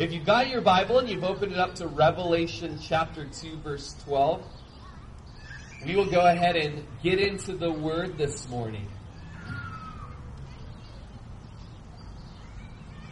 If 0.00 0.14
you've 0.14 0.24
got 0.24 0.48
your 0.48 0.62
Bible 0.62 0.98
and 0.98 1.10
you've 1.10 1.24
opened 1.24 1.52
it 1.52 1.58
up 1.58 1.74
to 1.74 1.86
Revelation 1.86 2.78
chapter 2.80 3.26
2, 3.26 3.58
verse 3.58 3.94
12, 4.04 4.42
we 5.84 5.94
will 5.94 6.10
go 6.10 6.26
ahead 6.26 6.56
and 6.56 6.86
get 7.02 7.20
into 7.20 7.52
the 7.52 7.70
Word 7.70 8.16
this 8.16 8.48
morning. 8.48 8.88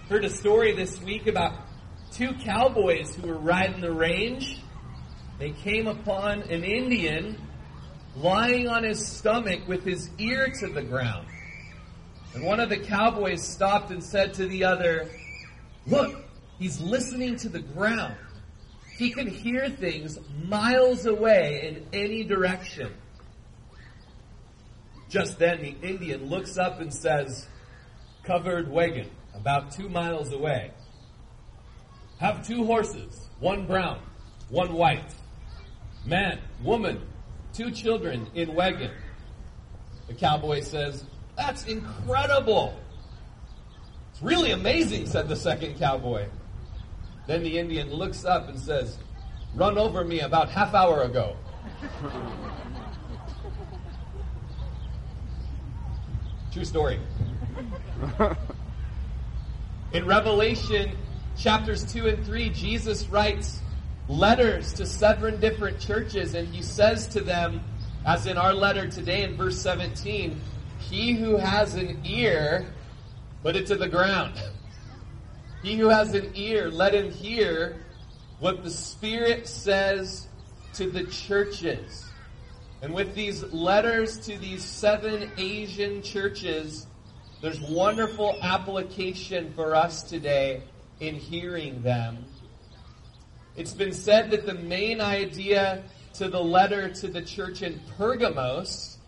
Heard 0.09 0.25
a 0.25 0.31
story 0.31 0.75
this 0.75 0.99
week 1.03 1.27
about 1.27 1.61
two 2.11 2.33
cowboys 2.33 3.15
who 3.15 3.29
were 3.29 3.37
riding 3.37 3.83
the 3.83 3.93
range. 3.93 4.63
They 5.39 5.51
came 5.51 5.89
upon 5.89 6.41
an 6.45 6.65
Indian 6.65 7.39
lying 8.17 8.67
on 8.67 8.85
his 8.85 9.07
stomach 9.07 9.69
with 9.69 9.85
his 9.85 10.09
ear 10.17 10.51
to 10.61 10.69
the 10.69 10.83
ground. 10.83 11.29
And 12.33 12.45
one 12.45 12.61
of 12.61 12.71
the 12.71 12.79
cowboys 12.79 13.47
stopped 13.47 13.91
and 13.91 14.03
said 14.03 14.33
to 14.35 14.47
the 14.47 14.65
other, 14.65 15.11
Look, 15.87 16.25
he's 16.59 16.81
listening 16.81 17.37
to 17.37 17.49
the 17.49 17.61
ground. 17.61 18.17
He 18.97 19.11
can 19.11 19.27
hear 19.27 19.69
things 19.69 20.19
miles 20.45 21.07
away 21.07 21.69
in 21.69 21.87
any 21.93 22.25
direction. 22.25 22.93
Just 25.09 25.39
then, 25.39 25.63
the 25.63 25.75
Indian 25.83 26.29
looks 26.29 26.59
up 26.59 26.81
and 26.81 26.93
says, 26.93 27.47
Covered 28.25 28.71
wagon, 28.71 29.09
about 29.35 29.71
two 29.71 29.89
miles 29.89 30.33
away. 30.33 30.73
Have 32.19 32.47
two 32.47 32.65
horses, 32.65 33.29
one 33.39 33.67
brown, 33.67 34.01
one 34.49 34.73
white. 34.75 35.15
Man, 36.05 36.41
woman, 36.63 37.01
two 37.55 37.71
children 37.71 38.29
in 38.35 38.55
wagon. 38.55 38.91
The 40.09 40.15
cowboy 40.15 40.61
says, 40.61 41.05
That's 41.37 41.65
incredible. 41.67 42.79
It's 44.13 44.23
really 44.23 44.51
amazing, 44.51 45.07
said 45.07 45.29
the 45.29 45.37
second 45.37 45.79
cowboy. 45.79 46.27
Then 47.29 47.43
the 47.43 47.59
Indian 47.59 47.93
looks 47.93 48.25
up 48.25 48.49
and 48.49 48.59
says, 48.59 48.97
Run 49.55 49.77
over 49.77 50.03
me 50.03 50.21
about 50.21 50.49
half 50.49 50.73
hour 50.75 51.03
ago. 51.03 51.37
True 56.53 56.65
story. 56.65 56.99
In 59.93 60.07
Revelation 60.07 60.97
chapters 61.37 61.85
2 61.93 62.09
and 62.09 62.25
3, 62.25 62.49
Jesus 62.49 63.07
writes 63.09 63.61
letters 64.09 64.73
to 64.73 64.87
seven 64.87 65.39
different 65.39 65.79
churches, 65.79 66.33
and 66.35 66.49
he 66.49 66.63
says 66.63 67.07
to 67.09 67.21
them, 67.21 67.61
as 68.07 68.25
in 68.27 68.39
our 68.39 68.55
letter 68.55 68.89
today 68.89 69.25
in 69.25 69.37
verse 69.37 69.59
17, 69.61 70.41
He 70.79 71.13
who 71.13 71.37
has 71.37 71.75
an 71.75 72.01
ear, 72.07 72.73
put 73.43 73.55
it 73.55 73.67
to 73.67 73.77
the 73.77 73.89
ground. 73.89 74.33
He 75.63 75.77
who 75.77 75.89
has 75.89 76.15
an 76.15 76.31
ear, 76.35 76.71
let 76.71 76.95
him 76.95 77.11
hear 77.11 77.77
what 78.39 78.63
the 78.63 78.71
Spirit 78.71 79.49
says 79.49 80.29
to 80.75 80.89
the 80.89 81.05
churches. 81.05 82.05
And 82.81 82.95
with 82.95 83.15
these 83.15 83.43
letters 83.53 84.19
to 84.21 84.39
these 84.39 84.65
seven 84.65 85.33
Asian 85.37 86.01
churches, 86.03 86.87
there's 87.43 87.61
wonderful 87.61 88.39
application 88.41 89.53
for 89.55 89.75
us 89.75 90.05
today 90.05 90.63
in 91.01 91.17
hearing 91.17 91.83
them. 91.83 92.25
It's 93.57 93.75
been 93.75 93.93
said 93.93 94.31
that 94.31 94.47
the 94.47 94.55
main 94.55 95.01
idea 95.01 95.83
to 96.15 96.29
the 96.29 96.41
letter 96.41 96.89
to 96.89 97.09
the 97.09 97.23
church 97.23 97.63
in 97.63 97.81
Pergamos, 97.97 98.99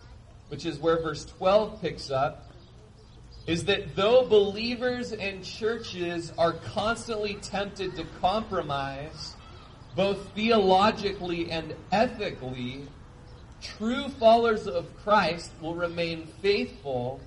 which 0.49 0.67
is 0.67 0.79
where 0.79 1.01
verse 1.01 1.25
12 1.25 1.81
picks 1.81 2.11
up, 2.11 2.50
is 3.51 3.65
that 3.65 3.97
though 3.97 4.25
believers 4.25 5.11
and 5.11 5.43
churches 5.43 6.33
are 6.39 6.53
constantly 6.53 7.35
tempted 7.35 7.97
to 7.97 8.07
compromise, 8.21 9.35
both 9.97 10.31
theologically 10.37 11.51
and 11.51 11.75
ethically, 11.91 12.87
true 13.61 14.09
followers 14.21 14.69
of 14.69 14.87
Christ 15.03 15.51
will 15.61 15.75
remain 15.75 16.29
faithful 16.41 17.19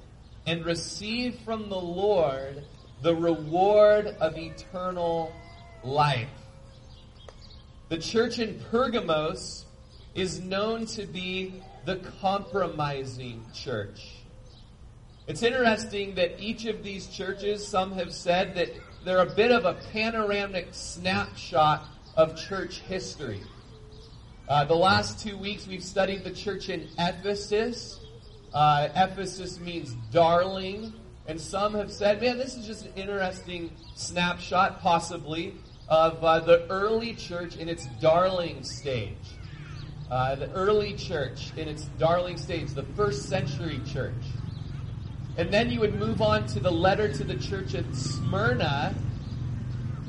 and 0.47 0.63
receive 0.63 1.37
from 1.43 1.67
the 1.67 1.75
Lord 1.75 2.63
the 3.01 3.13
reward 3.13 4.07
of 4.21 4.37
eternal 4.37 5.33
life. 5.83 6.29
The 7.89 7.97
church 7.97 8.39
in 8.39 8.61
Pergamos 8.71 9.65
is 10.15 10.39
known 10.39 10.85
to 10.85 11.05
be 11.05 11.61
the 11.83 11.97
compromising 12.21 13.43
church. 13.53 14.22
It's 15.25 15.41
interesting 15.41 16.15
that 16.15 16.37
each 16.37 16.65
of 16.65 16.83
these 16.83 17.07
churches, 17.07 17.65
some 17.65 17.93
have 17.93 18.11
said 18.11 18.55
that 18.55 18.69
they're 19.05 19.19
a 19.19 19.33
bit 19.33 19.51
of 19.51 19.63
a 19.63 19.75
panoramic 19.93 20.67
snapshot 20.71 21.85
of 22.17 22.35
church 22.35 22.79
history. 22.79 23.41
Uh, 24.49 24.65
the 24.65 24.75
last 24.75 25.25
two 25.25 25.37
weeks 25.37 25.65
we've 25.65 25.83
studied 25.83 26.25
the 26.25 26.31
church 26.31 26.67
in 26.67 26.89
Ephesus. 26.99 28.01
Uh, 28.53 28.89
Ephesus 28.95 29.61
means 29.61 29.95
darling. 30.11 30.91
And 31.25 31.39
some 31.39 31.73
have 31.75 31.89
said, 31.89 32.19
man, 32.21 32.37
this 32.37 32.57
is 32.57 32.67
just 32.67 32.85
an 32.85 32.91
interesting 32.97 33.71
snapshot, 33.95 34.81
possibly, 34.81 35.55
of 35.87 36.21
uh, 36.21 36.41
the 36.41 36.67
early 36.69 37.13
church 37.13 37.55
in 37.55 37.69
its 37.69 37.85
darling 38.01 38.61
stage. 38.65 39.15
Uh, 40.11 40.35
the 40.35 40.51
early 40.51 40.95
church 40.95 41.53
in 41.55 41.69
its 41.69 41.85
darling 41.97 42.35
stage, 42.35 42.71
the 42.71 42.83
first 42.97 43.29
century 43.29 43.79
church. 43.87 44.11
And 45.37 45.51
then 45.51 45.71
you 45.71 45.79
would 45.79 45.95
move 45.95 46.21
on 46.21 46.45
to 46.47 46.59
the 46.59 46.71
letter 46.71 47.11
to 47.11 47.23
the 47.23 47.35
church 47.35 47.73
at 47.73 47.85
Smyrna, 47.95 48.95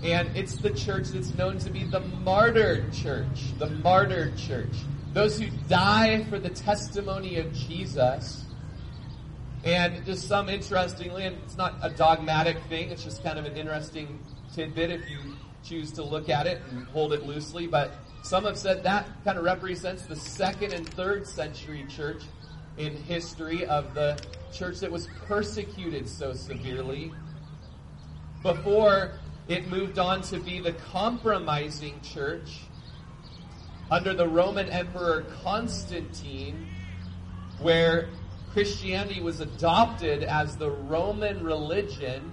and 0.03 0.37
it's 0.37 0.57
the 0.57 0.71
church 0.71 1.09
that's 1.09 1.35
known 1.35 1.59
to 1.61 1.71
be 1.71 1.85
the 1.85 2.01
martyred 2.01 2.93
church. 2.93 3.57
The 3.59 3.71
martyred 3.71 4.37
church. 4.37 4.75
Those 5.15 5.39
who 5.39 5.47
die 5.69 6.25
for 6.25 6.39
the 6.39 6.51
testimony 6.51 7.39
of 7.39 7.53
Jesus. 7.55 8.45
And 9.65 10.05
just 10.05 10.29
some 10.29 10.51
interestingly, 10.51 11.25
and 11.25 11.39
it's 11.45 11.57
not 11.57 11.75
a 11.81 11.89
dogmatic 11.89 12.59
thing, 12.69 12.91
it's 12.91 13.03
just 13.03 13.23
kind 13.23 13.39
of 13.39 13.47
an 13.47 13.57
interesting 13.57 14.19
tidbit 14.55 14.91
if 14.91 15.09
you 15.09 15.37
choose 15.65 15.91
to 15.93 16.03
look 16.03 16.29
at 16.29 16.47
it 16.47 16.61
and 16.71 16.87
hold 16.89 17.15
it 17.15 17.25
loosely, 17.25 17.67
but 17.67 17.95
some 18.23 18.45
have 18.45 18.59
said 18.59 18.83
that 18.84 19.07
kind 19.25 19.39
of 19.39 19.45
represents 19.45 20.05
the 20.05 20.17
second 20.17 20.73
and 20.73 20.87
third 20.87 21.27
century 21.27 21.87
church 21.89 22.23
in 22.77 22.95
history 22.95 23.65
of 23.67 23.95
the 23.95 24.19
church 24.54 24.81
that 24.81 24.91
was 24.91 25.09
persecuted 25.26 26.09
so 26.09 26.32
severely 26.32 27.12
before 28.42 29.12
it 29.48 29.69
moved 29.69 29.98
on 29.98 30.22
to 30.22 30.38
be 30.38 30.60
the 30.60 30.72
compromising 30.72 32.00
church 32.00 32.60
under 33.91 34.15
the 34.15 34.26
Roman 34.26 34.69
Emperor 34.69 35.26
Constantine, 35.42 36.66
where 37.60 38.09
Christianity 38.53 39.20
was 39.20 39.41
adopted 39.41 40.22
as 40.22 40.56
the 40.56 40.71
Roman 40.71 41.42
religion, 41.44 42.32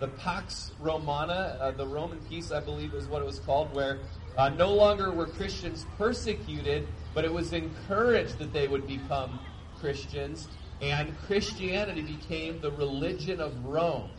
the 0.00 0.08
Pax 0.08 0.72
Romana, 0.80 1.58
uh, 1.60 1.70
the 1.72 1.86
Roman 1.86 2.18
peace, 2.20 2.52
I 2.52 2.60
believe 2.60 2.94
is 2.94 3.08
what 3.08 3.20
it 3.22 3.26
was 3.26 3.40
called, 3.40 3.74
where 3.74 3.98
uh, 4.38 4.48
no 4.50 4.72
longer 4.72 5.10
were 5.10 5.26
Christians 5.26 5.86
persecuted, 5.98 6.86
but 7.14 7.24
it 7.24 7.32
was 7.32 7.52
encouraged 7.52 8.38
that 8.38 8.52
they 8.52 8.68
would 8.68 8.86
become 8.86 9.38
Christians, 9.80 10.48
and 10.80 11.16
Christianity 11.26 12.02
became 12.02 12.60
the 12.60 12.70
religion 12.72 13.40
of 13.40 13.64
Rome. 13.64 14.10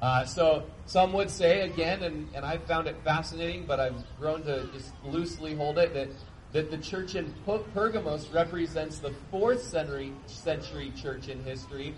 Uh, 0.00 0.24
so 0.24 0.64
some 0.86 1.12
would 1.12 1.30
say 1.30 1.60
again, 1.60 2.02
and, 2.02 2.28
and 2.34 2.44
I 2.44 2.58
found 2.58 2.88
it 2.88 2.96
fascinating, 3.04 3.66
but 3.66 3.78
I've 3.78 4.04
grown 4.18 4.42
to 4.44 4.66
just 4.72 4.92
loosely 5.04 5.54
hold 5.54 5.78
it 5.78 5.94
that 5.94 6.08
that 6.52 6.70
the 6.70 6.76
church 6.76 7.14
in 7.14 7.32
Pergamos 7.72 8.28
represents 8.28 8.98
the 8.98 9.12
fourth 9.30 9.62
century 9.62 10.12
century 10.26 10.92
church 10.94 11.28
in 11.28 11.42
history 11.44 11.94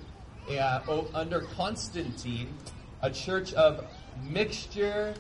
uh, 0.51 1.05
under 1.13 1.41
Constantine, 1.41 2.55
a 3.03 3.11
church 3.11 3.53
of 3.55 3.85
mixture, 4.23 5.15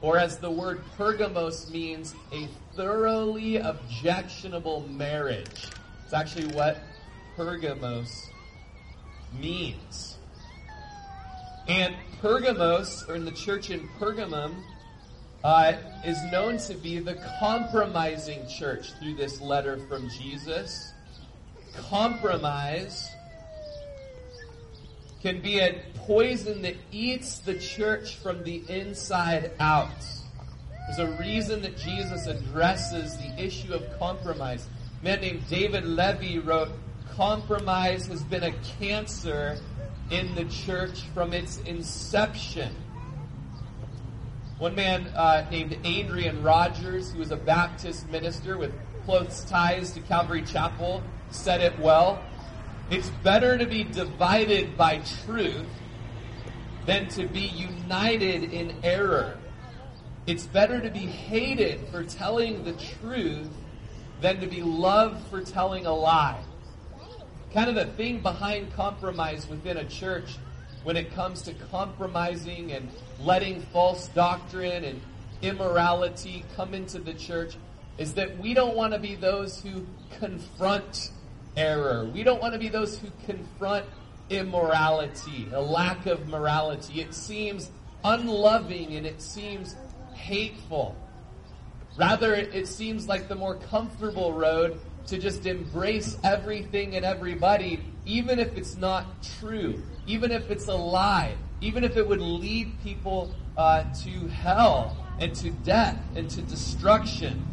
or 0.00 0.16
as 0.16 0.38
the 0.38 0.50
word 0.50 0.82
Pergamos 0.96 1.70
means, 1.70 2.14
a 2.32 2.48
thoroughly 2.74 3.56
objectionable 3.58 4.88
marriage. 4.88 5.66
It's 6.04 6.14
actually 6.14 6.46
what 6.54 6.78
Pergamos 7.38 8.28
means. 9.40 10.18
And 11.68 11.94
Pergamos, 12.20 13.04
or 13.08 13.14
in 13.14 13.24
the 13.24 13.30
church 13.30 13.70
in 13.70 13.88
Pergamum, 14.00 14.60
uh, 15.44 15.74
is 16.04 16.20
known 16.32 16.58
to 16.58 16.74
be 16.74 16.98
the 16.98 17.14
compromising 17.38 18.44
church 18.48 18.92
through 18.94 19.14
this 19.14 19.40
letter 19.40 19.78
from 19.88 20.10
Jesus. 20.10 20.92
Compromise 21.76 23.08
can 25.22 25.40
be 25.40 25.60
a 25.60 25.80
poison 25.94 26.60
that 26.62 26.74
eats 26.90 27.38
the 27.38 27.56
church 27.56 28.16
from 28.16 28.42
the 28.42 28.64
inside 28.68 29.52
out. 29.60 30.04
There's 30.88 30.98
a 30.98 31.16
reason 31.20 31.62
that 31.62 31.76
Jesus 31.76 32.26
addresses 32.26 33.16
the 33.16 33.40
issue 33.40 33.74
of 33.74 33.98
compromise. 34.00 34.66
A 35.00 35.04
man 35.04 35.20
named 35.20 35.48
David 35.48 35.84
Levy 35.84 36.40
wrote, 36.40 36.70
Compromise 37.18 38.06
has 38.06 38.22
been 38.22 38.44
a 38.44 38.52
cancer 38.78 39.58
in 40.08 40.36
the 40.36 40.44
church 40.44 41.00
from 41.12 41.32
its 41.32 41.58
inception. 41.62 42.72
One 44.58 44.76
man 44.76 45.08
uh, 45.16 45.44
named 45.50 45.78
Adrian 45.82 46.44
Rogers, 46.44 47.10
who 47.10 47.18
was 47.18 47.32
a 47.32 47.36
Baptist 47.36 48.08
minister 48.08 48.56
with 48.56 48.72
close 49.04 49.42
ties 49.46 49.90
to 49.94 50.00
Calvary 50.02 50.42
Chapel, 50.42 51.02
said 51.32 51.60
it 51.60 51.76
well. 51.80 52.22
It's 52.88 53.10
better 53.24 53.58
to 53.58 53.66
be 53.66 53.82
divided 53.82 54.76
by 54.76 55.02
truth 55.24 55.66
than 56.86 57.08
to 57.08 57.26
be 57.26 57.40
united 57.40 58.52
in 58.52 58.76
error. 58.84 59.36
It's 60.28 60.46
better 60.46 60.80
to 60.80 60.88
be 60.88 61.00
hated 61.00 61.88
for 61.88 62.04
telling 62.04 62.62
the 62.62 62.74
truth 62.74 63.50
than 64.20 64.40
to 64.40 64.46
be 64.46 64.62
loved 64.62 65.26
for 65.26 65.42
telling 65.42 65.84
a 65.84 65.92
lie. 65.92 66.44
Kind 67.52 67.70
of 67.70 67.76
the 67.76 67.86
thing 67.94 68.20
behind 68.20 68.72
compromise 68.74 69.48
within 69.48 69.78
a 69.78 69.84
church 69.84 70.36
when 70.84 70.96
it 70.96 71.14
comes 71.14 71.42
to 71.42 71.54
compromising 71.70 72.72
and 72.72 72.90
letting 73.20 73.62
false 73.72 74.08
doctrine 74.08 74.84
and 74.84 75.00
immorality 75.40 76.44
come 76.56 76.74
into 76.74 76.98
the 76.98 77.14
church 77.14 77.56
is 77.96 78.14
that 78.14 78.38
we 78.38 78.52
don't 78.52 78.76
want 78.76 78.92
to 78.92 78.98
be 78.98 79.14
those 79.14 79.62
who 79.62 79.86
confront 80.18 81.10
error. 81.56 82.04
We 82.04 82.22
don't 82.22 82.40
want 82.40 82.52
to 82.52 82.58
be 82.58 82.68
those 82.68 82.98
who 82.98 83.08
confront 83.24 83.86
immorality, 84.28 85.48
a 85.52 85.60
lack 85.60 86.06
of 86.06 86.28
morality. 86.28 87.00
It 87.00 87.14
seems 87.14 87.70
unloving 88.04 88.94
and 88.94 89.06
it 89.06 89.22
seems 89.22 89.74
hateful. 90.12 90.96
Rather, 91.96 92.34
it 92.34 92.68
seems 92.68 93.08
like 93.08 93.26
the 93.26 93.34
more 93.34 93.56
comfortable 93.56 94.32
road 94.32 94.78
to 95.08 95.18
just 95.18 95.46
embrace 95.46 96.18
everything 96.22 96.94
and 96.94 97.04
everybody, 97.04 97.82
even 98.04 98.38
if 98.38 98.56
it's 98.56 98.76
not 98.76 99.22
true, 99.40 99.82
even 100.06 100.30
if 100.30 100.50
it's 100.50 100.68
a 100.68 100.74
lie, 100.74 101.34
even 101.60 101.82
if 101.82 101.96
it 101.96 102.06
would 102.06 102.20
lead 102.20 102.72
people 102.82 103.34
uh, 103.56 103.84
to 104.02 104.28
hell 104.28 104.96
and 105.18 105.34
to 105.34 105.50
death 105.50 105.98
and 106.14 106.28
to 106.30 106.42
destruction. 106.42 107.44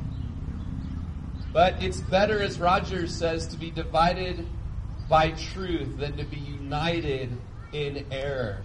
But 1.54 1.82
it's 1.82 2.02
better, 2.02 2.42
as 2.42 2.60
Rogers 2.60 3.16
says, 3.16 3.48
to 3.48 3.58
be 3.58 3.72
divided 3.72 4.46
by 5.10 5.32
truth 5.32 5.98
than 5.98 6.18
to 6.18 6.26
be 6.26 6.38
united 6.38 7.32
in 7.72 8.06
error. 8.12 8.62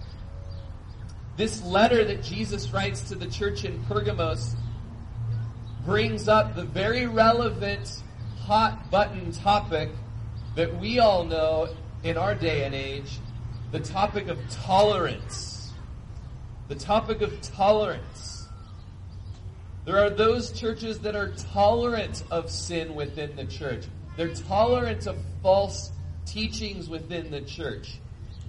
This 1.37 1.63
letter 1.63 2.03
that 2.03 2.23
Jesus 2.23 2.71
writes 2.71 3.01
to 3.03 3.15
the 3.15 3.27
church 3.27 3.63
in 3.63 3.81
Pergamos 3.85 4.55
brings 5.85 6.27
up 6.27 6.55
the 6.55 6.65
very 6.65 7.07
relevant 7.07 8.03
hot 8.51 8.91
button 8.91 9.31
topic 9.31 9.87
that 10.57 10.77
we 10.77 10.99
all 10.99 11.23
know 11.23 11.69
in 12.03 12.17
our 12.17 12.35
day 12.35 12.65
and 12.65 12.75
age 12.75 13.17
the 13.71 13.79
topic 13.79 14.27
of 14.27 14.37
tolerance. 14.49 15.71
The 16.67 16.75
topic 16.75 17.21
of 17.21 17.41
tolerance. 17.41 18.49
There 19.85 19.97
are 19.97 20.09
those 20.09 20.51
churches 20.51 20.99
that 20.99 21.15
are 21.15 21.31
tolerant 21.53 22.25
of 22.29 22.51
sin 22.51 22.93
within 22.93 23.37
the 23.37 23.45
church. 23.45 23.85
They're 24.17 24.33
tolerant 24.33 25.07
of 25.07 25.15
false 25.41 25.89
teachings 26.25 26.89
within 26.89 27.31
the 27.31 27.39
church. 27.39 27.99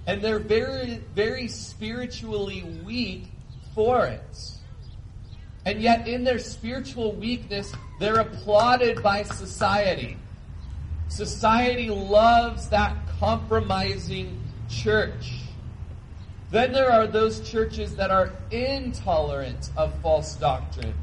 And 0.05 0.21
they're 0.21 0.37
very, 0.37 0.99
very 1.15 1.47
spiritually 1.47 2.65
weak 2.83 3.27
for 3.73 4.05
it. 4.07 4.51
And 5.65 5.81
yet, 5.81 6.07
in 6.07 6.23
their 6.23 6.39
spiritual 6.39 7.13
weakness, 7.13 7.73
they're 7.99 8.19
applauded 8.19 9.01
by 9.01 9.23
society. 9.23 10.17
Society 11.07 11.89
loves 11.89 12.69
that 12.69 12.95
compromising 13.19 14.41
church. 14.69 15.39
Then 16.51 16.71
there 16.71 16.91
are 16.91 17.07
those 17.07 17.49
churches 17.49 17.95
that 17.95 18.11
are 18.11 18.33
intolerant 18.51 19.71
of 19.77 19.93
false 20.01 20.35
doctrine. 20.35 20.93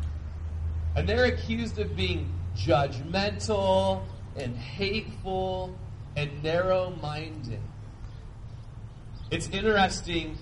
And 0.95 1.09
they're 1.09 1.25
accused 1.25 1.79
of 1.79 1.97
being 1.97 2.33
judgmental 2.57 4.03
and 4.37 4.57
hateful 4.57 5.75
and 6.17 6.43
narrow 6.43 6.91
minded. 7.03 7.61
It's 9.31 9.49
interesting 9.49 10.37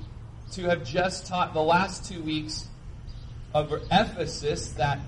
to 0.53 0.65
have 0.65 0.85
just 0.85 1.27
taught 1.27 1.53
the 1.53 1.63
last 1.63 2.11
two 2.11 2.23
weeks 2.23 2.69
of 3.55 3.73
Ephesus, 3.91 4.73
that 4.73 4.99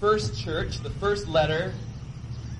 first 0.00 0.38
church, 0.42 0.78
the 0.78 0.90
first 0.90 1.28
letter, 1.28 1.72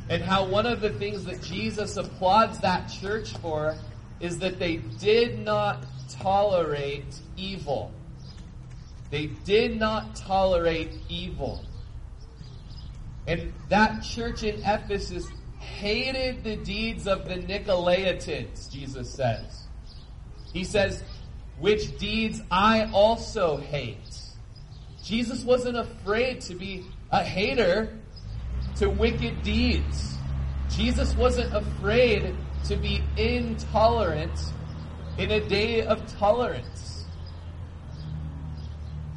and 0.08 0.22
how 0.22 0.44
one 0.44 0.66
of 0.66 0.80
the 0.80 0.90
things 0.90 1.24
that 1.24 1.42
Jesus 1.42 1.96
applauds 1.96 2.58
that 2.60 2.86
church 2.88 3.36
for 3.38 3.76
is 4.20 4.38
that 4.38 4.58
they 4.58 4.76
did 4.76 5.38
not 5.38 5.84
tolerate 6.10 7.20
evil. 7.36 7.92
They 9.10 9.26
did 9.26 9.78
not 9.78 10.16
tolerate 10.16 10.96
evil. 11.08 11.64
And 13.26 13.52
that 13.68 14.02
church 14.02 14.42
in 14.42 14.60
Ephesus 14.64 15.26
hated 15.58 16.44
the 16.44 16.56
deeds 16.56 17.06
of 17.06 17.28
the 17.28 17.36
Nicolaitans, 17.36 18.70
Jesus 18.70 19.10
says. 19.10 19.64
He 20.52 20.64
says, 20.64 21.02
which 21.58 21.96
deeds 21.98 22.40
I 22.50 22.90
also 22.92 23.56
hate. 23.56 24.11
Jesus 25.02 25.44
wasn't 25.44 25.76
afraid 25.76 26.40
to 26.42 26.54
be 26.54 26.84
a 27.10 27.22
hater 27.22 27.98
to 28.76 28.88
wicked 28.88 29.42
deeds. 29.42 30.16
Jesus 30.70 31.14
wasn't 31.14 31.54
afraid 31.54 32.34
to 32.66 32.76
be 32.76 33.02
intolerant 33.16 34.38
in 35.18 35.30
a 35.30 35.40
day 35.40 35.82
of 35.82 36.06
tolerance. 36.18 37.04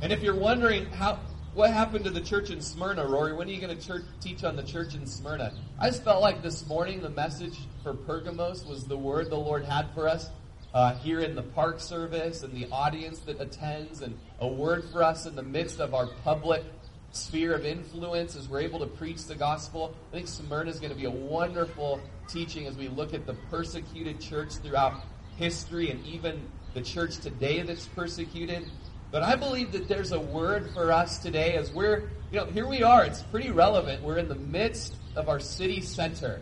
And 0.02 0.12
if 0.12 0.22
you're 0.22 0.36
wondering 0.36 0.86
how 0.88 1.20
what 1.54 1.72
happened 1.72 2.04
to 2.04 2.12
the 2.12 2.20
church 2.20 2.50
in 2.50 2.60
Smyrna, 2.60 3.08
Rory? 3.08 3.32
When 3.32 3.48
are 3.48 3.52
you 3.52 3.62
going 3.62 3.78
to 3.78 4.04
teach 4.20 4.44
on 4.44 4.58
the 4.58 4.64
church 4.64 4.94
in 4.94 5.08
Smyrna? 5.08 5.54
I 5.80 5.90
just 5.90 6.04
felt 6.04 6.22
like 6.22 6.44
this 6.44 6.68
morning 6.68 7.02
the 7.02 7.10
message 7.10 7.58
for 7.82 7.94
Pergamos 7.94 8.66
was 8.66 8.84
the 8.84 8.98
word 8.98 9.30
the 9.30 9.38
Lord 9.38 9.64
had 9.64 9.88
for 9.94 10.10
us 10.10 10.30
uh, 10.76 10.94
here 10.96 11.22
in 11.22 11.36
the 11.36 11.42
park 11.42 11.80
service 11.80 12.44
and 12.44 12.54
the 12.54 12.68
audience 12.70 13.20
that 13.20 13.40
attends, 13.40 14.02
and 14.02 14.16
a 14.42 14.48
word 14.48 14.84
for 14.92 15.02
us 15.02 15.26
in 15.26 15.34
the 15.34 15.42
midst 15.42 15.80
of 15.80 15.94
our 15.94 16.08
public 16.26 16.64
sphere 17.12 17.54
of 17.54 17.66
influence 17.66 18.36
as 18.36 18.50
we're 18.50 18.60
able 18.60 18.80
to 18.80 18.86
preach 18.86 19.24
the 19.24 19.36
gospel. 19.36 19.96
I 20.12 20.16
think 20.18 20.28
Smyrna 20.28 20.70
is 20.70 20.82
going 20.82 20.92
to 20.92 20.98
be 20.98 21.06
a 21.06 21.10
wonderful 21.10 22.02
teaching 22.28 22.68
as 22.68 22.76
we 22.76 22.90
look 22.90 23.14
at 23.14 23.26
the 23.26 23.36
persecuted 23.50 24.20
church 24.20 24.56
throughout 24.56 25.02
history 25.38 25.92
and 25.92 26.06
even 26.06 26.42
the 26.74 26.82
church 26.82 27.20
today 27.20 27.62
that's 27.62 27.88
persecuted. 27.88 28.70
But 29.12 29.24
I 29.24 29.38
believe 29.38 29.72
that 29.72 29.88
there's 29.88 30.12
a 30.12 30.20
word 30.20 30.72
for 30.74 30.92
us 30.92 31.20
today 31.20 31.54
as 31.54 31.72
we're, 31.72 32.10
you 32.34 32.40
know, 32.40 32.48
here 32.48 32.68
we 32.68 32.84
are. 32.84 33.06
It's 33.06 33.22
pretty 33.22 33.50
relevant. 33.50 34.04
We're 34.04 34.18
in 34.18 34.28
the 34.28 34.36
midst 34.36 34.98
of 35.16 35.30
our 35.30 35.40
city 35.40 35.80
center. 35.80 36.42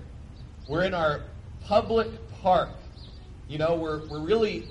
We're 0.67 0.85
in 0.85 0.95
our 0.95 1.21
public 1.65 2.07
park. 2.41 2.71
You 3.53 3.59
know, 3.59 3.75
we're, 3.75 4.03
we're 4.07 4.17
really 4.17 4.67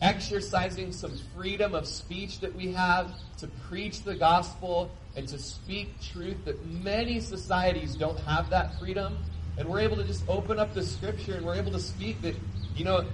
exercising 0.00 0.90
some 0.90 1.12
freedom 1.36 1.74
of 1.74 1.86
speech 1.86 2.40
that 2.40 2.54
we 2.54 2.72
have 2.72 3.12
to 3.40 3.46
preach 3.68 4.04
the 4.04 4.14
gospel 4.14 4.90
and 5.14 5.28
to 5.28 5.38
speak 5.38 6.00
truth 6.00 6.42
that 6.46 6.64
many 6.64 7.20
societies 7.20 7.94
don't 7.94 8.18
have 8.20 8.48
that 8.48 8.78
freedom. 8.78 9.18
And 9.58 9.68
we're 9.68 9.80
able 9.80 9.96
to 9.96 10.04
just 10.04 10.26
open 10.30 10.58
up 10.58 10.72
the 10.72 10.82
scripture 10.82 11.34
and 11.34 11.44
we're 11.44 11.56
able 11.56 11.72
to 11.72 11.78
speak 11.78 12.22
that, 12.22 12.34
you 12.74 12.86
know, 12.86 13.04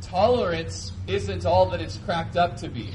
tolerance 0.00 0.92
isn't 1.06 1.44
all 1.44 1.68
that 1.68 1.82
it's 1.82 1.98
cracked 1.98 2.38
up 2.38 2.56
to 2.56 2.70
be. 2.70 2.88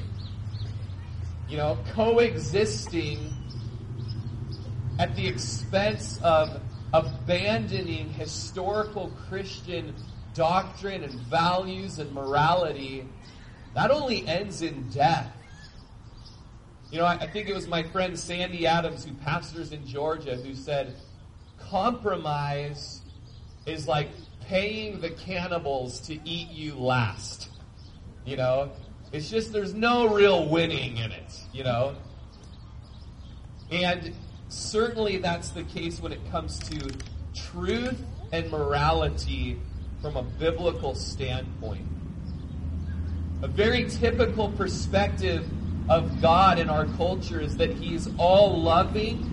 You 1.48 1.58
know, 1.58 1.78
coexisting 1.92 3.32
at 4.98 5.16
the 5.16 5.28
expense 5.28 6.20
of 6.24 6.60
abandoning 6.92 8.10
historical 8.14 9.12
Christian 9.30 9.94
doctrine 10.34 11.04
and 11.04 11.14
values 11.14 12.00
and 12.00 12.12
morality, 12.14 13.08
that 13.74 13.92
only 13.92 14.28
ends 14.28 14.62
in 14.62 14.90
death. 14.90 15.32
You 16.92 17.00
know, 17.00 17.06
I, 17.06 17.14
I 17.14 17.28
think 17.28 17.48
it 17.48 17.56
was 17.56 17.68
my 17.68 17.84
friend 17.84 18.18
Sandy 18.18 18.68
Adams, 18.68 19.06
who 19.06 19.14
pastors 19.14 19.72
in 19.72 19.86
Georgia, 19.86 20.36
who 20.36 20.54
said, 20.54 20.96
compromise 21.58 23.02
is 23.66 23.88
like 23.88 24.10
paying 24.42 25.00
the 25.00 25.12
cannibals 25.12 26.00
to 26.02 26.20
eat 26.28 26.50
you 26.50 26.76
last. 26.76 27.50
You 28.26 28.38
know, 28.38 28.72
it's 29.12 29.30
just 29.30 29.54
there's 29.54 29.74
no 29.74 30.08
real 30.08 30.48
winning 30.50 30.98
in 30.98 31.12
it, 31.12 31.40
you 31.54 31.64
know. 31.64 31.96
And 33.72 34.14
certainly 34.50 35.18
that's 35.18 35.50
the 35.52 35.64
case 35.64 36.02
when 36.02 36.12
it 36.12 36.20
comes 36.30 36.60
to 36.70 36.92
truth 37.34 38.02
and 38.34 38.52
morality 38.52 39.58
from 40.02 40.18
a 40.18 40.24
biblical 40.24 40.96
standpoint. 40.96 41.86
A 43.42 43.48
very 43.48 43.90
typical 43.90 44.50
perspective 44.50 45.48
of 45.90 46.22
God 46.22 46.60
in 46.60 46.70
our 46.70 46.86
culture 46.86 47.40
is 47.40 47.58
that 47.58 47.72
He's 47.74 48.10
all 48.18 48.62
loving 48.62 49.28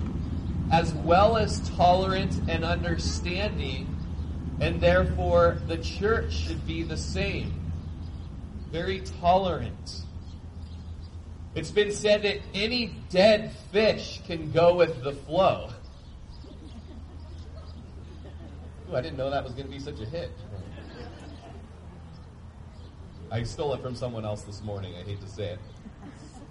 as 0.73 0.93
well 0.95 1.37
as 1.37 1.69
tolerant 1.71 2.35
and 2.49 2.65
understanding 2.65 3.95
and 4.61 4.81
therefore, 4.81 5.59
the 5.69 5.79
church 5.79 6.33
should 6.33 6.67
be 6.67 6.83
the 6.83 6.97
same. 6.97 7.53
Very 8.73 9.01
tolerant. 9.21 10.03
It's 11.55 11.71
been 11.71 11.93
said 11.93 12.23
that 12.23 12.39
any 12.55 12.97
dead 13.09 13.53
fish 13.73 14.21
can 14.27 14.51
go 14.51 14.75
with 14.75 15.03
the 15.03 15.13
flow. 15.13 15.71
Ooh, 18.91 18.97
I 18.97 19.01
didn't 19.01 19.17
know 19.17 19.31
that 19.31 19.45
was 19.45 19.53
going 19.53 19.67
to 19.67 19.73
be 19.73 19.79
such 19.79 20.01
a 20.01 20.07
hit. 20.07 20.31
I 23.31 23.43
stole 23.43 23.75
it 23.75 23.83
from 23.83 23.95
someone 23.95 24.25
else 24.25 24.43
this 24.43 24.63
morning. 24.63 24.95
I 24.97 25.03
hate 25.03 25.21
to 25.21 25.29
say 25.29 25.51
it. 25.51 25.59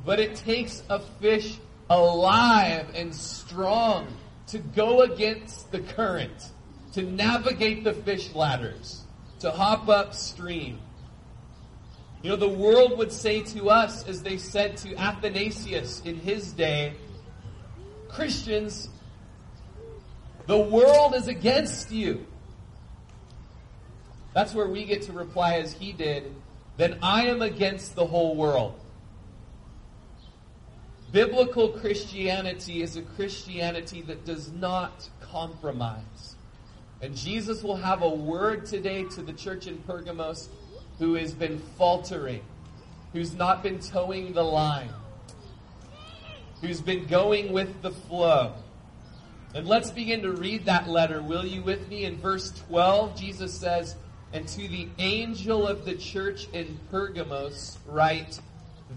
But 0.05 0.19
it 0.19 0.35
takes 0.35 0.83
a 0.89 0.99
fish 0.99 1.57
alive 1.89 2.87
and 2.93 3.13
strong 3.13 4.07
to 4.47 4.59
go 4.59 5.01
against 5.01 5.71
the 5.71 5.79
current, 5.79 6.51
to 6.93 7.01
navigate 7.01 7.83
the 7.83 7.93
fish 7.93 8.33
ladders, 8.33 9.03
to 9.39 9.51
hop 9.51 9.89
upstream. 9.89 10.79
You 12.21 12.31
know, 12.31 12.35
the 12.35 12.49
world 12.49 12.97
would 12.97 13.11
say 13.11 13.41
to 13.43 13.69
us, 13.69 14.07
as 14.07 14.23
they 14.23 14.37
said 14.37 14.77
to 14.77 14.95
Athanasius 14.95 16.01
in 16.01 16.15
his 16.15 16.53
day, 16.53 16.93
Christians, 18.07 18.89
the 20.45 20.57
world 20.57 21.13
is 21.15 21.27
against 21.27 21.91
you. 21.91 22.25
That's 24.33 24.53
where 24.53 24.67
we 24.67 24.85
get 24.85 25.03
to 25.03 25.13
reply 25.13 25.55
as 25.55 25.73
he 25.73 25.91
did, 25.91 26.33
then 26.77 26.99
I 27.01 27.25
am 27.27 27.41
against 27.41 27.95
the 27.95 28.05
whole 28.05 28.35
world. 28.35 28.79
Biblical 31.11 31.69
Christianity 31.69 32.81
is 32.81 32.95
a 32.95 33.01
Christianity 33.01 34.01
that 34.03 34.25
does 34.25 34.51
not 34.51 35.09
compromise. 35.21 36.35
And 37.01 37.15
Jesus 37.15 37.63
will 37.63 37.77
have 37.77 38.01
a 38.01 38.09
word 38.09 38.65
today 38.65 39.03
to 39.03 39.21
the 39.21 39.33
church 39.33 39.67
in 39.67 39.77
Pergamos 39.79 40.49
who 40.99 41.13
has 41.13 41.33
been 41.33 41.59
faltering, 41.77 42.41
who's 43.13 43.33
not 43.33 43.63
been 43.63 43.79
toeing 43.79 44.33
the 44.33 44.43
line, 44.43 44.89
who's 46.61 46.81
been 46.81 47.05
going 47.05 47.53
with 47.53 47.81
the 47.81 47.91
flow. 47.91 48.53
And 49.53 49.67
let's 49.67 49.91
begin 49.91 50.23
to 50.23 50.31
read 50.31 50.65
that 50.65 50.89
letter, 50.89 51.21
will 51.21 51.45
you, 51.45 51.61
with 51.61 51.87
me? 51.87 52.03
In 52.03 52.17
verse 52.17 52.51
12, 52.67 53.17
Jesus 53.17 53.53
says, 53.53 53.95
And 54.33 54.47
to 54.49 54.67
the 54.67 54.87
angel 54.99 55.67
of 55.67 55.85
the 55.85 55.95
church 55.95 56.47
in 56.53 56.79
Pergamos, 56.91 57.77
write, 57.87 58.39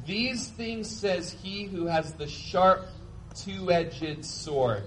these 0.07 0.49
things 0.49 0.89
says 0.89 1.33
he 1.43 1.65
who 1.65 1.87
has 1.87 2.13
the 2.15 2.27
sharp, 2.27 2.87
two 3.35 3.71
edged 3.71 4.25
sword. 4.25 4.85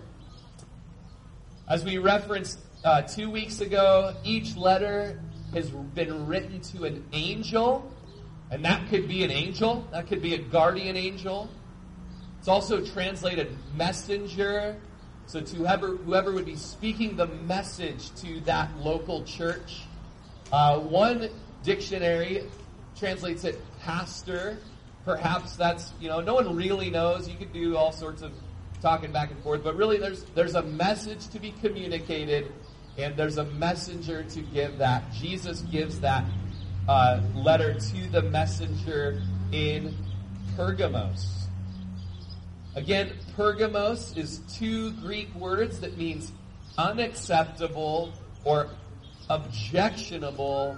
As 1.68 1.86
we 1.86 1.98
referenced 1.98 2.60
uh, 2.84 3.04
two 3.04 3.30
weeks 3.30 3.62
ago, 3.62 4.14
each 4.24 4.58
letter 4.58 5.20
has 5.54 5.70
been 5.70 6.28
written 6.28 6.60
to 6.60 6.84
an 6.84 7.06
angel, 7.14 7.90
and 8.52 8.66
that 8.66 8.90
could 8.90 9.08
be 9.08 9.24
an 9.24 9.32
angel, 9.32 9.88
that 9.92 10.08
could 10.08 10.22
be 10.22 10.34
a 10.34 10.40
guardian 10.40 10.98
angel. 10.98 11.50
It's 12.40 12.50
also 12.50 12.86
translated 12.86 13.56
messenger. 13.76 14.76
So 15.26 15.40
to 15.40 15.56
whoever, 15.56 15.96
whoever 15.96 16.34
would 16.34 16.46
be 16.46 16.58
speaking 16.58 17.16
the 17.16 17.28
message 17.28 18.14
to 18.16 18.42
that 18.42 18.78
local 18.78 19.24
church. 19.24 19.84
Uh, 20.53 20.77
one 20.77 21.29
dictionary 21.63 22.43
translates 22.95 23.43
it 23.43 23.60
pastor. 23.81 24.60
Perhaps 25.03 25.55
that's, 25.55 25.91
you 26.00 26.07
know, 26.07 26.22
no 26.22 26.36
one 26.36 26.55
really 26.55 26.91
knows. 26.91 27.27
You 27.27 27.36
could 27.36 27.51
do 27.51 27.75
all 27.75 27.91
sorts 27.91 28.22
of 28.22 28.31
talking 28.79 29.12
back 29.12 29.31
and 29.31 29.41
forth, 29.41 29.63
but 29.63 29.75
really 29.75 29.98
there's, 29.98 30.25
there's 30.36 30.53
a 30.53 30.62
message 30.62 31.27
to 31.29 31.39
be 31.39 31.55
communicated 31.60 32.51
and 33.00 33.17
there's 33.17 33.39
a 33.39 33.45
messenger 33.45 34.22
to 34.25 34.41
give 34.41 34.77
that. 34.77 35.12
Jesus 35.12 35.62
gives 35.62 36.00
that 36.01 36.24
uh, 36.88 37.19
letter 37.33 37.74
to 37.74 38.07
the 38.12 38.22
messenger 38.22 39.24
in 39.51 39.98
Pergamos. 40.55 41.48
Again, 42.75 43.13
Pergamos 43.36 44.15
is 44.15 44.41
two 44.53 44.91
Greek 45.01 45.33
words 45.33 45.79
that 45.79 45.98
means 45.98 46.31
unacceptable 46.77 48.13
or 48.45 48.69
objectionable 49.30 50.77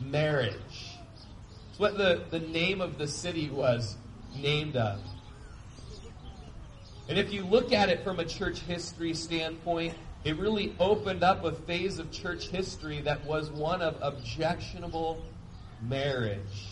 marriage. 0.00 0.96
It's 1.70 1.78
what 1.78 1.98
the, 1.98 2.24
the 2.30 2.40
name 2.40 2.80
of 2.80 2.98
the 2.98 3.08
city 3.08 3.50
was 3.50 3.96
named 4.36 4.76
of. 4.76 5.00
And 7.08 7.18
if 7.18 7.32
you 7.32 7.44
look 7.44 7.72
at 7.72 7.88
it 7.88 8.04
from 8.04 8.20
a 8.20 8.24
church 8.24 8.60
history 8.60 9.14
standpoint, 9.14 9.94
it 10.24 10.38
really 10.38 10.74
opened 10.78 11.22
up 11.22 11.44
a 11.44 11.52
phase 11.52 11.98
of 11.98 12.10
church 12.10 12.48
history 12.48 13.00
that 13.02 13.24
was 13.24 13.50
one 13.50 13.80
of 13.80 13.96
objectionable 14.02 15.24
marriage. 15.82 16.66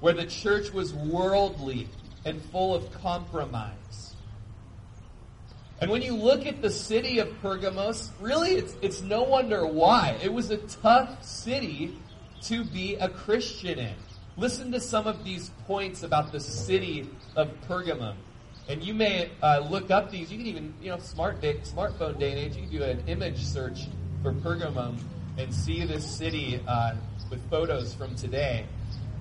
Where 0.00 0.12
the 0.12 0.26
church 0.26 0.72
was 0.72 0.92
worldly 0.92 1.88
and 2.26 2.42
full 2.42 2.74
of 2.74 2.92
compromise. 2.92 3.72
And 5.80 5.90
when 5.90 6.00
you 6.00 6.14
look 6.14 6.46
at 6.46 6.62
the 6.62 6.70
city 6.70 7.18
of 7.18 7.28
Pergamos, 7.42 8.10
really 8.18 8.52
it's, 8.52 8.74
it's 8.80 9.02
no 9.02 9.22
wonder 9.22 9.66
why. 9.66 10.18
It 10.22 10.32
was 10.32 10.50
a 10.50 10.56
tough 10.56 11.22
city 11.22 11.98
to 12.42 12.64
be 12.64 12.94
a 12.94 13.08
Christian 13.08 13.78
in. 13.78 13.94
Listen 14.38 14.72
to 14.72 14.80
some 14.80 15.06
of 15.06 15.22
these 15.22 15.50
points 15.66 16.02
about 16.02 16.32
the 16.32 16.40
city 16.40 17.08
of 17.36 17.50
Pergamum. 17.68 18.14
And 18.68 18.82
you 18.82 18.94
may 18.94 19.30
uh, 19.42 19.66
look 19.70 19.90
up 19.90 20.10
these. 20.10 20.32
You 20.32 20.38
can 20.38 20.46
even, 20.46 20.74
you 20.80 20.90
know, 20.90 20.98
smart 20.98 21.40
day, 21.40 21.54
smartphone 21.64 22.18
day 22.18 22.30
and 22.30 22.40
age, 22.40 22.56
you 22.56 22.62
can 22.62 22.78
do 22.78 22.82
an 22.82 23.02
image 23.06 23.44
search 23.44 23.86
for 24.22 24.32
Pergamum 24.32 24.98
and 25.38 25.52
see 25.52 25.84
this 25.84 26.04
city 26.04 26.60
uh, 26.66 26.94
with 27.30 27.48
photos 27.50 27.94
from 27.94 28.14
today. 28.14 28.66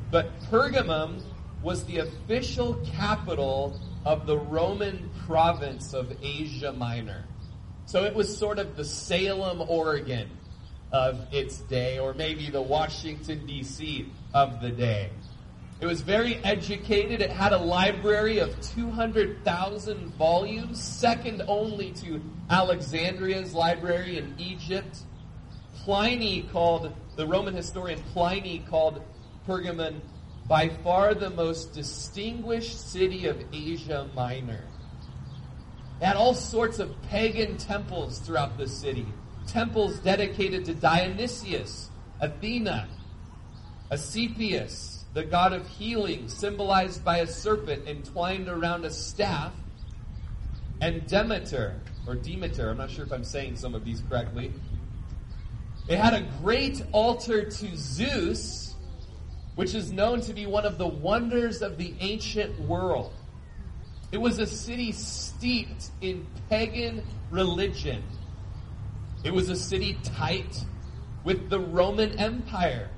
But 0.10 0.32
Pergamum 0.50 1.22
was 1.62 1.84
the 1.86 2.00
official 2.00 2.76
capital 2.86 3.80
of 4.06 4.28
the 4.28 4.38
Roman 4.38 5.10
province 5.26 5.94
of 5.94 6.16
Asia 6.22 6.72
Minor. 6.72 7.26
So 7.88 8.04
it 8.04 8.14
was 8.14 8.36
sort 8.36 8.60
of 8.60 8.76
the 8.76 8.86
Salem, 8.86 9.62
Oregon 9.68 10.30
of 10.92 11.28
its 11.34 11.58
day, 11.62 12.00
or 12.00 12.14
maybe 12.14 12.50
the 12.50 12.62
Washington, 12.62 13.46
D.C. 13.46 14.12
of 14.34 14.62
the 14.62 14.70
day. 14.70 15.10
It 15.82 15.88
was 15.88 16.02
very 16.02 16.38
educated. 16.38 17.22
It 17.22 17.32
had 17.32 17.52
a 17.52 17.58
library 17.58 18.38
of 18.38 18.60
200,000 18.62 20.14
volumes, 20.16 20.82
second 20.82 21.44
only 21.48 21.92
to 21.94 22.22
Alexandria's 22.50 23.54
library 23.54 24.18
in 24.18 24.36
Egypt. 24.38 25.00
Pliny 25.84 26.44
called, 26.44 26.94
the 27.18 27.28
Roman 27.28 27.54
historian 27.54 28.02
Pliny 28.14 28.64
called 28.70 29.02
Pergamon 29.48 30.00
by 30.48 30.70
far 30.70 31.14
the 31.14 31.30
most 31.30 31.74
distinguished 31.74 32.92
city 32.92 33.28
of 33.28 33.44
Asia 33.52 34.08
Minor. 34.16 34.64
Had 36.02 36.16
all 36.16 36.34
sorts 36.34 36.80
of 36.80 37.02
pagan 37.04 37.58
temples 37.58 38.20
throughout 38.20 38.58
the 38.58 38.68
city 38.68 39.08
temples 39.48 40.00
dedicated 40.00 40.66
to 40.66 40.74
Dionysius, 40.74 41.90
Athena, 42.20 42.88
Asclepius, 43.92 45.06
the 45.14 45.24
god 45.24 45.54
of 45.54 45.68
healing, 45.68 46.28
symbolized 46.28 47.06
by 47.06 47.20
a 47.20 47.28
serpent 47.28 47.88
entwined 47.88 48.50
around 48.50 48.86
a 48.86 48.90
staff, 48.90 49.54
and 50.82 51.06
Demeter, 51.08 51.80
or 52.08 52.16
Demeter, 52.16 52.70
I'm 52.70 52.78
not 52.78 52.92
sure 52.92 53.06
if 53.06 53.14
I'm 53.14 53.24
saying 53.24 53.56
some 53.56 53.75
of 53.75 53.86
these 53.86 54.02
correctly. 54.10 54.52
It 55.88 55.98
had 55.98 56.14
a 56.14 56.28
great 56.42 56.84
altar 56.92 57.46
to 57.50 57.78
Zeus, 57.78 58.64
which 59.56 59.74
is 59.74 59.92
known 59.92 60.22
to 60.22 60.34
be 60.34 60.46
one 60.46 60.66
of 60.66 60.78
the 60.78 60.88
wonders 60.88 61.62
of 61.62 61.78
the 61.78 61.94
ancient 62.00 62.60
world. 62.60 63.14
It 64.12 64.18
was 64.20 64.40
a 64.40 64.46
city 64.46 64.92
steeped 64.92 65.90
in 66.02 66.26
pagan 66.50 67.04
religion 67.32 68.04
it 69.26 69.34
was 69.34 69.50
a 69.50 69.56
city 69.56 69.98
tight 70.04 70.64
with 71.24 71.50
the 71.50 71.60
Roman 71.60 72.12
Empire. 72.20 72.92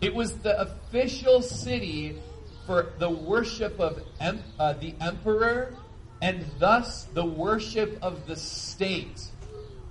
It 0.00 0.14
was 0.14 0.38
the 0.38 0.58
official 0.58 1.42
city 1.42 2.18
for 2.64 2.94
the 2.98 3.10
worship 3.10 3.78
of 3.78 4.02
em- 4.20 4.42
uh, 4.58 4.72
the 4.72 4.94
emperor 5.02 5.74
and 6.22 6.46
thus 6.58 7.04
the 7.12 7.26
worship 7.26 7.98
of 8.00 8.26
the 8.26 8.36
state, 8.36 9.20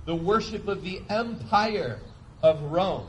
the 0.06 0.16
worship 0.16 0.66
of 0.66 0.82
the 0.82 1.00
empire 1.08 2.00
of 2.42 2.60
Rome. 2.62 3.06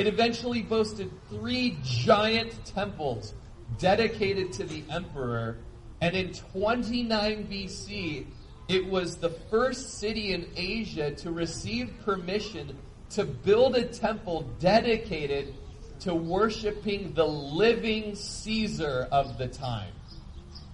It 0.00 0.06
eventually 0.06 0.62
boasted 0.62 1.10
three 1.28 1.76
giant 1.82 2.54
temples 2.64 3.34
dedicated 3.76 4.50
to 4.54 4.64
the 4.64 4.82
emperor, 4.88 5.58
and 6.00 6.16
in 6.16 6.32
29 6.32 7.46
BC, 7.46 8.24
it 8.68 8.86
was 8.86 9.16
the 9.16 9.28
first 9.28 9.98
city 9.98 10.32
in 10.32 10.46
Asia 10.56 11.10
to 11.16 11.30
receive 11.30 11.92
permission 12.02 12.78
to 13.10 13.26
build 13.26 13.76
a 13.76 13.84
temple 13.84 14.48
dedicated 14.58 15.52
to 15.98 16.14
worshiping 16.14 17.12
the 17.12 17.28
living 17.28 18.14
Caesar 18.14 19.06
of 19.12 19.36
the 19.36 19.48
time. 19.48 19.92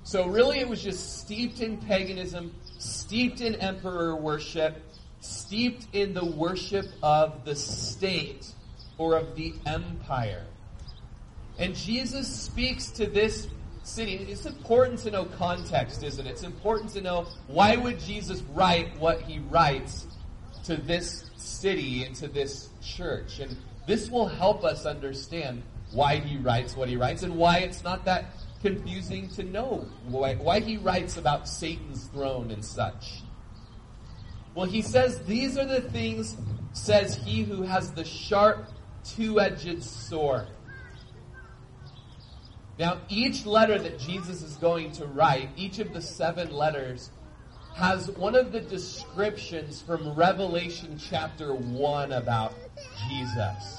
So 0.04 0.28
really 0.28 0.60
it 0.60 0.68
was 0.68 0.84
just 0.84 1.18
steeped 1.18 1.60
in 1.60 1.78
paganism, 1.78 2.54
steeped 2.78 3.40
in 3.40 3.56
emperor 3.56 4.14
worship, 4.14 4.80
steeped 5.18 5.88
in 5.92 6.14
the 6.14 6.24
worship 6.24 6.86
of 7.02 7.44
the 7.44 7.56
state 7.56 8.52
or 8.98 9.16
of 9.16 9.36
the 9.36 9.54
empire. 9.66 10.44
And 11.58 11.74
Jesus 11.74 12.28
speaks 12.28 12.90
to 12.92 13.06
this 13.06 13.48
city. 13.82 14.14
It's 14.28 14.46
important 14.46 14.98
to 15.00 15.10
know 15.10 15.24
context, 15.24 16.02
isn't 16.02 16.26
it? 16.26 16.30
It's 16.30 16.42
important 16.42 16.90
to 16.92 17.00
know 17.00 17.26
why 17.46 17.76
would 17.76 18.00
Jesus 18.00 18.42
write 18.52 18.98
what 18.98 19.22
he 19.22 19.38
writes 19.38 20.06
to 20.64 20.76
this 20.76 21.30
city 21.36 22.04
and 22.04 22.14
to 22.16 22.26
this 22.26 22.70
church. 22.82 23.38
And 23.38 23.56
this 23.86 24.10
will 24.10 24.26
help 24.26 24.64
us 24.64 24.84
understand 24.84 25.62
why 25.92 26.16
he 26.16 26.36
writes 26.38 26.76
what 26.76 26.88
he 26.88 26.96
writes 26.96 27.22
and 27.22 27.36
why 27.36 27.58
it's 27.58 27.84
not 27.84 28.04
that 28.04 28.26
confusing 28.62 29.28
to 29.28 29.44
know 29.44 29.86
why, 30.08 30.34
why 30.34 30.58
he 30.58 30.76
writes 30.76 31.16
about 31.16 31.48
Satan's 31.48 32.06
throne 32.08 32.50
and 32.50 32.64
such. 32.64 33.22
Well, 34.56 34.66
he 34.66 34.82
says, 34.82 35.22
These 35.22 35.56
are 35.56 35.66
the 35.66 35.82
things, 35.82 36.36
says 36.72 37.14
he 37.14 37.44
who 37.44 37.62
has 37.62 37.92
the 37.92 38.04
sharp, 38.04 38.66
two 39.14 39.40
edged 39.40 39.82
sword. 39.82 40.48
Now, 42.78 42.98
each 43.08 43.46
letter 43.46 43.78
that 43.78 43.98
Jesus 43.98 44.42
is 44.42 44.56
going 44.56 44.92
to 44.92 45.06
write, 45.06 45.48
each 45.56 45.78
of 45.78 45.92
the 45.94 46.02
seven 46.02 46.52
letters, 46.52 47.10
has 47.74 48.10
one 48.12 48.34
of 48.34 48.52
the 48.52 48.60
descriptions 48.60 49.80
from 49.80 50.14
Revelation 50.14 50.98
chapter 50.98 51.54
1 51.54 52.12
about 52.12 52.54
Jesus. 53.08 53.78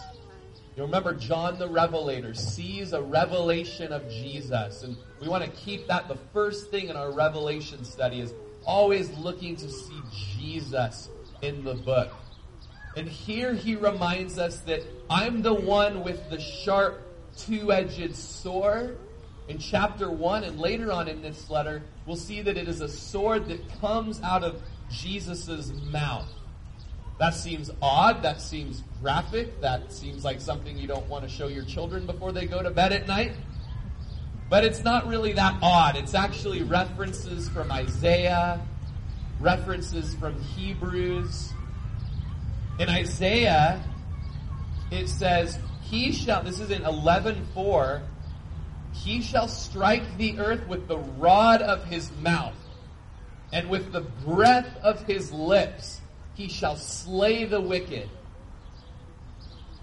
You 0.76 0.84
remember 0.84 1.14
John 1.14 1.58
the 1.58 1.68
Revelator 1.68 2.36
sees 2.36 2.94
a 2.94 3.02
revelation 3.02 3.92
of 3.92 4.08
Jesus, 4.10 4.84
and 4.84 4.96
we 5.20 5.28
want 5.28 5.44
to 5.44 5.50
keep 5.50 5.88
that 5.88 6.08
the 6.08 6.18
first 6.34 6.70
thing 6.70 6.90
in 6.90 6.96
our 6.96 7.12
revelation 7.12 7.84
study 7.84 8.22
is 8.22 8.34
always 8.66 9.10
looking 9.18 9.56
to 9.56 9.70
see 9.70 10.00
Jesus 10.38 11.10
in 11.42 11.64
the 11.64 11.74
book. 11.74 12.12
And 12.98 13.08
here 13.08 13.54
he 13.54 13.76
reminds 13.76 14.40
us 14.40 14.62
that 14.62 14.82
I'm 15.08 15.44
the 15.44 15.54
one 15.54 16.04
with 16.04 16.32
the 16.32 16.40
sharp 16.40 17.04
two-edged 17.38 18.16
sword 18.16 18.98
in 19.48 19.60
chapter 19.60 20.10
1 20.10 20.44
and 20.44 20.60
later 20.60 20.92
on 20.92 21.08
in 21.08 21.22
this 21.22 21.48
letter 21.52 21.84
we'll 22.08 22.16
see 22.16 22.42
that 22.42 22.58
it 22.58 22.68
is 22.68 22.82
a 22.82 22.90
sword 22.90 23.50
that 23.50 23.80
comes 23.80 24.20
out 24.24 24.44
of 24.44 24.60
Jesus' 24.90 25.72
mouth. 25.92 26.28
That 27.20 27.36
seems 27.36 27.70
odd, 27.84 28.24
that 28.24 28.42
seems 28.42 28.82
graphic, 29.00 29.62
that 29.62 29.94
seems 29.94 30.26
like 30.26 30.42
something 30.42 30.76
you 30.76 30.88
don't 30.88 31.08
want 31.08 31.24
to 31.24 31.30
show 31.30 31.50
your 31.50 31.66
children 31.66 32.08
before 32.08 32.32
they 32.32 32.48
go 32.48 32.64
to 32.64 32.72
bed 32.72 32.94
at 32.94 33.06
night. 33.06 33.34
But 34.50 34.64
it's 34.64 34.84
not 34.84 35.06
really 35.06 35.34
that 35.34 35.60
odd. 35.62 35.98
It's 35.98 36.16
actually 36.16 36.64
references 36.64 37.48
from 37.48 37.72
Isaiah, 37.72 38.60
references 39.40 40.16
from 40.16 40.42
Hebrews. 40.42 41.54
In 42.80 42.90
Isaiah, 42.90 43.84
it 44.92 45.10
says, 45.10 45.58
he 45.82 46.12
shall, 46.12 46.44
this 46.44 46.60
is 46.60 46.70
in 46.70 46.84
11.4, 46.84 48.02
he 48.94 49.22
shall 49.22 49.48
strike 49.48 50.18
the 50.18 50.38
earth 50.40 50.68
with 50.68 50.88
the 50.88 50.98
rod 50.98 51.62
of 51.62 51.86
his 51.86 52.12
mouth, 52.22 52.56
and 53.52 53.70
with 53.70 53.92
the 53.92 54.02
breath 54.02 54.70
of 54.84 55.02
his 55.04 55.32
lips 55.32 56.02
he 56.36 56.48
shall 56.48 56.76
slay 56.76 57.46
the 57.46 57.60
wicked. 57.60 58.10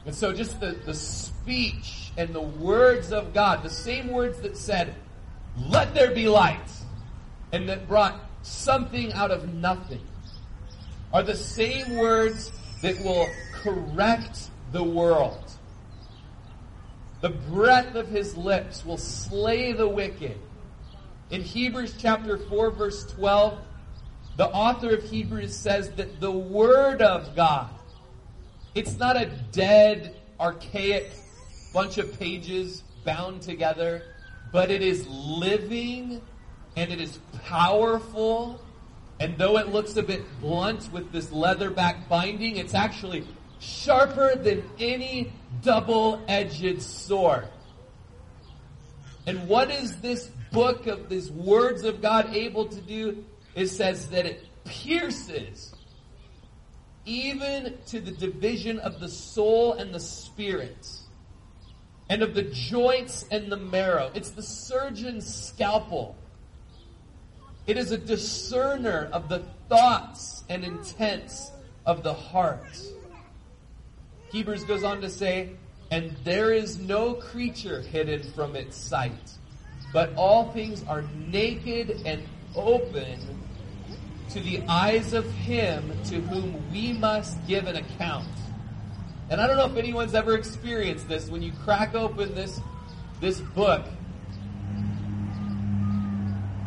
And 0.06 0.14
so 0.14 0.32
just 0.32 0.60
the, 0.60 0.72
the 0.84 0.94
speech 0.94 2.12
and 2.16 2.32
the 2.32 2.40
words 2.40 3.12
of 3.12 3.34
God, 3.34 3.62
the 3.62 3.70
same 3.70 4.08
words 4.08 4.40
that 4.42 4.56
said, 4.56 4.94
let 5.68 5.94
there 5.94 6.12
be 6.12 6.28
light, 6.28 6.70
and 7.50 7.68
that 7.68 7.88
brought 7.88 8.20
something 8.42 9.12
out 9.14 9.30
of 9.30 9.52
nothing, 9.52 10.02
are 11.12 11.22
the 11.22 11.36
same 11.36 11.96
words 11.96 12.52
that 12.84 13.02
will 13.02 13.30
correct 13.62 14.50
the 14.72 14.84
world. 14.84 15.50
The 17.22 17.30
breath 17.30 17.94
of 17.94 18.08
his 18.08 18.36
lips 18.36 18.84
will 18.84 18.98
slay 18.98 19.72
the 19.72 19.88
wicked. 19.88 20.38
In 21.30 21.40
Hebrews 21.40 21.94
chapter 21.98 22.36
4 22.36 22.70
verse 22.72 23.06
12, 23.12 23.58
the 24.36 24.48
author 24.48 24.92
of 24.92 25.02
Hebrews 25.02 25.56
says 25.56 25.92
that 25.92 26.20
the 26.20 26.30
word 26.30 27.00
of 27.00 27.34
God, 27.34 27.70
it's 28.74 28.98
not 28.98 29.16
a 29.16 29.30
dead, 29.50 30.14
archaic 30.38 31.10
bunch 31.72 31.96
of 31.96 32.18
pages 32.18 32.82
bound 33.02 33.40
together, 33.40 34.02
but 34.52 34.70
it 34.70 34.82
is 34.82 35.06
living 35.08 36.20
and 36.76 36.92
it 36.92 37.00
is 37.00 37.18
powerful. 37.44 38.60
And 39.24 39.38
though 39.38 39.56
it 39.56 39.68
looks 39.68 39.96
a 39.96 40.02
bit 40.02 40.22
blunt 40.42 40.92
with 40.92 41.10
this 41.10 41.28
leatherback 41.28 42.10
binding, 42.10 42.56
it's 42.56 42.74
actually 42.74 43.26
sharper 43.58 44.36
than 44.36 44.62
any 44.78 45.32
double-edged 45.62 46.82
sword. 46.82 47.48
And 49.26 49.48
what 49.48 49.70
is 49.70 49.96
this 50.02 50.26
book 50.52 50.86
of 50.86 51.08
these 51.08 51.30
words 51.30 51.84
of 51.84 52.02
God 52.02 52.34
able 52.34 52.66
to 52.66 52.80
do? 52.82 53.24
It 53.54 53.68
says 53.68 54.10
that 54.10 54.26
it 54.26 54.44
pierces 54.66 55.74
even 57.06 57.78
to 57.86 58.02
the 58.02 58.12
division 58.12 58.78
of 58.80 59.00
the 59.00 59.08
soul 59.08 59.72
and 59.72 59.94
the 59.94 60.00
spirit 60.00 60.86
and 62.10 62.22
of 62.22 62.34
the 62.34 62.42
joints 62.42 63.24
and 63.30 63.50
the 63.50 63.56
marrow. 63.56 64.10
It's 64.14 64.32
the 64.32 64.42
surgeon's 64.42 65.26
scalpel. 65.34 66.14
It 67.66 67.78
is 67.78 67.92
a 67.92 67.98
discerner 67.98 69.08
of 69.12 69.28
the 69.28 69.42
thoughts 69.68 70.44
and 70.48 70.64
intents 70.64 71.50
of 71.86 72.02
the 72.02 72.12
heart. 72.12 72.78
Hebrews 74.30 74.64
goes 74.64 74.84
on 74.84 75.00
to 75.00 75.08
say, 75.08 75.50
and 75.90 76.16
there 76.24 76.52
is 76.52 76.78
no 76.78 77.14
creature 77.14 77.80
hidden 77.80 78.22
from 78.32 78.56
its 78.56 78.76
sight, 78.76 79.30
but 79.92 80.14
all 80.16 80.50
things 80.52 80.84
are 80.88 81.04
naked 81.28 82.02
and 82.04 82.22
open 82.54 83.18
to 84.30 84.40
the 84.40 84.62
eyes 84.68 85.12
of 85.12 85.30
him 85.32 85.92
to 86.04 86.20
whom 86.20 86.70
we 86.70 86.92
must 86.92 87.46
give 87.46 87.66
an 87.66 87.76
account. 87.76 88.28
And 89.30 89.40
I 89.40 89.46
don't 89.46 89.56
know 89.56 89.66
if 89.66 89.76
anyone's 89.76 90.14
ever 90.14 90.36
experienced 90.36 91.08
this 91.08 91.28
when 91.28 91.42
you 91.42 91.52
crack 91.64 91.94
open 91.94 92.34
this 92.34 92.60
this 93.20 93.40
book. 93.40 93.84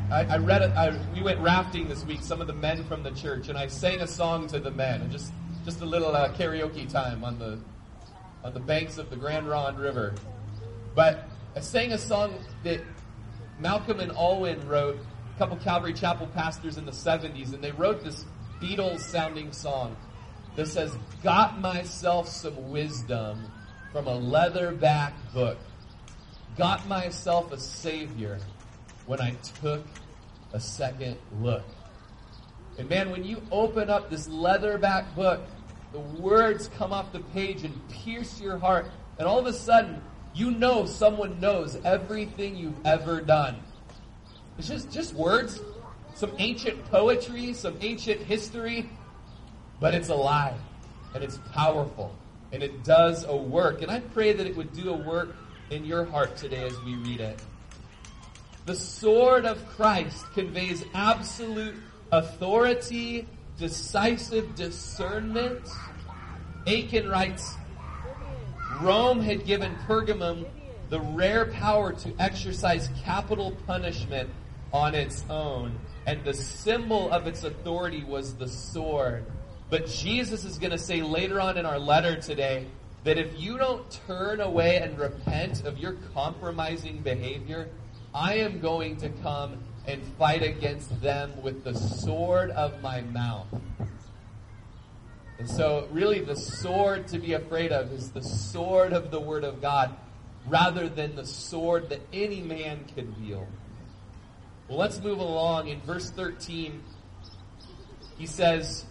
I, 0.09 0.23
I 0.23 0.37
read 0.37 0.61
it. 0.61 1.01
We 1.13 1.21
went 1.21 1.39
rafting 1.39 1.89
this 1.89 2.05
week. 2.05 2.21
Some 2.21 2.39
of 2.39 2.47
the 2.47 2.53
men 2.53 2.85
from 2.85 3.03
the 3.03 3.11
church, 3.11 3.49
and 3.49 3.57
I 3.57 3.67
sang 3.67 3.99
a 3.99 4.07
song 4.07 4.47
to 4.47 4.59
the 4.59 4.71
men, 4.71 5.01
and 5.01 5.11
just 5.11 5.33
just 5.65 5.81
a 5.81 5.85
little 5.85 6.15
uh, 6.15 6.33
karaoke 6.33 6.89
time 6.89 7.25
on 7.25 7.37
the 7.37 7.59
on 8.43 8.53
the 8.53 8.59
banks 8.59 8.97
of 8.97 9.09
the 9.09 9.17
Grand 9.17 9.49
Ronde 9.49 9.77
River. 9.79 10.15
But 10.95 11.27
I 11.55 11.59
sang 11.59 11.91
a 11.91 11.97
song 11.97 12.35
that 12.63 12.81
Malcolm 13.59 13.99
and 13.99 14.11
Alwyn 14.13 14.65
wrote, 14.67 14.97
a 15.35 15.37
couple 15.37 15.57
Calvary 15.57 15.93
Chapel 15.93 16.27
pastors 16.27 16.77
in 16.77 16.85
the 16.85 16.91
70s, 16.91 17.53
and 17.53 17.61
they 17.61 17.71
wrote 17.71 18.03
this 18.03 18.25
Beatles 18.61 19.01
sounding 19.01 19.51
song 19.51 19.97
that 20.55 20.67
says, 20.67 20.95
Got 21.21 21.59
myself 21.59 22.29
some 22.29 22.69
wisdom 22.69 23.51
from 23.91 24.07
a 24.07 24.17
leatherback 24.17 25.13
book. 25.33 25.57
Got 26.57 26.87
myself 26.87 27.51
a 27.51 27.59
savior 27.59 28.39
when 29.07 29.19
I 29.19 29.31
took 29.61 29.83
a 30.53 30.59
second 30.59 31.17
look. 31.41 31.63
And 32.77 32.87
man, 32.87 33.09
when 33.09 33.23
you 33.23 33.41
open 33.51 33.89
up 33.89 34.09
this 34.09 34.27
leatherback 34.27 35.15
book, 35.15 35.41
the 35.91 35.99
words 35.99 36.69
come 36.77 36.93
off 36.93 37.11
the 37.11 37.21
page 37.21 37.63
and 37.63 37.89
pierce 37.89 38.39
your 38.39 38.57
heart. 38.57 38.91
And 39.17 39.27
all 39.27 39.39
of 39.39 39.47
a 39.47 39.53
sudden, 39.53 40.01
you 40.35 40.51
know 40.51 40.85
someone 40.85 41.39
knows 41.39 41.77
everything 41.83 42.55
you've 42.55 42.85
ever 42.85 43.21
done. 43.21 43.55
It's 44.59 44.67
just, 44.67 44.91
just 44.91 45.13
words, 45.13 45.59
some 46.13 46.31
ancient 46.37 46.85
poetry, 46.85 47.53
some 47.53 47.77
ancient 47.81 48.21
history, 48.21 48.89
but 49.79 49.95
it's 49.95 50.09
alive 50.09 50.59
and 51.15 51.23
it's 51.23 51.39
powerful 51.51 52.13
and 52.51 52.61
it 52.61 52.83
does 52.83 53.23
a 53.23 53.35
work. 53.35 53.81
And 53.81 53.89
I 53.89 53.99
pray 53.99 54.33
that 54.33 54.45
it 54.45 54.55
would 54.55 54.73
do 54.73 54.91
a 54.91 54.97
work 54.97 55.35
in 55.71 55.85
your 55.85 56.05
heart 56.05 56.37
today 56.37 56.65
as 56.65 56.79
we 56.81 56.95
read 56.95 57.21
it. 57.21 57.39
The 58.67 58.75
sword 58.75 59.45
of 59.45 59.65
Christ 59.77 60.25
conveys 60.33 60.83
absolute 60.93 61.75
authority 62.11 63.25
decisive 63.57 64.55
discernment. 64.55 65.65
Akin 66.65 67.07
writes, 67.07 67.55
Rome 68.81 69.21
had 69.21 69.45
given 69.45 69.73
Pergamum 69.87 70.45
the 70.89 70.99
rare 70.99 71.45
power 71.45 71.93
to 71.93 72.13
exercise 72.19 72.89
capital 73.05 73.55
punishment 73.65 74.29
on 74.73 74.95
its 74.95 75.23
own, 75.29 75.79
and 76.05 76.21
the 76.25 76.33
symbol 76.33 77.09
of 77.09 77.25
its 77.25 77.45
authority 77.45 78.03
was 78.03 78.33
the 78.33 78.49
sword. 78.49 79.23
But 79.69 79.87
Jesus 79.87 80.43
is 80.43 80.57
going 80.57 80.71
to 80.71 80.77
say 80.77 81.01
later 81.01 81.39
on 81.39 81.57
in 81.57 81.65
our 81.65 81.79
letter 81.79 82.19
today 82.19 82.67
that 83.05 83.17
if 83.17 83.39
you 83.39 83.57
don't 83.57 83.89
turn 84.07 84.41
away 84.41 84.75
and 84.75 84.99
repent 84.99 85.63
of 85.63 85.77
your 85.77 85.93
compromising 86.13 86.97
behavior, 86.97 87.69
I 88.17 88.37
am 88.37 88.59
going 88.59 88.97
to 88.97 89.09
come 89.21 89.59
and 89.85 90.01
fight 90.17 90.41
against 90.41 91.01
them 91.01 91.39
with 91.43 91.63
the 91.63 91.75
sword 91.75 92.49
of 92.49 92.81
my 92.81 93.01
mouth. 93.01 93.45
And 95.37 95.47
so, 95.47 95.87
really, 95.91 96.21
the 96.21 96.35
sword 96.35 97.07
to 97.09 97.19
be 97.19 97.33
afraid 97.33 97.71
of 97.71 97.91
is 97.91 98.09
the 98.09 98.23
sword 98.23 98.91
of 98.91 99.11
the 99.11 99.19
Word 99.19 99.43
of 99.43 99.61
God. 99.61 99.95
rather 100.47 100.87
than 100.89 101.15
the 101.15 101.25
sword 101.25 101.89
that 101.89 102.01
any 102.13 102.41
man 102.41 102.85
could 102.95 103.19
wield. 103.21 103.47
Well, 104.67 104.77
let's 104.77 104.99
move 104.99 105.19
along. 105.19 105.67
In 105.67 105.79
verse 105.81 106.09
13, 106.09 106.81
he 108.17 108.25
says, 108.25 108.85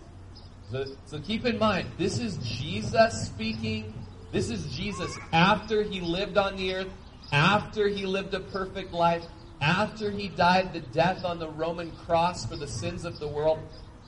so 0.70 1.20
keep 1.20 1.44
in 1.44 1.58
mind, 1.58 1.88
this 1.98 2.18
is 2.18 2.36
Jesus 2.38 3.26
speaking. 3.26 3.92
This 4.32 4.50
is 4.50 4.66
Jesus 4.74 5.16
after 5.32 5.82
he 5.82 6.00
lived 6.00 6.36
on 6.36 6.56
the 6.56 6.74
earth, 6.74 6.88
after 7.32 7.88
he 7.88 8.06
lived 8.06 8.34
a 8.34 8.40
perfect 8.40 8.92
life, 8.92 9.24
after 9.60 10.10
he 10.10 10.28
died 10.28 10.72
the 10.72 10.80
death 10.80 11.24
on 11.24 11.38
the 11.38 11.48
Roman 11.48 11.90
cross 11.92 12.46
for 12.46 12.56
the 12.56 12.68
sins 12.68 13.04
of 13.04 13.18
the 13.18 13.28
world, 13.28 13.58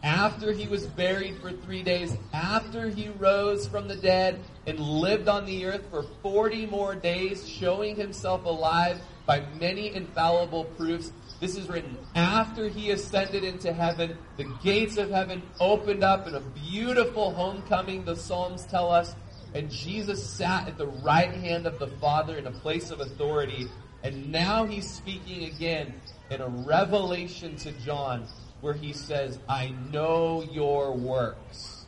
after 0.02 0.52
he 0.52 0.68
was 0.68 0.86
buried 0.86 1.38
for 1.40 1.50
three 1.50 1.82
days, 1.82 2.16
after 2.32 2.88
he 2.88 3.08
rose 3.08 3.66
from 3.66 3.88
the 3.88 3.96
dead 3.96 4.38
and 4.66 4.78
lived 4.78 5.28
on 5.28 5.44
the 5.44 5.66
earth 5.66 5.84
for 5.90 6.04
40 6.22 6.66
more 6.66 6.94
days, 6.94 7.48
showing 7.48 7.96
himself 7.96 8.44
alive 8.44 9.00
by 9.26 9.42
many 9.60 9.94
infallible 9.94 10.64
proofs. 10.64 11.12
This 11.40 11.56
is 11.56 11.68
written 11.68 11.96
after 12.14 12.68
he 12.68 12.90
ascended 12.90 13.44
into 13.44 13.72
heaven. 13.72 14.16
The 14.36 14.44
gates 14.62 14.96
of 14.96 15.10
heaven 15.10 15.42
opened 15.60 16.02
up 16.02 16.26
in 16.26 16.34
a 16.34 16.40
beautiful 16.40 17.32
homecoming, 17.32 18.04
the 18.04 18.16
Psalms 18.16 18.64
tell 18.66 18.90
us. 18.90 19.14
And 19.58 19.68
Jesus 19.72 20.24
sat 20.24 20.68
at 20.68 20.78
the 20.78 20.86
right 20.86 21.34
hand 21.34 21.66
of 21.66 21.80
the 21.80 21.88
Father 21.88 22.36
in 22.36 22.46
a 22.46 22.52
place 22.52 22.92
of 22.92 23.00
authority. 23.00 23.66
And 24.04 24.30
now 24.30 24.64
he's 24.64 24.88
speaking 24.88 25.46
again 25.52 25.94
in 26.30 26.40
a 26.40 26.46
revelation 26.46 27.56
to 27.56 27.72
John 27.72 28.28
where 28.60 28.72
he 28.72 28.92
says, 28.92 29.40
I 29.48 29.74
know 29.90 30.44
your 30.52 30.92
works. 30.92 31.86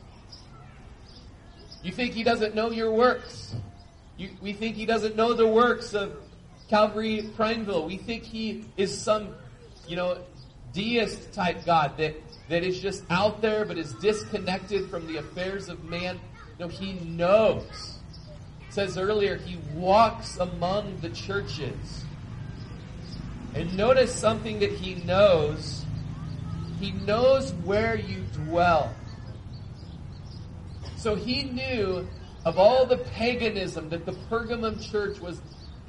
You 1.81 1.93
think 1.93 2.13
he 2.13 2.23
doesn't 2.23 2.55
know 2.55 2.71
your 2.71 2.91
works? 2.91 3.55
You, 4.17 4.31
we 4.41 4.51
think 4.51 4.75
he 4.75 4.85
doesn't 4.85 5.15
know 5.15 5.33
the 5.33 5.47
works 5.47 5.93
of 5.93 6.17
Calvary 6.69 7.29
Prineville. 7.37 7.85
We 7.85 7.95
think 7.95 8.23
he 8.23 8.65
is 8.75 8.95
some, 8.95 9.29
you 9.87 9.95
know, 9.95 10.17
deist 10.73 11.31
type 11.31 11.65
God 11.65 11.95
that, 11.99 12.15
that 12.49 12.65
is 12.65 12.81
just 12.81 13.05
out 13.09 13.41
there 13.41 13.63
but 13.63 13.77
is 13.77 13.93
disconnected 13.93 14.89
from 14.89 15.07
the 15.07 15.19
affairs 15.19 15.69
of 15.69 15.85
man. 15.85 16.19
No, 16.61 16.67
he 16.67 16.93
knows. 16.93 17.95
It 18.67 18.73
says 18.75 18.95
earlier, 18.95 19.35
he 19.35 19.57
walks 19.73 20.37
among 20.37 20.99
the 21.01 21.09
churches. 21.09 22.05
And 23.55 23.75
notice 23.75 24.13
something 24.13 24.59
that 24.59 24.71
he 24.71 24.93
knows 24.93 25.87
he 26.79 26.91
knows 26.91 27.53
where 27.63 27.95
you 27.95 28.21
dwell. 28.33 28.93
So 30.97 31.15
he 31.15 31.43
knew 31.43 32.07
of 32.45 32.59
all 32.59 32.85
the 32.85 32.97
paganism 32.97 33.89
that 33.89 34.05
the 34.05 34.13
Pergamum 34.29 34.81
church 34.91 35.19
was 35.19 35.41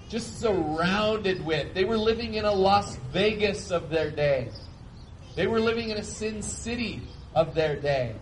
just 0.08 0.40
surrounded 0.40 1.44
with. 1.44 1.74
They 1.74 1.84
were 1.84 1.98
living 1.98 2.34
in 2.34 2.46
a 2.46 2.52
Las 2.52 2.96
Vegas 3.12 3.70
of 3.70 3.90
their 3.90 4.10
day. 4.10 4.48
They 5.34 5.46
were 5.46 5.60
living 5.60 5.90
in 5.90 5.98
a 5.98 6.04
sin 6.04 6.40
city 6.42 7.02
of 7.34 7.54
their 7.54 7.76
day. 7.76 8.14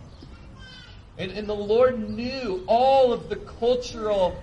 And, 1.21 1.31
and 1.33 1.47
the 1.47 1.53
Lord 1.53 2.09
knew 2.09 2.63
all 2.65 3.13
of 3.13 3.29
the 3.29 3.35
cultural 3.35 4.41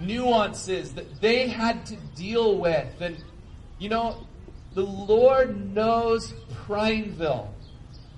nuances 0.00 0.94
that 0.94 1.20
they 1.20 1.48
had 1.48 1.84
to 1.84 1.96
deal 2.16 2.56
with. 2.56 2.88
And, 3.02 3.22
you 3.78 3.90
know, 3.90 4.26
the 4.72 4.86
Lord 4.86 5.74
knows 5.74 6.32
Prineville. 6.64 7.52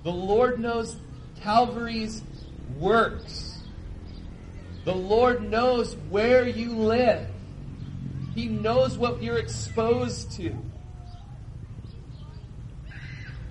The 0.03 0.11
Lord 0.11 0.57
knows 0.57 0.95
Calvary's 1.41 2.23
works. 2.79 3.59
The 4.85 4.95
Lord 4.95 5.43
knows 5.51 5.97
where 6.09 6.47
you 6.47 6.77
live. 6.77 7.27
He 8.35 8.47
knows 8.47 8.97
what 8.97 9.21
you're 9.21 9.37
exposed 9.37 10.31
to. 10.37 10.55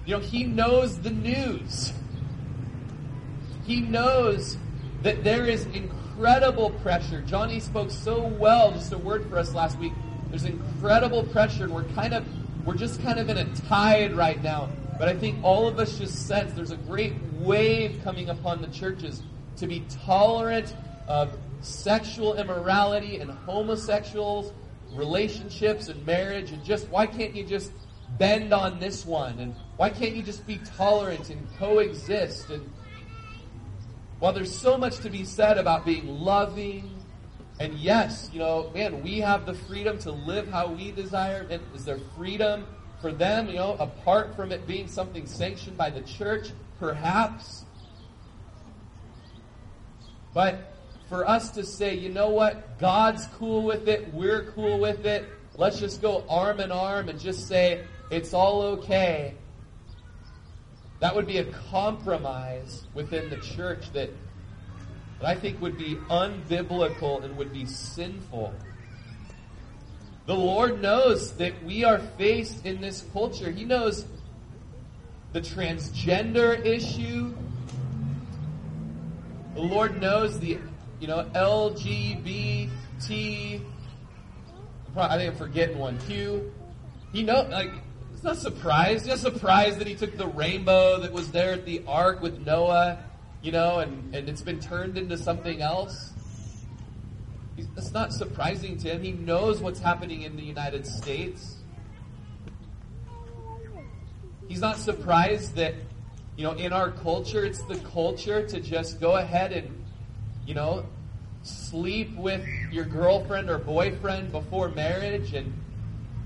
You 0.06 0.16
know, 0.16 0.20
He 0.20 0.44
knows 0.44 0.98
the 0.98 1.10
news. 1.10 1.92
He 3.66 3.80
knows 3.80 4.58
that 5.02 5.24
there 5.24 5.46
is 5.46 5.66
incredible 5.66 6.70
pressure. 6.70 7.22
Johnny 7.22 7.60
spoke 7.60 7.90
so 7.90 8.26
well, 8.26 8.72
just 8.72 8.92
a 8.92 8.98
word 8.98 9.28
for 9.28 9.38
us 9.38 9.54
last 9.54 9.78
week. 9.78 9.92
There's 10.28 10.44
incredible 10.44 11.24
pressure, 11.24 11.64
and 11.64 11.74
we're 11.74 11.84
kind 11.94 12.14
of 12.14 12.26
we're 12.64 12.74
just 12.74 13.02
kind 13.02 13.18
of 13.18 13.28
in 13.28 13.38
a 13.38 13.44
tide 13.68 14.14
right 14.14 14.42
now. 14.42 14.70
But 14.98 15.08
I 15.08 15.14
think 15.14 15.42
all 15.42 15.66
of 15.66 15.78
us 15.78 15.98
just 15.98 16.26
sense 16.26 16.52
there's 16.54 16.70
a 16.70 16.76
great 16.76 17.14
wave 17.38 18.00
coming 18.04 18.30
upon 18.30 18.62
the 18.62 18.68
churches 18.68 19.22
to 19.56 19.66
be 19.66 19.84
tolerant 20.04 20.74
of 21.06 21.36
sexual 21.60 22.34
immorality 22.34 23.18
and 23.18 23.30
homosexuals, 23.30 24.52
relationships 24.94 25.88
and 25.88 26.04
marriage, 26.06 26.52
and 26.52 26.64
just 26.64 26.88
why 26.88 27.06
can't 27.06 27.34
you 27.34 27.44
just 27.44 27.72
bend 28.18 28.52
on 28.52 28.78
this 28.78 29.04
one? 29.04 29.38
And 29.38 29.54
why 29.76 29.90
can't 29.90 30.14
you 30.14 30.22
just 30.22 30.46
be 30.46 30.58
tolerant 30.76 31.30
and 31.30 31.46
coexist? 31.58 32.50
And 32.50 32.70
while 34.24 34.32
there's 34.32 34.56
so 34.56 34.78
much 34.78 35.00
to 35.00 35.10
be 35.10 35.22
said 35.22 35.58
about 35.58 35.84
being 35.84 36.08
loving 36.08 36.90
and 37.60 37.74
yes, 37.74 38.30
you 38.32 38.38
know, 38.38 38.70
man, 38.72 39.02
we 39.02 39.18
have 39.18 39.44
the 39.44 39.52
freedom 39.52 39.98
to 39.98 40.12
live 40.12 40.48
how 40.48 40.68
we 40.68 40.92
desire. 40.92 41.46
And 41.50 41.62
is 41.74 41.84
there 41.84 41.98
freedom 42.16 42.66
for 43.02 43.12
them, 43.12 43.48
you 43.48 43.56
know, 43.56 43.76
apart 43.78 44.34
from 44.34 44.50
it 44.50 44.66
being 44.66 44.88
something 44.88 45.26
sanctioned 45.26 45.76
by 45.76 45.90
the 45.90 46.00
church? 46.00 46.52
Perhaps. 46.80 47.66
But 50.32 50.72
for 51.10 51.28
us 51.28 51.50
to 51.50 51.62
say, 51.62 51.94
you 51.94 52.08
know 52.08 52.30
what, 52.30 52.78
God's 52.78 53.26
cool 53.36 53.62
with 53.62 53.88
it, 53.88 54.10
we're 54.14 54.44
cool 54.52 54.80
with 54.80 55.04
it, 55.04 55.28
let's 55.56 55.78
just 55.78 56.00
go 56.00 56.24
arm 56.30 56.60
in 56.60 56.72
arm 56.72 57.10
and 57.10 57.20
just 57.20 57.46
say, 57.46 57.84
it's 58.10 58.32
all 58.32 58.62
okay. 58.62 59.34
That 61.04 61.14
would 61.14 61.26
be 61.26 61.36
a 61.36 61.44
compromise 61.44 62.84
within 62.94 63.28
the 63.28 63.36
church 63.36 63.92
that 63.92 64.08
that 65.20 65.28
I 65.28 65.34
think 65.34 65.60
would 65.60 65.76
be 65.76 65.96
unbiblical 66.08 67.22
and 67.22 67.36
would 67.36 67.52
be 67.52 67.66
sinful. 67.66 68.54
The 70.24 70.34
Lord 70.34 70.80
knows 70.80 71.32
that 71.32 71.62
we 71.62 71.84
are 71.84 71.98
faced 72.16 72.64
in 72.64 72.80
this 72.80 73.04
culture. 73.12 73.50
He 73.50 73.66
knows 73.66 74.06
the 75.34 75.42
transgender 75.42 76.64
issue. 76.64 77.34
The 79.56 79.60
Lord 79.60 80.00
knows 80.00 80.40
the, 80.40 80.58
you 81.00 81.06
know, 81.06 81.28
LGBT. 81.34 82.70
I 84.96 85.18
think 85.18 85.32
I'm 85.32 85.36
forgetting 85.36 85.78
one. 85.78 85.98
Q. 85.98 86.50
He 87.12 87.22
knows, 87.22 87.50
like, 87.50 87.72
not 88.24 88.36
surprised. 88.36 89.06
He's 89.06 89.22
not 89.22 89.32
surprised 89.32 89.78
that 89.78 89.86
he 89.86 89.94
took 89.94 90.16
the 90.16 90.26
rainbow 90.26 91.00
that 91.00 91.12
was 91.12 91.30
there 91.30 91.52
at 91.52 91.64
the 91.64 91.82
ark 91.86 92.20
with 92.20 92.44
Noah 92.44 92.98
you 93.44 93.52
know, 93.52 93.78
and, 93.78 94.14
and 94.14 94.28
it's 94.28 94.40
been 94.40 94.58
turned 94.58 94.96
into 94.96 95.18
something 95.18 95.60
else. 95.60 96.12
It's 97.58 97.92
not 97.92 98.12
surprising 98.12 98.78
to 98.78 98.88
him. 98.88 99.02
He 99.02 99.12
knows 99.12 99.60
what's 99.60 99.78
happening 99.78 100.22
in 100.22 100.34
the 100.34 100.42
United 100.42 100.86
States. 100.86 101.56
He's 104.48 104.62
not 104.62 104.78
surprised 104.78 105.56
that, 105.56 105.74
you 106.36 106.44
know, 106.44 106.52
in 106.52 106.72
our 106.72 106.90
culture, 106.90 107.44
it's 107.44 107.62
the 107.64 107.76
culture 107.80 108.46
to 108.48 108.60
just 108.60 108.98
go 108.98 109.16
ahead 109.16 109.52
and, 109.52 109.84
you 110.46 110.54
know, 110.54 110.86
sleep 111.42 112.16
with 112.16 112.46
your 112.72 112.86
girlfriend 112.86 113.50
or 113.50 113.58
boyfriend 113.58 114.32
before 114.32 114.70
marriage 114.70 115.34
and 115.34 115.52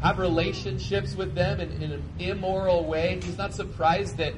have 0.02 0.18
relationships 0.18 1.14
with 1.14 1.34
them 1.34 1.60
in, 1.60 1.70
in 1.82 1.92
an 1.92 2.02
immoral 2.18 2.84
way. 2.84 3.20
He's 3.22 3.38
not 3.38 3.54
surprised 3.54 4.16
that 4.18 4.34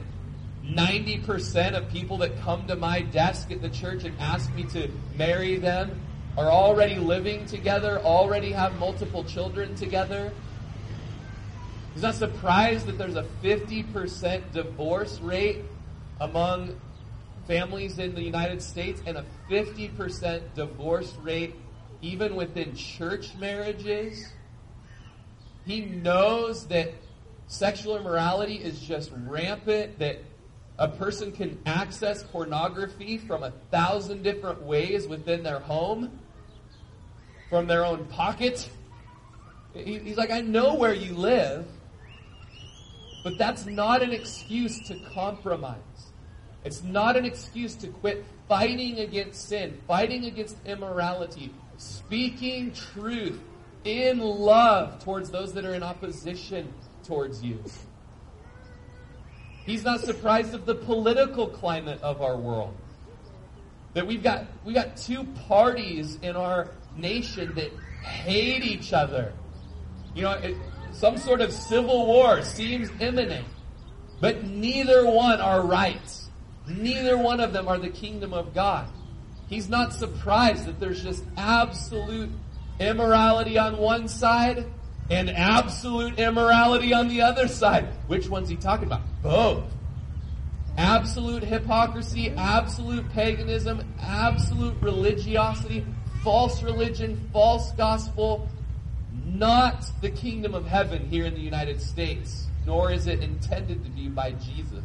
90% 0.65 1.75
of 1.75 1.89
people 1.91 2.19
that 2.19 2.39
come 2.41 2.67
to 2.67 2.77
my 2.77 3.01
desk 3.01 3.51
at 3.51 3.61
the 3.61 3.69
church 3.69 4.05
and 4.05 4.19
ask 4.21 4.53
me 4.55 4.65
to 4.65 4.89
marry 5.17 5.57
them 5.57 6.01
are 6.37 6.51
already 6.51 6.97
living 6.97 7.45
together, 7.47 7.99
already 8.01 8.53
have 8.53 8.79
multiple 8.79 9.25
children 9.25 9.75
together. 9.75 10.33
He's 11.93 12.03
not 12.03 12.15
surprised 12.15 12.87
that 12.87 12.99
there's 12.99 13.17
a 13.17 13.27
50% 13.43 14.53
divorce 14.53 15.21
rate 15.21 15.65
among 16.21 16.81
families 17.49 17.99
in 17.99 18.15
the 18.15 18.23
United 18.23 18.63
States 18.63 19.03
and 19.07 19.17
a 19.17 19.25
50% 19.51 20.55
divorce 20.55 21.15
rate 21.23 21.55
even 22.01 22.37
within 22.37 22.75
church 22.77 23.35
marriages. 23.37 24.29
He 25.71 25.83
knows 25.83 26.67
that 26.67 26.93
sexual 27.47 27.97
immorality 27.97 28.57
is 28.57 28.81
just 28.81 29.13
rampant, 29.15 30.01
that 30.01 30.19
a 30.81 30.89
person 30.89 31.31
can 31.31 31.61
access 31.65 32.25
pornography 32.25 33.19
from 33.19 33.45
a 33.45 33.53
thousand 33.71 34.25
different 34.25 34.61
ways 34.63 35.07
within 35.07 35.45
their 35.45 35.61
home, 35.61 36.19
from 37.49 37.69
their 37.69 37.87
own 37.87 38.05
pocket. 38.07 38.69
He's 39.73 40.17
like, 40.17 40.33
I 40.33 40.41
know 40.41 40.75
where 40.75 40.93
you 40.93 41.15
live, 41.15 41.69
but 43.23 43.39
that's 43.39 43.65
not 43.65 44.03
an 44.03 44.13
excuse 44.13 44.77
to 44.89 44.99
compromise. 45.15 45.77
It's 46.65 46.83
not 46.83 47.17
an 47.17 47.25
excuse 47.25 47.77
to 47.77 47.87
quit 47.87 48.25
fighting 48.49 48.99
against 48.99 49.49
sin, 49.49 49.81
fighting 49.87 50.25
against 50.25 50.57
immorality, 50.67 51.55
speaking 51.77 52.73
truth 52.73 53.39
in 53.85 54.19
love 54.19 55.03
towards 55.03 55.31
those 55.31 55.53
that 55.55 55.65
are 55.65 55.75
in 55.75 55.83
opposition 55.83 56.73
towards 57.05 57.43
you. 57.43 57.63
He's 59.65 59.85
not 59.85 60.01
surprised 60.01 60.55
of 60.55 60.67
the 60.67 60.75
political 60.75 61.47
climate 61.47 62.01
of 62.03 62.23
our 62.23 62.37
world. 62.37 62.77
That 63.95 64.07
we've 64.07 64.23
got 64.23 64.47
we 64.65 64.73
got 64.73 64.97
two 64.97 65.25
parties 65.49 66.19
in 66.23 66.37
our 66.37 66.71
nation 66.97 67.55
that 67.55 67.73
hate 68.03 68.63
each 68.63 68.93
other. 68.93 69.33
You 70.15 70.23
know, 70.23 70.33
it, 70.33 70.57
some 70.93 71.17
sort 71.17 71.41
of 71.41 71.53
civil 71.53 72.07
war 72.07 72.43
seems 72.43 72.91
imminent, 73.01 73.47
but 74.21 74.45
neither 74.45 75.07
one 75.07 75.41
are 75.41 75.63
right. 75.65 76.21
Neither 76.69 77.19
one 77.19 77.41
of 77.41 77.53
them 77.53 77.69
are 77.69 77.79
the 77.79 77.89
kingdom 77.89 78.33
of 78.33 78.55
God. 78.55 78.89
He's 79.49 79.69
not 79.69 79.93
surprised 79.93 80.67
that 80.67 80.79
there's 80.79 81.03
just 81.03 81.25
absolute 81.37 82.31
immorality 82.81 83.59
on 83.59 83.77
one 83.77 84.09
side 84.09 84.67
and 85.11 85.29
absolute 85.31 86.19
immorality 86.19 86.93
on 86.93 87.09
the 87.09 87.21
other 87.23 87.47
side. 87.47 87.87
Which 88.07 88.29
one's 88.29 88.49
he 88.49 88.57
talking 88.57 88.87
about? 88.87 89.03
Both. 89.23 89.65
Absolute 90.79 91.45
hypocrisy, 91.45 92.31
absolute 92.31 93.09
paganism, 93.13 93.85
absolute 94.01 94.75
religiosity, 94.81 95.85
false 96.25 96.63
religion, 96.63 97.29
false 97.33 97.73
gospel, 97.73 98.49
not 99.27 99.85
the 100.01 100.11
kingdom 100.11 100.55
of 100.55 100.67
heaven 100.67 101.07
here 101.09 101.27
in 101.27 101.35
the 101.35 101.41
United 101.41 101.83
States, 101.83 102.47
nor 102.67 102.93
is 102.93 103.07
it 103.07 103.21
intended 103.21 103.85
to 103.85 103.91
be 103.91 104.09
by 104.09 104.31
Jesus. 104.33 104.85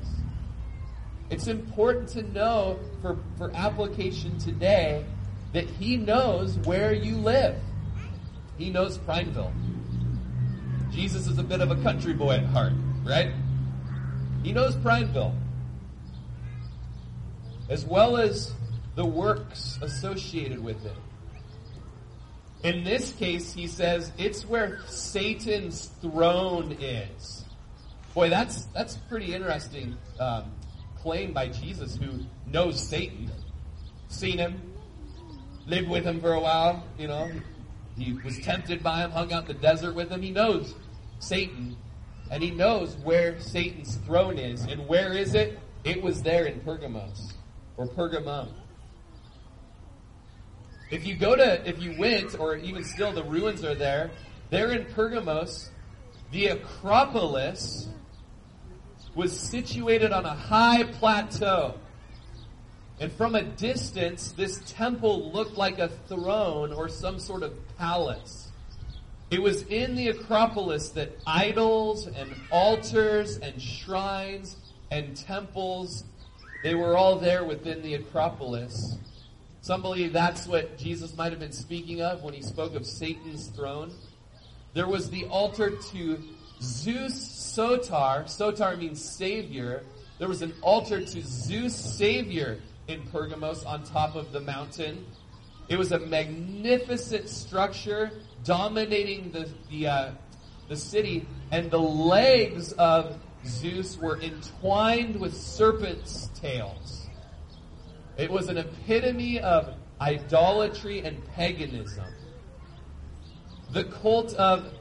It's 1.29 1.47
important 1.47 2.09
to 2.09 2.23
know 2.23 2.79
for, 3.01 3.17
for 3.37 3.51
application 3.55 4.37
today 4.37 5.05
that 5.53 5.65
He 5.65 5.97
knows 5.97 6.57
where 6.59 6.93
you 6.93 7.15
live. 7.17 7.55
He 8.57 8.69
knows 8.69 8.97
Prineville. 8.97 9.53
Jesus 10.91 11.27
is 11.27 11.37
a 11.37 11.43
bit 11.43 11.61
of 11.61 11.71
a 11.71 11.75
country 11.83 12.13
boy 12.13 12.35
at 12.35 12.45
heart, 12.45 12.73
right? 13.03 13.31
He 14.43 14.53
knows 14.53 14.75
Prineville. 14.75 15.35
As 17.69 17.83
well 17.83 18.17
as 18.17 18.53
the 18.95 19.05
works 19.05 19.77
associated 19.81 20.63
with 20.63 20.85
it. 20.85 20.95
In 22.63 22.83
this 22.83 23.11
case, 23.13 23.53
he 23.53 23.67
says 23.67 24.11
it's 24.17 24.45
where 24.45 24.79
Satan's 24.87 25.91
throne 26.01 26.77
is. 26.79 27.43
Boy, 28.13 28.29
that's 28.29 28.65
that's 28.65 28.95
pretty 29.09 29.33
interesting 29.33 29.97
um, 30.19 30.45
claim 30.97 31.33
by 31.33 31.49
Jesus, 31.49 31.97
who 31.97 32.21
knows 32.47 32.79
Satan, 32.81 33.29
seen 34.07 34.37
him, 34.37 34.61
lived 35.67 35.89
with 35.89 36.05
him 36.05 36.21
for 36.21 36.33
a 36.33 36.39
while. 36.39 36.83
You 36.97 37.07
know, 37.09 37.29
he 37.97 38.13
was 38.13 38.39
tempted 38.39 38.83
by 38.83 38.99
him, 38.99 39.11
hung 39.11 39.31
out 39.31 39.43
in 39.43 39.47
the 39.47 39.61
desert 39.61 39.95
with 39.95 40.09
him. 40.09 40.21
He 40.21 40.31
knows 40.31 40.75
Satan, 41.19 41.77
and 42.29 42.43
he 42.43 42.51
knows 42.51 42.95
where 42.97 43.39
Satan's 43.39 43.95
throne 43.97 44.37
is, 44.37 44.63
and 44.63 44.87
where 44.87 45.13
is 45.13 45.33
it? 45.33 45.59
It 45.83 46.01
was 46.01 46.21
there 46.21 46.45
in 46.45 46.59
Pergamos 46.61 47.33
or 47.77 47.87
Pergamum. 47.87 48.49
If 50.91 51.05
you 51.05 51.15
go 51.15 51.35
to, 51.35 51.67
if 51.67 51.81
you 51.81 51.95
went, 51.97 52.39
or 52.39 52.57
even 52.57 52.83
still 52.83 53.11
the 53.11 53.23
ruins 53.23 53.63
are 53.63 53.75
there, 53.75 54.11
there 54.49 54.71
in 54.71 54.85
Pergamos, 54.93 55.71
the 56.31 56.47
Acropolis 56.47 57.87
was 59.15 59.37
situated 59.37 60.11
on 60.11 60.25
a 60.25 60.33
high 60.33 60.83
plateau. 60.83 61.75
And 62.99 63.11
from 63.11 63.35
a 63.35 63.43
distance, 63.43 64.31
this 64.31 64.61
temple 64.65 65.31
looked 65.31 65.57
like 65.57 65.79
a 65.79 65.89
throne 65.89 66.71
or 66.71 66.87
some 66.87 67.19
sort 67.19 67.43
of 67.43 67.53
palace. 67.77 68.49
It 69.31 69.41
was 69.41 69.63
in 69.63 69.95
the 69.95 70.09
Acropolis 70.09 70.89
that 70.89 71.11
idols 71.27 72.07
and 72.07 72.33
altars 72.51 73.37
and 73.37 73.61
shrines 73.61 74.55
and 74.91 75.15
temples, 75.17 76.05
they 76.63 76.75
were 76.75 76.95
all 76.95 77.17
there 77.17 77.43
within 77.43 77.81
the 77.81 77.95
Acropolis. 77.95 78.97
Some 79.61 79.81
believe 79.81 80.13
that's 80.13 80.47
what 80.47 80.77
Jesus 80.77 81.17
might 81.17 81.31
have 81.31 81.39
been 81.39 81.51
speaking 81.51 82.01
of 82.01 82.23
when 82.23 82.33
he 82.33 82.41
spoke 82.43 82.75
of 82.75 82.85
Satan's 82.85 83.47
throne. 83.47 83.91
There 84.73 84.87
was 84.87 85.09
the 85.09 85.25
altar 85.25 85.71
to 85.71 86.19
Zeus 86.61 87.19
Soter. 87.19 88.25
Soter 88.27 88.77
means 88.77 89.03
savior. 89.03 89.83
There 90.19 90.27
was 90.27 90.43
an 90.43 90.53
altar 90.61 91.01
to 91.01 91.21
Zeus 91.21 91.75
Savior 91.75 92.59
in 92.87 93.01
Pergamos 93.07 93.63
on 93.63 93.83
top 93.83 94.15
of 94.15 94.31
the 94.31 94.39
mountain. 94.39 95.05
It 95.67 95.77
was 95.77 95.91
a 95.91 95.99
magnificent 95.99 97.29
structure 97.29 98.11
dominating 98.43 99.31
the 99.31 99.49
the, 99.69 99.87
uh, 99.87 100.11
the 100.69 100.75
city, 100.75 101.27
and 101.51 101.69
the 101.71 101.79
legs 101.79 102.71
of 102.73 103.17
Zeus 103.45 103.97
were 103.97 104.19
entwined 104.21 105.19
with 105.19 105.35
serpents' 105.35 106.29
tails. 106.35 107.07
It 108.17 108.31
was 108.31 108.47
an 108.49 108.57
epitome 108.57 109.39
of 109.39 109.73
idolatry 109.99 111.01
and 111.01 111.23
paganism. 111.33 112.05
The 113.71 113.83
cult 113.85 114.33
of 114.35 114.73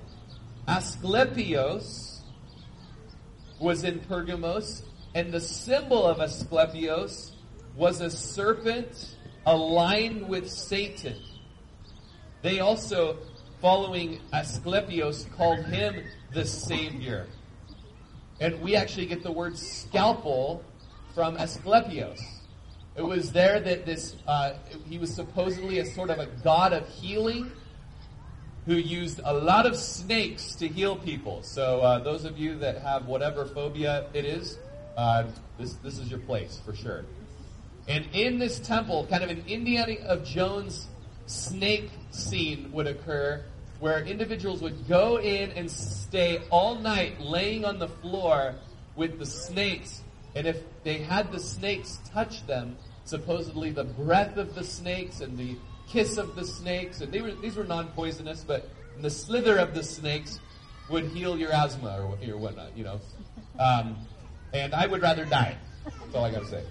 Asclepios 0.68 2.20
was 3.58 3.84
in 3.84 4.00
Pergamos, 4.00 4.82
and 5.14 5.32
the 5.32 5.40
symbol 5.40 6.04
of 6.04 6.18
Asclepios 6.18 7.33
was 7.76 8.00
a 8.00 8.10
serpent 8.10 9.16
aligned 9.46 10.28
with 10.28 10.50
Satan. 10.50 11.16
They 12.42 12.60
also, 12.60 13.18
following 13.60 14.20
Asclepius, 14.32 15.26
called 15.36 15.64
him 15.66 16.04
the 16.32 16.44
Savior. 16.44 17.26
And 18.40 18.60
we 18.60 18.76
actually 18.76 19.06
get 19.06 19.22
the 19.22 19.32
word 19.32 19.56
scalpel 19.58 20.62
from 21.14 21.36
Asclepius. 21.36 22.20
It 22.96 23.02
was 23.02 23.32
there 23.32 23.60
that 23.60 23.86
this, 23.86 24.16
uh, 24.26 24.54
he 24.88 24.98
was 24.98 25.12
supposedly 25.12 25.80
a 25.80 25.86
sort 25.86 26.10
of 26.10 26.18
a 26.18 26.26
god 26.42 26.72
of 26.72 26.88
healing 26.88 27.50
who 28.66 28.74
used 28.74 29.20
a 29.24 29.34
lot 29.34 29.66
of 29.66 29.76
snakes 29.76 30.54
to 30.56 30.68
heal 30.68 30.96
people. 30.96 31.42
So 31.42 31.80
uh, 31.80 31.98
those 31.98 32.24
of 32.24 32.38
you 32.38 32.56
that 32.58 32.78
have 32.78 33.06
whatever 33.06 33.46
phobia 33.46 34.06
it 34.14 34.24
is, 34.24 34.58
uh, 34.96 35.24
this, 35.58 35.74
this 35.74 35.98
is 35.98 36.08
your 36.08 36.20
place 36.20 36.60
for 36.64 36.74
sure. 36.74 37.04
And 37.86 38.06
in 38.12 38.38
this 38.38 38.58
temple, 38.60 39.06
kind 39.10 39.22
of 39.22 39.30
an 39.30 39.44
Indiana 39.46 39.96
of 40.06 40.24
Jones 40.24 40.88
snake 41.26 41.90
scene 42.10 42.70
would 42.72 42.86
occur 42.86 43.44
where 43.80 44.04
individuals 44.04 44.62
would 44.62 44.88
go 44.88 45.18
in 45.18 45.50
and 45.52 45.70
stay 45.70 46.40
all 46.50 46.76
night 46.76 47.20
laying 47.20 47.64
on 47.64 47.78
the 47.78 47.88
floor 47.88 48.54
with 48.96 49.18
the 49.18 49.26
snakes 49.26 50.00
and 50.34 50.46
if 50.46 50.60
they 50.82 50.98
had 50.98 51.30
the 51.30 51.38
snakes 51.38 52.00
touch 52.12 52.46
them, 52.46 52.76
supposedly 53.04 53.70
the 53.70 53.84
breath 53.84 54.36
of 54.36 54.54
the 54.54 54.64
snakes 54.64 55.20
and 55.20 55.38
the 55.38 55.56
kiss 55.88 56.16
of 56.16 56.34
the 56.34 56.44
snakes, 56.44 57.00
and 57.00 57.12
they 57.12 57.20
were, 57.20 57.32
these 57.32 57.56
were 57.56 57.64
non-poisonous, 57.64 58.44
but 58.44 58.68
the 59.00 59.10
slither 59.10 59.58
of 59.58 59.74
the 59.74 59.82
snakes 59.82 60.40
would 60.90 61.06
heal 61.06 61.38
your 61.38 61.52
asthma 61.52 61.98
or, 62.00 62.32
or 62.32 62.38
whatnot, 62.38 62.76
you 62.76 62.84
know. 62.84 63.00
Um, 63.58 63.96
and 64.52 64.74
I 64.74 64.86
would 64.86 65.02
rather 65.02 65.24
die. 65.24 65.56
That's 65.84 66.14
all 66.14 66.24
I 66.24 66.30
gotta 66.30 66.46
say. 66.46 66.64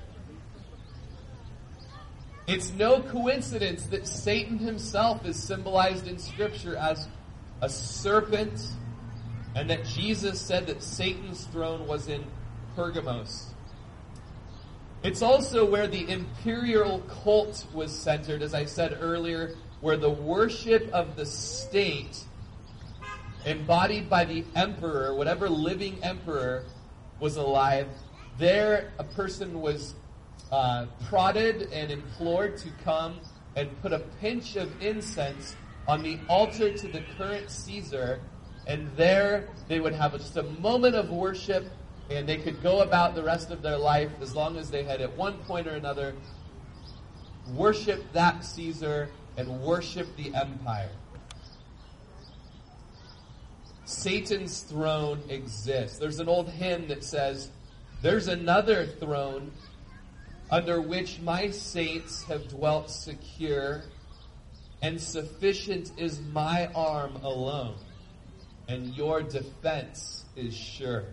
It's 2.46 2.74
no 2.74 3.02
coincidence 3.02 3.86
that 3.88 4.06
Satan 4.06 4.58
himself 4.58 5.26
is 5.26 5.42
symbolized 5.42 6.08
in 6.08 6.18
Scripture 6.18 6.76
as 6.76 7.08
a 7.62 7.70
serpent, 7.70 8.60
and 9.56 9.70
that 9.70 9.86
Jesus 9.86 10.42
said 10.42 10.68
that 10.68 10.84
Satan's 10.84 11.46
throne 11.46 11.88
was 11.88 12.10
in 12.10 12.26
Pergamos. 12.76 13.54
It's 15.04 15.22
also 15.22 15.70
where 15.70 15.88
the 15.88 16.10
imperial 16.10 17.00
cult 17.24 17.66
was 17.74 17.92
centered, 17.98 18.42
as 18.42 18.54
I 18.54 18.66
said 18.66 18.98
earlier, 19.00 19.56
where 19.80 19.98
the 19.98 20.10
worship 20.10 20.90
of 20.92 21.16
the 21.16 21.26
state, 21.26 22.20
embodied 23.46 24.10
by 24.10 24.26
the 24.26 24.44
emperor, 24.56 25.16
whatever 25.16 25.48
living 25.48 26.04
emperor 26.04 26.66
was 27.22 27.38
alive, 27.38 27.88
there 28.38 28.92
a 29.00 29.04
person 29.04 29.62
was 29.62 29.94
uh, 30.54 30.86
prodded 31.10 31.68
and 31.74 31.90
implored 31.90 32.56
to 32.56 32.70
come 32.84 33.20
and 33.56 33.70
put 33.82 33.92
a 33.92 33.98
pinch 34.22 34.56
of 34.56 34.70
incense 34.84 35.56
on 35.88 36.04
the 36.04 36.20
altar 36.30 36.72
to 36.72 36.88
the 36.88 37.02
current 37.18 37.50
Caesar, 37.50 38.22
and 38.68 38.88
there 38.96 39.50
they 39.68 39.80
would 39.80 39.94
have 39.94 40.14
just 40.14 40.38
a 40.38 40.44
moment 40.44 40.96
of 40.96 41.10
worship 41.10 41.66
and 42.12 42.30
they 42.30 42.38
could 42.38 42.62
go 42.62 42.82
about 42.82 43.16
the 43.16 43.24
rest 43.24 43.50
of 43.50 43.64
their 43.64 43.78
life 43.78 44.12
as 44.22 44.36
long 44.36 44.56
as 44.58 44.70
they 44.70 44.84
had 44.84 45.02
at 45.02 45.12
one 45.18 45.34
point 45.40 45.66
or 45.66 45.72
another 45.72 46.14
worshiped 47.56 48.14
that 48.14 48.46
Caesar 48.46 49.10
and 49.38 49.50
worshiped 49.62 50.16
the 50.18 50.36
empire. 50.36 50.92
Satan's 53.86 54.62
throne 54.62 55.24
exists. 55.30 55.98
There's 55.98 56.20
an 56.20 56.30
old 56.30 56.50
hymn 56.50 56.88
that 56.90 57.04
says, 57.04 57.50
There's 58.04 58.28
another 58.28 58.86
throne 58.86 59.52
under 60.54 60.80
which 60.80 61.20
my 61.22 61.50
saints 61.50 62.22
have 62.26 62.48
dwelt 62.48 62.88
secure, 62.88 63.82
and 64.84 65.02
sufficient 65.02 65.92
is 65.98 66.22
my 66.32 66.68
arm 66.76 67.16
alone, 67.24 67.76
and 68.68 68.94
your 68.94 69.24
defense 69.24 70.26
is 70.36 70.56
sure. 70.56 71.06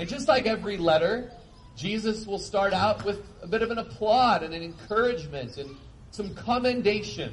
And 0.00 0.08
just 0.08 0.26
like 0.26 0.46
every 0.46 0.76
letter, 0.76 1.30
Jesus 1.76 2.26
will 2.26 2.40
start 2.40 2.72
out 2.72 3.04
with 3.04 3.24
a 3.40 3.46
bit 3.46 3.62
of 3.62 3.70
an 3.70 3.78
applaud 3.78 4.42
and 4.42 4.52
an 4.52 4.64
encouragement 4.64 5.56
and 5.56 5.76
some 6.10 6.34
commendation. 6.34 7.32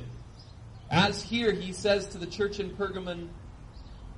As 0.91 1.23
here, 1.23 1.51
he 1.51 1.73
says 1.73 2.05
to 2.09 2.19
the 2.19 2.27
church 2.27 2.59
in 2.59 2.69
Pergamon, 2.75 3.29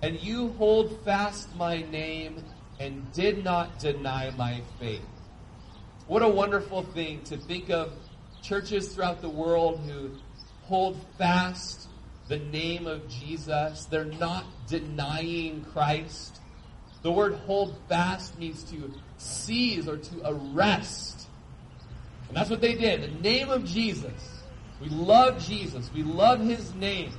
And 0.02 0.22
you 0.22 0.50
hold 0.58 1.02
fast 1.06 1.56
my 1.56 1.84
name 1.84 2.44
and 2.78 3.10
did 3.14 3.42
not 3.42 3.80
deny 3.80 4.32
my 4.32 4.60
faith. 4.82 5.15
What 6.08 6.22
a 6.22 6.30
wonderful 6.30 6.84
thing 6.84 7.24
to 7.24 7.38
think 7.38 7.72
of 7.72 7.92
churches 8.44 8.94
throughout 8.94 9.22
the 9.22 9.30
world 9.30 9.80
who 9.88 10.12
hold 10.66 11.04
fast 11.18 11.88
the 12.28 12.38
name 12.38 12.86
of 12.86 13.08
Jesus. 13.10 13.86
They're 13.86 14.06
not 14.06 14.46
denying 14.68 15.66
Christ. 15.74 16.42
The 17.02 17.12
word 17.12 17.34
hold 17.48 17.76
fast 17.90 18.38
means 18.38 18.64
to 18.66 18.94
seize 19.18 19.88
or 19.88 19.98
to 19.98 20.16
arrest. 20.26 21.28
And 22.28 22.38
that's 22.38 22.52
what 22.52 22.62
they 22.62 22.76
did. 22.76 23.02
The 23.02 23.22
name 23.22 23.50
of 23.50 23.66
Jesus. 23.66 24.44
We 24.80 24.90
love 24.90 25.44
Jesus. 25.44 25.90
We 25.92 26.04
love 26.04 26.40
his 26.40 26.74
name. 26.76 27.14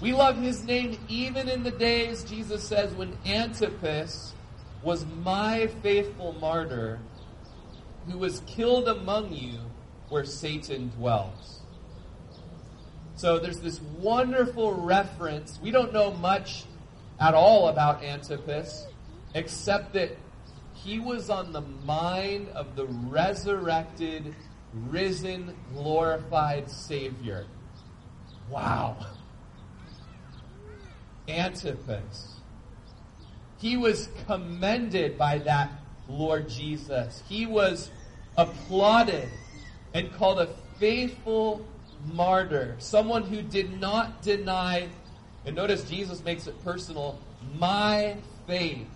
We 0.00 0.14
love 0.14 0.38
his 0.38 0.64
name 0.64 0.98
even 1.08 1.50
in 1.50 1.62
the 1.62 1.70
days, 1.70 2.24
Jesus 2.24 2.62
says, 2.62 2.94
when 2.94 3.16
Antipas 3.26 4.32
was 4.82 5.04
my 5.22 5.66
faithful 5.82 6.32
martyr 6.40 6.98
who 8.08 8.18
was 8.18 8.40
killed 8.46 8.88
among 8.88 9.32
you 9.32 9.58
where 10.08 10.24
Satan 10.24 10.90
dwells. 10.96 11.60
So 13.16 13.38
there's 13.38 13.60
this 13.60 13.80
wonderful 13.80 14.72
reference. 14.74 15.58
We 15.62 15.70
don't 15.70 15.92
know 15.92 16.12
much 16.12 16.64
at 17.20 17.34
all 17.34 17.68
about 17.68 18.02
Antipas, 18.02 18.86
except 19.34 19.92
that 19.94 20.16
he 20.74 20.98
was 20.98 21.30
on 21.30 21.52
the 21.52 21.60
mind 21.60 22.48
of 22.48 22.74
the 22.74 22.86
resurrected, 22.86 24.34
risen, 24.88 25.54
glorified 25.72 26.68
Savior. 26.68 27.46
Wow. 28.50 28.96
Antipas. 31.28 32.40
He 33.58 33.76
was 33.76 34.08
commended 34.26 35.16
by 35.16 35.38
that 35.38 35.70
Lord 36.12 36.48
Jesus. 36.48 37.22
He 37.28 37.46
was 37.46 37.90
applauded 38.36 39.28
and 39.94 40.12
called 40.12 40.40
a 40.40 40.48
faithful 40.78 41.66
martyr, 42.12 42.76
someone 42.78 43.22
who 43.22 43.42
did 43.42 43.80
not 43.80 44.22
deny, 44.22 44.88
and 45.46 45.56
notice 45.56 45.88
Jesus 45.88 46.22
makes 46.24 46.46
it 46.46 46.62
personal, 46.64 47.18
my 47.58 48.16
faith. 48.46 48.86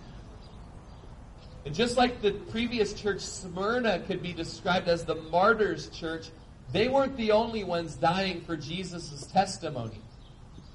And 1.65 1.75
just 1.75 1.97
like 1.97 2.21
the 2.21 2.31
previous 2.31 2.93
church, 2.93 3.21
Smyrna 3.21 3.99
could 3.99 4.21
be 4.21 4.33
described 4.33 4.87
as 4.87 5.03
the 5.03 5.15
martyrs' 5.15 5.89
church, 5.89 6.27
they 6.71 6.87
weren't 6.87 7.15
the 7.17 7.31
only 7.31 7.63
ones 7.63 7.95
dying 7.95 8.41
for 8.41 8.55
Jesus' 8.55 9.25
testimony. 9.27 9.99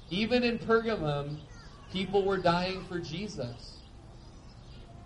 Even 0.09 0.43
in 0.43 0.59
Pergamum, 0.59 1.37
people 1.91 2.23
were 2.23 2.37
dying 2.37 2.83
for 2.85 2.99
Jesus. 2.99 3.77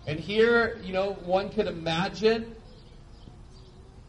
And 0.08 0.18
here, 0.18 0.80
you 0.82 0.94
know, 0.94 1.12
one 1.26 1.50
could 1.50 1.66
imagine 1.66 2.56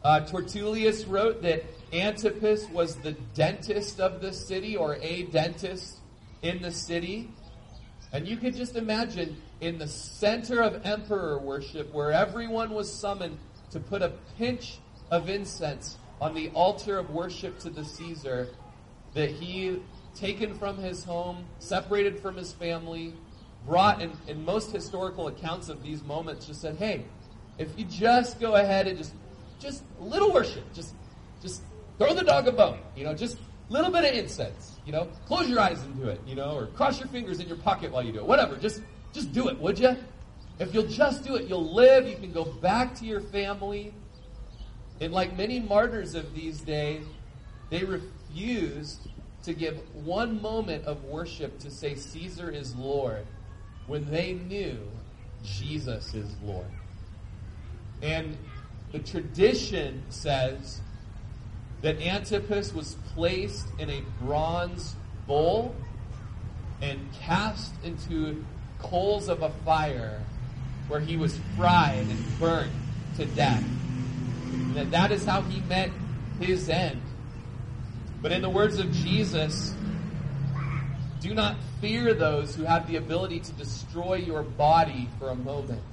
uh, 0.01 0.21
Tertullian 0.21 0.95
wrote 1.09 1.41
that 1.41 1.65
Antipas 1.91 2.69
was 2.69 2.95
the 2.95 3.11
dentist 3.35 3.99
of 3.99 4.21
the 4.21 4.31
city 4.31 4.77
or 4.77 4.95
a 5.01 5.23
dentist 5.23 5.97
in 6.41 6.61
the 6.61 6.71
city. 6.71 7.29
And 8.13 8.25
you 8.25 8.37
could 8.37 8.55
just 8.55 8.77
imagine 8.77 9.41
in 9.59 9.77
the 9.77 9.89
center 9.89 10.61
of 10.61 10.85
emperor 10.85 11.37
worship 11.37 11.93
where 11.93 12.13
everyone 12.13 12.69
was 12.69 12.89
summoned 12.89 13.37
to 13.71 13.81
put 13.81 14.01
a 14.01 14.13
pinch 14.37 14.77
of 15.11 15.27
incense 15.27 15.97
on 16.21 16.33
the 16.33 16.47
altar 16.51 16.97
of 16.97 17.09
worship 17.09 17.59
to 17.59 17.69
the 17.69 17.83
Caesar 17.83 18.47
that 19.15 19.31
he 19.31 19.81
taken 20.15 20.53
from 20.53 20.77
his 20.77 21.03
home, 21.03 21.43
separated 21.59 22.21
from 22.21 22.37
his 22.37 22.53
family, 22.53 23.13
brought 23.65 24.01
in, 24.01 24.11
in 24.27 24.43
most 24.43 24.71
historical 24.71 25.27
accounts 25.27 25.69
of 25.69 25.83
these 25.83 26.03
moments 26.03 26.47
just 26.47 26.61
said, 26.61 26.75
hey, 26.77 27.05
if 27.57 27.67
you 27.77 27.85
just 27.85 28.39
go 28.39 28.55
ahead 28.55 28.87
and 28.87 28.97
just 28.97 29.13
just 29.59 29.83
little 29.99 30.31
worship, 30.33 30.63
just 30.73 30.93
just 31.41 31.61
throw 31.97 32.13
the 32.13 32.23
dog 32.23 32.47
a 32.47 32.51
bone, 32.51 32.79
you 32.95 33.03
know, 33.03 33.13
just 33.13 33.37
a 33.37 33.73
little 33.73 33.91
bit 33.91 34.05
of 34.05 34.17
incense, 34.17 34.77
you 34.85 34.91
know, 34.91 35.07
close 35.25 35.47
your 35.49 35.59
eyes 35.59 35.81
and 35.83 35.95
do 36.01 36.07
it, 36.07 36.21
you 36.25 36.35
know, 36.35 36.55
or 36.55 36.67
cross 36.67 36.99
your 36.99 37.09
fingers 37.09 37.39
in 37.39 37.47
your 37.47 37.57
pocket 37.57 37.91
while 37.91 38.03
you 38.03 38.11
do 38.11 38.19
it, 38.19 38.25
whatever, 38.25 38.55
just 38.55 38.81
just 39.13 39.33
do 39.33 39.49
it, 39.49 39.59
would 39.59 39.77
you? 39.77 39.95
If 40.59 40.73
you'll 40.73 40.87
just 40.87 41.23
do 41.23 41.35
it, 41.35 41.47
you'll 41.47 41.73
live, 41.73 42.07
you 42.07 42.15
can 42.15 42.31
go 42.31 42.45
back 42.45 42.95
to 42.95 43.05
your 43.05 43.21
family. 43.21 43.93
And 45.01 45.13
like 45.13 45.37
many 45.37 45.61
martyrs 45.61 46.15
of 46.15 46.33
these 46.35 46.59
days, 46.59 47.05
they 47.69 47.85
refused 47.85 49.07
to 49.43 49.53
give 49.53 49.77
one 49.93 50.41
moment 50.41 50.85
of 50.85 51.05
worship 51.05 51.57
to 51.59 51.71
say 51.71 51.95
Caesar 51.95 52.49
is 52.49 52.75
Lord 52.75 53.25
when 53.89 54.09
they 54.11 54.33
knew 54.33 54.77
Jesus 55.43 56.13
is 56.13 56.29
Lord. 56.43 56.67
And 58.03 58.37
the 58.91 58.99
tradition 58.99 60.03
says 60.09 60.79
that 61.81 61.99
Antipas 61.99 62.71
was 62.71 62.95
placed 63.15 63.67
in 63.79 63.89
a 63.89 64.03
bronze 64.21 64.95
bowl 65.25 65.75
and 66.83 66.99
cast 67.19 67.73
into 67.83 68.45
coals 68.77 69.27
of 69.27 69.41
a 69.41 69.49
fire 69.65 70.21
where 70.87 70.99
he 70.99 71.17
was 71.17 71.39
fried 71.57 72.05
and 72.07 72.39
burnt 72.39 72.71
to 73.17 73.25
death. 73.25 73.63
And 74.43 74.75
that 74.75 74.91
that 74.91 75.11
is 75.11 75.25
how 75.25 75.41
he 75.41 75.61
met 75.61 75.89
his 76.39 76.69
end. 76.69 77.01
But 78.21 78.33
in 78.33 78.43
the 78.43 78.49
words 78.49 78.77
of 78.77 78.91
Jesus, 78.91 79.73
do 81.19 81.33
not 81.33 81.57
fear 81.81 82.13
those 82.13 82.55
who 82.55 82.63
have 82.63 82.87
the 82.87 82.95
ability 82.95 83.39
to 83.41 83.51
destroy 83.53 84.15
your 84.15 84.43
body 84.43 85.09
for 85.19 85.29
a 85.29 85.35
moment. 85.35 85.83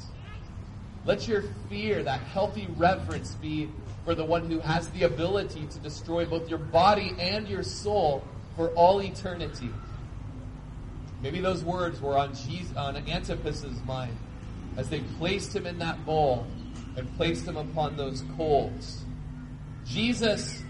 Let 1.04 1.26
your 1.28 1.44
fear, 1.68 2.02
that 2.02 2.20
healthy 2.20 2.68
reverence, 2.76 3.34
be 3.34 3.68
for 4.04 4.14
the 4.14 4.24
one 4.24 4.48
who 4.48 4.60
has 4.60 4.88
the 4.90 5.02
ability 5.02 5.66
to 5.66 5.78
destroy 5.80 6.24
both 6.24 6.48
your 6.48 6.58
body 6.58 7.14
and 7.18 7.48
your 7.48 7.62
soul 7.62 8.24
for 8.56 8.70
all 8.70 9.02
eternity. 9.02 9.70
Maybe 11.22 11.40
those 11.40 11.64
words 11.64 12.00
were 12.00 12.16
on, 12.16 12.34
Jesus, 12.34 12.76
on 12.76 12.96
Antipas's 12.96 13.82
mind 13.84 14.16
as 14.76 14.88
they 14.88 15.00
placed 15.18 15.54
him 15.54 15.66
in 15.66 15.78
that 15.78 16.04
bowl 16.04 16.46
and 16.96 17.16
placed 17.16 17.46
him 17.46 17.56
upon 17.56 17.96
those 17.96 18.22
coals. 18.36 19.04
Jesus 19.86 20.62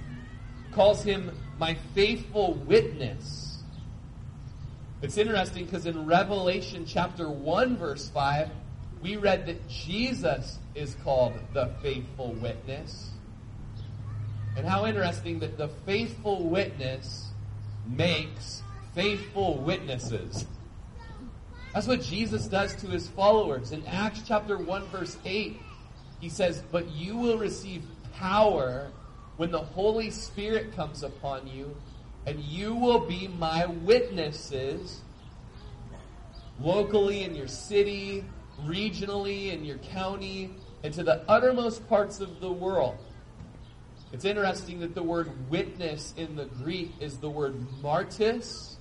calls 0.73 1.03
him 1.03 1.31
my 1.59 1.75
faithful 1.95 2.55
witness. 2.67 3.46
It's 5.03 5.19
interesting 5.19 5.67
because 5.67 5.85
in 5.85 6.07
Revelation 6.07 6.87
chapter 6.87 7.29
1, 7.29 7.77
verse 7.77 8.09
5, 8.09 8.49
we 9.03 9.17
read 9.17 9.47
that 9.47 9.69
Jesus 9.69 10.59
is 10.75 10.97
called 11.05 11.35
the 11.53 11.71
faithful 11.83 12.33
witness. 12.33 13.11
And 14.57 14.67
how 14.67 14.87
interesting 14.87 15.39
that 15.41 15.59
the 15.59 15.69
faithful 15.85 16.49
witness 16.49 17.29
makes 17.87 18.63
faithful 18.95 19.59
witnesses. 19.59 20.47
That's 21.75 21.87
what 21.87 22.01
Jesus 22.01 22.47
does 22.47 22.75
to 22.77 22.87
his 22.87 23.07
followers. 23.09 23.73
In 23.73 23.87
Acts 23.87 24.23
chapter 24.27 24.57
1 24.57 24.87
verse 24.87 25.19
8, 25.27 25.61
he 26.23 26.31
says, 26.31 26.63
But 26.73 26.91
you 26.91 27.19
will 27.19 27.37
receive 27.37 27.83
power 28.15 28.91
when 29.37 29.51
the 29.51 29.59
Holy 29.59 30.11
Spirit 30.11 30.75
comes 30.75 31.03
upon 31.03 31.47
you, 31.47 31.77
and 32.27 32.41
you 32.41 32.75
will 32.75 33.01
be 33.01 33.29
my 33.29 33.67
witnesses 33.67 35.01
locally 36.61 37.23
in 37.23 37.35
your 37.35 37.49
city, 37.49 38.25
regionally, 38.65 39.53
in 39.53 39.65
your 39.65 39.79
county, 39.79 40.51
and 40.83 40.93
to 40.95 41.05
the 41.05 41.23
uttermost 41.29 41.89
parts 41.89 42.21
of 42.21 42.41
the 42.41 42.51
world. 42.51 42.99
It's 44.13 44.25
interesting 44.25 44.81
that 44.81 44.95
the 44.95 45.03
word 45.03 45.31
witness 45.51 46.15
in 46.17 46.37
the 46.37 46.47
Greek 46.47 46.93
is 47.01 47.19
the 47.19 47.31
word 47.31 47.55
martis, 47.83 48.77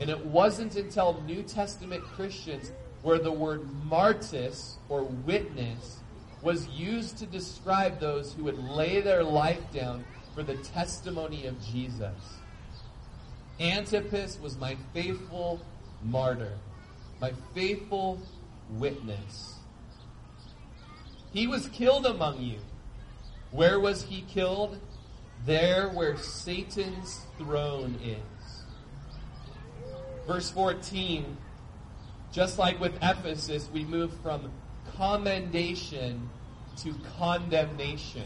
and 0.00 0.08
it 0.08 0.24
wasn't 0.26 0.76
until 0.76 1.20
New 1.22 1.42
Testament 1.42 2.02
Christians 2.04 2.72
where 3.02 3.18
the 3.18 3.32
word 3.32 3.62
martis, 3.84 4.78
or 4.88 5.04
witness, 5.04 6.00
was 6.42 6.68
used 6.68 7.18
to 7.18 7.26
describe 7.26 8.00
those 8.00 8.32
who 8.32 8.44
would 8.44 8.58
lay 8.58 9.00
their 9.00 9.24
life 9.24 9.60
down 9.72 10.04
for 10.34 10.42
the 10.42 10.56
testimony 10.56 11.46
of 11.46 11.60
Jesus. 11.64 12.37
Antipas 13.60 14.38
was 14.40 14.56
my 14.56 14.76
faithful 14.92 15.60
martyr, 16.02 16.52
my 17.20 17.32
faithful 17.54 18.20
witness. 18.70 19.54
He 21.32 21.46
was 21.46 21.68
killed 21.68 22.06
among 22.06 22.40
you. 22.40 22.58
Where 23.50 23.80
was 23.80 24.02
he 24.02 24.22
killed? 24.22 24.78
there 25.46 25.88
where 25.88 26.16
Satan's 26.16 27.22
throne 27.38 27.98
is. 28.04 28.64
Verse 30.26 30.50
14, 30.50 31.36
just 32.32 32.58
like 32.58 32.78
with 32.80 32.94
Ephesus, 32.96 33.68
we 33.72 33.84
move 33.84 34.12
from 34.22 34.50
commendation 34.96 36.28
to 36.78 36.94
condemnation. 37.18 38.24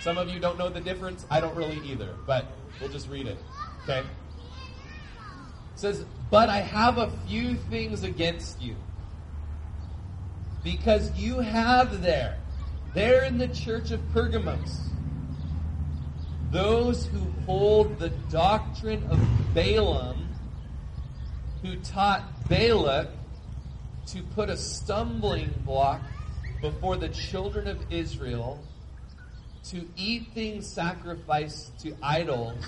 Some 0.00 0.18
of 0.18 0.28
you 0.28 0.40
don't 0.40 0.58
know 0.58 0.68
the 0.68 0.80
difference. 0.80 1.24
I 1.30 1.40
don't 1.40 1.54
really 1.54 1.80
either, 1.84 2.14
but 2.26 2.46
we'll 2.80 2.90
just 2.90 3.08
read 3.08 3.26
it. 3.26 3.38
Okay? 3.84 4.02
Says, 5.76 6.04
But 6.30 6.48
I 6.48 6.58
have 6.58 6.98
a 6.98 7.10
few 7.26 7.54
things 7.54 8.02
against 8.02 8.60
you. 8.62 8.76
Because 10.62 11.12
you 11.18 11.40
have 11.40 12.02
there, 12.02 12.38
there 12.94 13.24
in 13.24 13.38
the 13.38 13.48
church 13.48 13.90
of 13.90 14.00
Pergamos, 14.12 14.88
those 16.50 17.06
who 17.06 17.20
hold 17.44 17.98
the 17.98 18.10
doctrine 18.30 19.02
of 19.10 19.20
Balaam, 19.52 20.28
who 21.62 21.76
taught 21.76 22.48
Balak 22.48 23.08
to 24.06 24.22
put 24.22 24.48
a 24.48 24.56
stumbling 24.56 25.52
block 25.64 26.00
before 26.60 26.96
the 26.96 27.08
children 27.08 27.66
of 27.66 27.78
Israel 27.90 28.62
to 29.64 29.88
eat 29.96 30.28
things 30.34 30.66
sacrificed 30.66 31.78
to 31.80 31.96
idols 32.02 32.64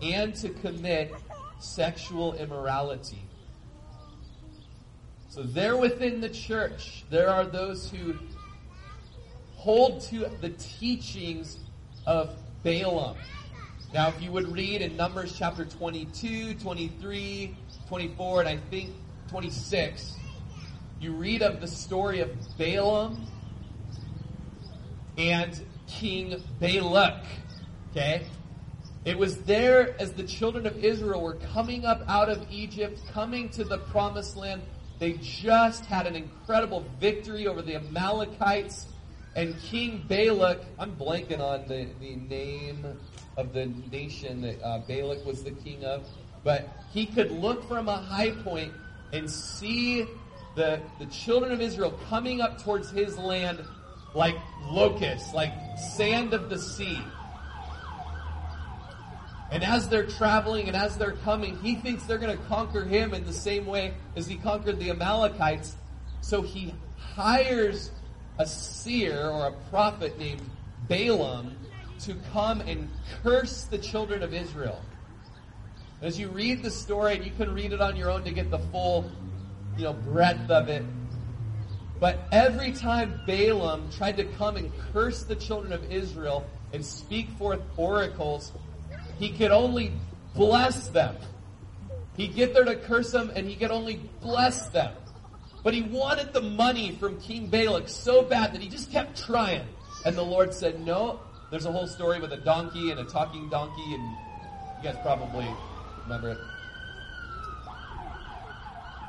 and 0.00 0.34
to 0.36 0.48
commit 0.48 1.12
sexual 1.64 2.34
immorality. 2.34 3.22
So 5.28 5.42
there 5.42 5.76
within 5.76 6.20
the 6.20 6.28
church, 6.28 7.04
there 7.10 7.28
are 7.28 7.44
those 7.44 7.90
who 7.90 8.14
hold 9.56 10.00
to 10.02 10.26
the 10.40 10.50
teachings 10.50 11.58
of 12.06 12.36
Balaam. 12.62 13.16
Now, 13.92 14.08
if 14.08 14.20
you 14.22 14.30
would 14.30 14.52
read 14.52 14.82
in 14.82 14.96
Numbers 14.96 15.34
chapter 15.36 15.64
22, 15.64 16.54
23, 16.54 17.56
24, 17.88 18.40
and 18.40 18.48
I 18.48 18.56
think 18.70 18.90
26, 19.28 20.16
you 21.00 21.12
read 21.12 21.42
of 21.42 21.60
the 21.60 21.68
story 21.68 22.20
of 22.20 22.30
Balaam 22.58 23.26
and 25.16 25.60
King 25.86 26.42
Balak. 26.60 27.24
Okay? 27.90 28.26
It 29.04 29.18
was 29.18 29.36
there 29.42 29.94
as 30.00 30.12
the 30.12 30.22
children 30.22 30.66
of 30.66 30.82
Israel 30.82 31.20
were 31.20 31.34
coming 31.52 31.84
up 31.84 32.02
out 32.08 32.30
of 32.30 32.46
Egypt, 32.50 33.00
coming 33.12 33.50
to 33.50 33.62
the 33.62 33.78
promised 33.78 34.36
land. 34.36 34.62
They 34.98 35.14
just 35.20 35.84
had 35.84 36.06
an 36.06 36.16
incredible 36.16 36.86
victory 36.98 37.46
over 37.46 37.60
the 37.60 37.76
Amalekites. 37.76 38.86
And 39.36 39.58
King 39.60 40.04
Balak, 40.08 40.60
I'm 40.78 40.96
blanking 40.96 41.40
on 41.40 41.68
the, 41.68 41.88
the 42.00 42.16
name 42.16 42.86
of 43.36 43.52
the 43.52 43.66
nation 43.92 44.40
that 44.42 44.62
uh, 44.62 44.78
Balak 44.86 45.26
was 45.26 45.42
the 45.42 45.50
king 45.50 45.84
of, 45.84 46.06
but 46.42 46.68
he 46.92 47.04
could 47.04 47.30
look 47.30 47.66
from 47.68 47.88
a 47.88 47.96
high 47.96 48.30
point 48.30 48.72
and 49.12 49.30
see 49.30 50.06
the, 50.54 50.80
the 50.98 51.06
children 51.06 51.52
of 51.52 51.60
Israel 51.60 51.98
coming 52.08 52.40
up 52.40 52.62
towards 52.62 52.90
his 52.90 53.18
land 53.18 53.62
like 54.14 54.36
locusts, 54.70 55.34
like 55.34 55.52
sand 55.76 56.32
of 56.32 56.48
the 56.48 56.58
sea. 56.58 57.02
And 59.50 59.62
as 59.62 59.88
they're 59.88 60.06
traveling 60.06 60.68
and 60.68 60.76
as 60.76 60.96
they're 60.96 61.12
coming, 61.12 61.58
he 61.58 61.76
thinks 61.76 62.04
they're 62.04 62.18
going 62.18 62.36
to 62.36 62.42
conquer 62.44 62.84
him 62.84 63.14
in 63.14 63.24
the 63.24 63.32
same 63.32 63.66
way 63.66 63.94
as 64.16 64.26
he 64.26 64.36
conquered 64.36 64.78
the 64.78 64.90
Amalekites. 64.90 65.76
So 66.20 66.42
he 66.42 66.74
hires 66.96 67.90
a 68.38 68.46
seer 68.46 69.28
or 69.28 69.48
a 69.48 69.52
prophet 69.70 70.18
named 70.18 70.42
Balaam 70.88 71.56
to 72.00 72.14
come 72.32 72.60
and 72.62 72.88
curse 73.22 73.64
the 73.64 73.78
children 73.78 74.22
of 74.22 74.34
Israel. 74.34 74.80
As 76.02 76.18
you 76.18 76.28
read 76.28 76.62
the 76.62 76.70
story, 76.70 77.14
and 77.14 77.24
you 77.24 77.30
can 77.30 77.54
read 77.54 77.72
it 77.72 77.80
on 77.80 77.96
your 77.96 78.10
own 78.10 78.24
to 78.24 78.32
get 78.32 78.50
the 78.50 78.58
full, 78.58 79.10
you 79.76 79.84
know, 79.84 79.92
breadth 79.92 80.50
of 80.50 80.68
it. 80.68 80.84
But 82.00 82.18
every 82.32 82.72
time 82.72 83.20
Balaam 83.26 83.88
tried 83.90 84.16
to 84.16 84.24
come 84.24 84.56
and 84.56 84.72
curse 84.92 85.22
the 85.22 85.36
children 85.36 85.72
of 85.72 85.90
Israel 85.90 86.44
and 86.72 86.84
speak 86.84 87.30
forth 87.38 87.60
oracles, 87.76 88.52
he 89.18 89.30
could 89.30 89.50
only 89.50 89.92
bless 90.34 90.88
them. 90.88 91.16
He'd 92.16 92.34
get 92.34 92.54
there 92.54 92.64
to 92.64 92.76
curse 92.76 93.10
them 93.10 93.30
and 93.34 93.48
he 93.48 93.56
could 93.56 93.70
only 93.70 94.00
bless 94.20 94.68
them. 94.68 94.92
But 95.62 95.74
he 95.74 95.82
wanted 95.82 96.32
the 96.32 96.42
money 96.42 96.92
from 96.92 97.20
King 97.20 97.46
Balak 97.46 97.88
so 97.88 98.22
bad 98.22 98.52
that 98.52 98.60
he 98.60 98.68
just 98.68 98.92
kept 98.92 99.20
trying. 99.24 99.66
And 100.04 100.14
the 100.14 100.22
Lord 100.22 100.52
said, 100.52 100.84
No. 100.84 101.20
There's 101.50 101.66
a 101.66 101.72
whole 101.72 101.86
story 101.86 102.20
with 102.20 102.32
a 102.32 102.38
donkey 102.38 102.90
and 102.90 102.98
a 102.98 103.04
talking 103.04 103.48
donkey, 103.48 103.94
and 103.94 104.02
you 104.02 104.90
guys 104.90 104.96
probably 105.02 105.46
remember 106.02 106.30
it. 106.30 106.38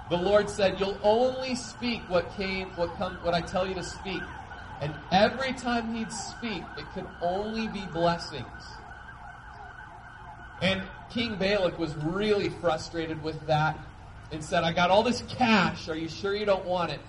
The 0.10 0.18
Lord 0.18 0.50
said, 0.50 0.80
You'll 0.80 1.00
only 1.04 1.56
speak 1.56 2.02
what 2.08 2.32
came, 2.38 2.68
what 2.76 2.96
come, 2.96 3.16
what 3.24 3.34
I 3.34 3.42
tell 3.42 3.68
you 3.68 3.74
to 3.76 3.84
speak. 3.84 4.22
And 4.82 4.94
every 5.12 5.54
time 5.54 5.94
he'd 5.94 6.12
speak, 6.12 6.64
it 6.78 6.86
could 6.94 7.08
only 7.22 7.68
be 7.68 7.86
blessings. 7.92 8.46
And 10.62 10.82
King 11.10 11.36
Balak 11.36 11.78
was 11.78 11.96
really 11.96 12.50
frustrated 12.50 13.22
with 13.24 13.46
that 13.48 13.78
and 14.32 14.44
said, 14.44 14.64
I 14.64 14.74
got 14.74 14.90
all 14.90 15.04
this 15.04 15.24
cash. 15.30 15.90
Are 15.90 15.96
you 15.96 16.08
sure 16.08 16.36
you 16.36 16.46
don't 16.46 16.66
want 16.66 16.92
it? 16.92 17.00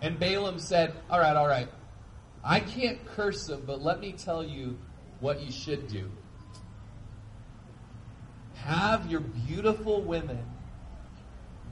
And 0.00 0.18
Balaam 0.18 0.58
said, 0.58 0.94
All 1.10 1.20
right, 1.20 1.36
all 1.36 1.48
right. 1.48 1.68
I 2.44 2.60
can't 2.60 3.04
curse 3.06 3.46
them, 3.46 3.62
but 3.66 3.82
let 3.82 4.00
me 4.00 4.12
tell 4.12 4.42
you 4.42 4.76
what 5.20 5.40
you 5.40 5.52
should 5.52 5.86
do. 5.86 6.10
Have 8.54 9.10
your 9.10 9.20
beautiful 9.20 10.02
women 10.02 10.44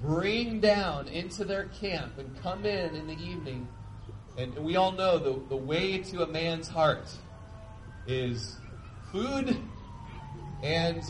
bring 0.02 0.60
down 0.60 1.08
into 1.08 1.44
their 1.44 1.64
camp 1.66 2.18
and 2.18 2.40
come 2.42 2.64
in 2.64 2.94
in 2.94 3.06
the 3.06 3.18
evening. 3.18 3.66
And 4.38 4.56
we 4.60 4.76
all 4.76 4.92
know 4.92 5.18
the, 5.18 5.40
the 5.48 5.56
way 5.56 5.98
to 5.98 6.22
a 6.22 6.26
man's 6.26 6.68
heart 6.68 7.08
is 8.06 8.56
food 9.12 9.56
and 10.62 11.02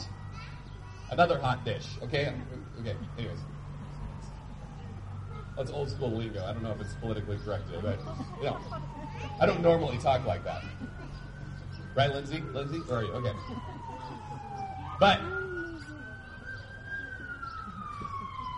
another 1.10 1.38
hot 1.38 1.64
dish. 1.64 1.86
Okay? 2.02 2.32
Okay, 2.80 2.96
anyways. 3.18 3.38
That's 5.56 5.70
old 5.70 5.90
school 5.90 6.10
lingo. 6.10 6.44
I 6.44 6.52
don't 6.52 6.62
know 6.62 6.70
if 6.70 6.80
it's 6.80 6.94
politically 6.94 7.38
correct, 7.44 7.64
but 7.82 7.98
you 8.38 8.44
know, 8.44 8.58
I 9.40 9.46
don't 9.46 9.60
normally 9.60 9.98
talk 9.98 10.24
like 10.24 10.44
that. 10.44 10.62
Right, 11.94 12.10
Lindsay? 12.10 12.42
Lindsay? 12.52 12.78
Where 12.78 13.00
are 13.00 13.04
you? 13.04 13.12
Okay. 13.12 13.32
But 14.98 15.20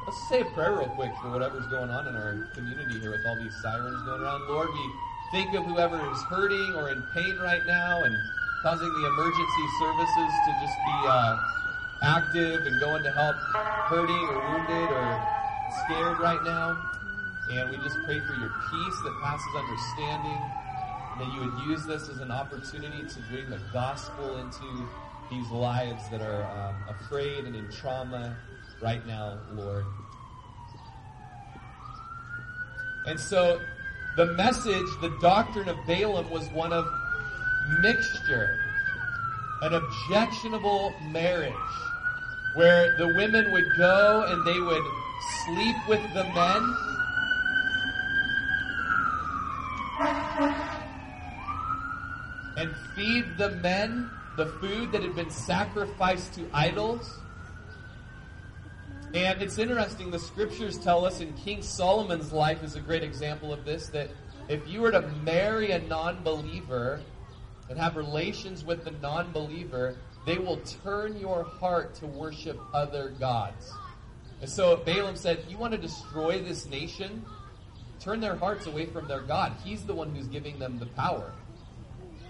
let's 0.06 0.28
say 0.28 0.42
a 0.42 0.44
prayer 0.54 0.72
real 0.72 0.88
quick 0.90 1.10
for 1.20 1.30
whatever's 1.30 1.66
going 1.66 1.90
on 1.90 2.06
in 2.06 2.14
our 2.14 2.50
community 2.54 3.00
here 3.00 3.10
with 3.10 3.26
all 3.26 3.36
these 3.36 3.54
sirens 3.62 4.02
going 4.02 4.20
around. 4.20 4.48
Lord, 4.48 4.68
we 4.72 4.92
think 5.32 5.54
of 5.54 5.64
whoever 5.64 5.96
is 6.12 6.22
hurting 6.24 6.74
or 6.74 6.90
in 6.90 7.02
pain 7.14 7.38
right 7.38 7.62
now 7.66 8.04
and 8.04 8.14
causing 8.62 8.92
the 8.92 9.06
emergency 9.06 9.66
services 9.80 10.32
to 10.46 10.50
just 10.62 10.78
be 10.86 10.98
uh, 11.04 11.36
active 12.02 12.64
and 12.64 12.80
going 12.80 13.02
to 13.02 13.10
help 13.10 13.36
hurting 13.90 14.28
or 14.30 14.38
wounded 14.38 14.90
or 14.90 15.28
scared 15.84 16.18
right 16.20 16.42
now. 16.44 16.78
And 17.50 17.70
we 17.70 17.76
just 17.78 17.98
pray 18.04 18.20
for 18.20 18.34
your 18.34 18.54
peace 18.70 18.98
that 19.02 19.18
passes 19.20 19.54
understanding. 19.56 20.38
And 21.12 21.20
that 21.20 21.34
you 21.34 21.40
would 21.40 21.68
use 21.68 21.84
this 21.84 22.08
as 22.08 22.20
an 22.20 22.30
opportunity 22.30 23.02
to 23.02 23.20
bring 23.30 23.50
the 23.50 23.60
gospel 23.72 24.38
into 24.38 24.88
these 25.28 25.50
lives 25.50 26.08
that 26.10 26.22
are 26.22 26.44
um, 26.44 26.76
afraid 26.88 27.44
and 27.44 27.56
in 27.56 27.70
trauma 27.70 28.36
right 28.80 29.04
now, 29.06 29.38
Lord. 29.52 29.84
And 33.06 33.18
so 33.18 33.60
the 34.16 34.26
message, 34.34 34.86
the 35.00 35.16
doctrine 35.20 35.68
of 35.68 35.76
Balaam 35.86 36.30
was 36.30 36.48
one 36.50 36.72
of 36.72 36.86
mixture, 37.80 38.58
an 39.62 39.74
objectionable 39.74 40.94
marriage, 41.10 41.52
where 42.54 42.96
the 42.98 43.08
women 43.14 43.52
would 43.52 43.76
go 43.76 44.24
and 44.28 44.46
they 44.46 44.60
would 44.60 44.84
sleep 45.44 45.76
with 45.88 46.02
the 46.14 46.24
men. 46.24 46.76
And 52.56 52.74
feed 52.94 53.24
the 53.38 53.50
men 53.62 54.10
the 54.36 54.46
food 54.46 54.92
that 54.92 55.02
had 55.02 55.14
been 55.14 55.30
sacrificed 55.30 56.34
to 56.34 56.48
idols. 56.52 57.18
And 59.14 59.42
it's 59.42 59.58
interesting, 59.58 60.10
the 60.10 60.18
scriptures 60.18 60.78
tell 60.78 61.04
us, 61.04 61.20
and 61.20 61.36
King 61.36 61.60
Solomon's 61.60 62.32
life 62.32 62.62
is 62.62 62.76
a 62.76 62.80
great 62.80 63.02
example 63.02 63.52
of 63.52 63.64
this, 63.64 63.88
that 63.88 64.10
if 64.48 64.66
you 64.66 64.80
were 64.80 64.90
to 64.90 65.02
marry 65.22 65.72
a 65.72 65.80
non 65.80 66.22
believer 66.22 67.00
and 67.68 67.78
have 67.78 67.96
relations 67.96 68.64
with 68.64 68.84
the 68.84 68.90
non 68.90 69.32
believer, 69.32 69.96
they 70.26 70.38
will 70.38 70.58
turn 70.82 71.16
your 71.18 71.44
heart 71.44 71.94
to 71.96 72.06
worship 72.06 72.60
other 72.72 73.10
gods. 73.18 73.72
And 74.40 74.50
so 74.50 74.76
Balaam 74.76 75.16
said, 75.16 75.44
You 75.48 75.56
want 75.58 75.72
to 75.72 75.78
destroy 75.78 76.42
this 76.42 76.66
nation? 76.66 77.24
Turn 78.00 78.20
their 78.20 78.34
hearts 78.34 78.66
away 78.66 78.86
from 78.86 79.06
their 79.06 79.20
God. 79.20 79.52
He's 79.64 79.84
the 79.84 79.94
one 79.94 80.14
who's 80.14 80.26
giving 80.26 80.58
them 80.58 80.78
the 80.78 80.86
power. 80.86 81.32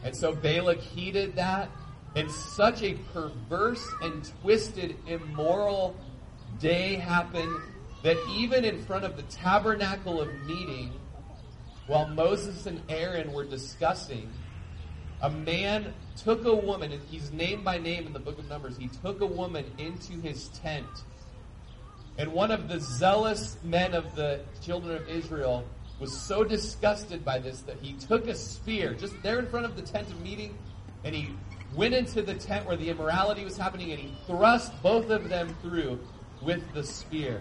And 0.05 0.14
so 0.14 0.35
Balak 0.35 0.80
heeded 0.80 1.37
that, 1.37 1.70
And 2.14 2.30
such 2.30 2.83
a 2.83 2.95
perverse 3.14 3.87
and 4.03 4.30
twisted, 4.43 4.97
immoral 5.07 5.97
day 6.61 6.97
happened 6.97 7.57
that 8.03 8.18
even 8.30 8.64
in 8.64 8.85
front 8.85 9.05
of 9.05 9.16
the 9.16 9.22
tabernacle 9.22 10.20
of 10.20 10.28
meeting, 10.45 10.93
while 11.87 12.09
Moses 12.09 12.66
and 12.66 12.83
Aaron 12.89 13.33
were 13.33 13.45
discussing, 13.45 14.30
a 15.23 15.31
man 15.31 15.95
took 16.16 16.45
a 16.45 16.55
woman, 16.55 16.93
and 16.93 17.01
he's 17.09 17.33
named 17.33 17.64
by 17.64 17.79
name 17.79 18.07
in 18.07 18.12
the 18.12 18.18
book 18.18 18.39
of 18.39 18.49
Numbers. 18.49 18.77
He 18.77 18.89
took 18.89 19.20
a 19.20 19.27
woman 19.27 19.64
into 19.79 20.20
his 20.20 20.49
tent. 20.49 20.87
And 22.18 22.33
one 22.33 22.51
of 22.51 22.68
the 22.68 22.81
zealous 22.81 23.57
men 23.62 23.95
of 23.95 24.14
the 24.16 24.41
children 24.61 24.97
of 24.97 25.09
Israel 25.09 25.64
was 26.01 26.14
so 26.14 26.43
disgusted 26.43 27.25
by 27.25 27.39
this 27.39 27.61
that 27.62 27.77
he 27.81 27.93
took 27.95 28.27
a 28.27 28.35
spear 28.35 28.93
just 28.95 29.14
there 29.23 29.39
in 29.39 29.47
front 29.47 29.64
of 29.64 29.77
the 29.77 29.83
tent 29.83 30.09
of 30.11 30.20
meeting 30.20 30.59
and 31.05 31.14
he 31.14 31.31
went 31.75 31.95
into 31.95 32.20
the 32.20 32.35
tent 32.35 32.66
where 32.66 32.77
the 32.77 32.91
immorality 32.91 33.45
was 33.45 33.57
happening 33.57 33.93
and 33.93 34.01
he 34.01 34.12
thrust 34.27 34.73
both 34.83 35.11
of 35.11 35.29
them 35.29 35.55
through 35.62 35.99
with 36.43 36.61
the 36.75 36.83
spear. 36.83 37.41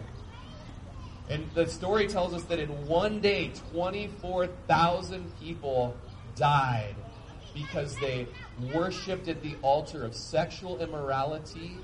And 1.30 1.50
the 1.54 1.68
story 1.68 2.08
tells 2.08 2.34
us 2.34 2.44
that 2.44 2.60
in 2.60 2.70
one 2.88 3.20
day, 3.20 3.52
24,000 3.74 5.40
people 5.40 5.98
died 6.36 6.96
because 7.54 7.96
they 7.98 8.28
worshiped 8.74 9.28
at 9.28 9.42
the 9.42 9.56
altar 9.62 10.04
of 10.04 10.16
sexual 10.16 10.80
immorality 10.80 11.78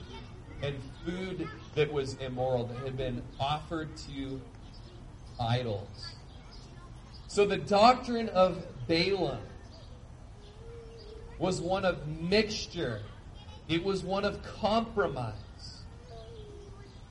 and 0.61 0.75
food 1.05 1.47
that 1.75 1.91
was 1.91 2.15
immoral, 2.15 2.65
that 2.65 2.77
had 2.79 2.97
been 2.97 3.21
offered 3.39 3.89
to 3.97 4.41
idols. 5.39 6.15
So 7.27 7.45
the 7.45 7.57
doctrine 7.57 8.29
of 8.29 8.65
Balaam 8.87 9.41
was 11.37 11.61
one 11.61 11.85
of 11.85 12.07
mixture. 12.07 13.01
It 13.67 13.83
was 13.83 14.03
one 14.03 14.25
of 14.25 14.41
compromise. 14.43 15.33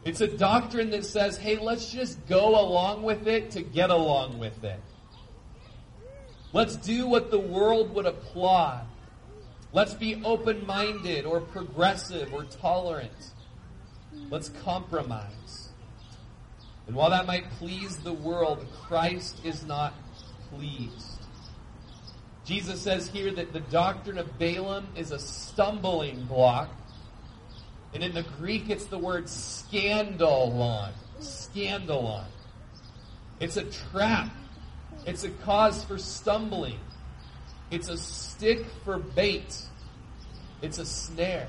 It's 0.05 0.21
a 0.21 0.27
doctrine 0.27 0.91
that 0.91 1.05
says, 1.05 1.37
hey, 1.37 1.59
let's 1.59 1.91
just 1.91 2.27
go 2.27 2.61
along 2.61 3.03
with 3.03 3.27
it 3.27 3.51
to 3.53 3.63
get 3.63 3.91
along 3.91 4.39
with 4.39 4.65
it. 4.65 4.81
Let's 6.57 6.77
do 6.77 7.07
what 7.07 7.31
the 7.31 7.39
world 7.39 7.95
would 7.95 8.07
applaud. 8.07 8.87
Let's 9.75 9.93
be 9.93 10.25
open 10.25 10.67
minded 10.67 11.27
or 11.27 11.39
progressive 11.39 12.33
or 12.33 12.45
tolerant. 12.45 13.13
Let's 14.31 14.49
compromise. 14.65 15.69
And 16.87 16.97
while 16.97 17.11
that 17.11 17.27
might 17.27 17.51
please 17.59 17.99
the 17.99 18.15
world, 18.15 18.67
Christ 18.73 19.45
is 19.45 19.67
not 19.67 19.93
pleased. 20.49 21.21
Jesus 22.47 22.81
says 22.81 23.09
here 23.09 23.33
that 23.33 23.53
the 23.53 23.61
doctrine 23.61 24.17
of 24.17 24.39
Balaam 24.39 24.87
is 24.97 25.11
a 25.11 25.19
stumbling 25.19 26.25
block. 26.25 26.71
And 27.93 28.03
in 28.03 28.15
the 28.15 28.25
Greek, 28.39 28.71
it's 28.71 28.87
the 28.87 28.99
word 28.99 29.27
scandalon. 29.27 30.93
Scandalon. 31.21 32.25
It's 33.41 33.59
a 33.59 33.65
trap. 33.65 34.31
It's 35.07 35.23
a 35.23 35.31
cause 35.31 35.85
for 35.85 35.99
stumbling. 35.99 36.81
It's 37.71 37.89
a 37.89 37.97
stick 37.97 38.67
for 38.85 38.99
bait. 38.99 39.63
It's 40.63 40.79
a 40.79 40.85
snare. 40.85 41.47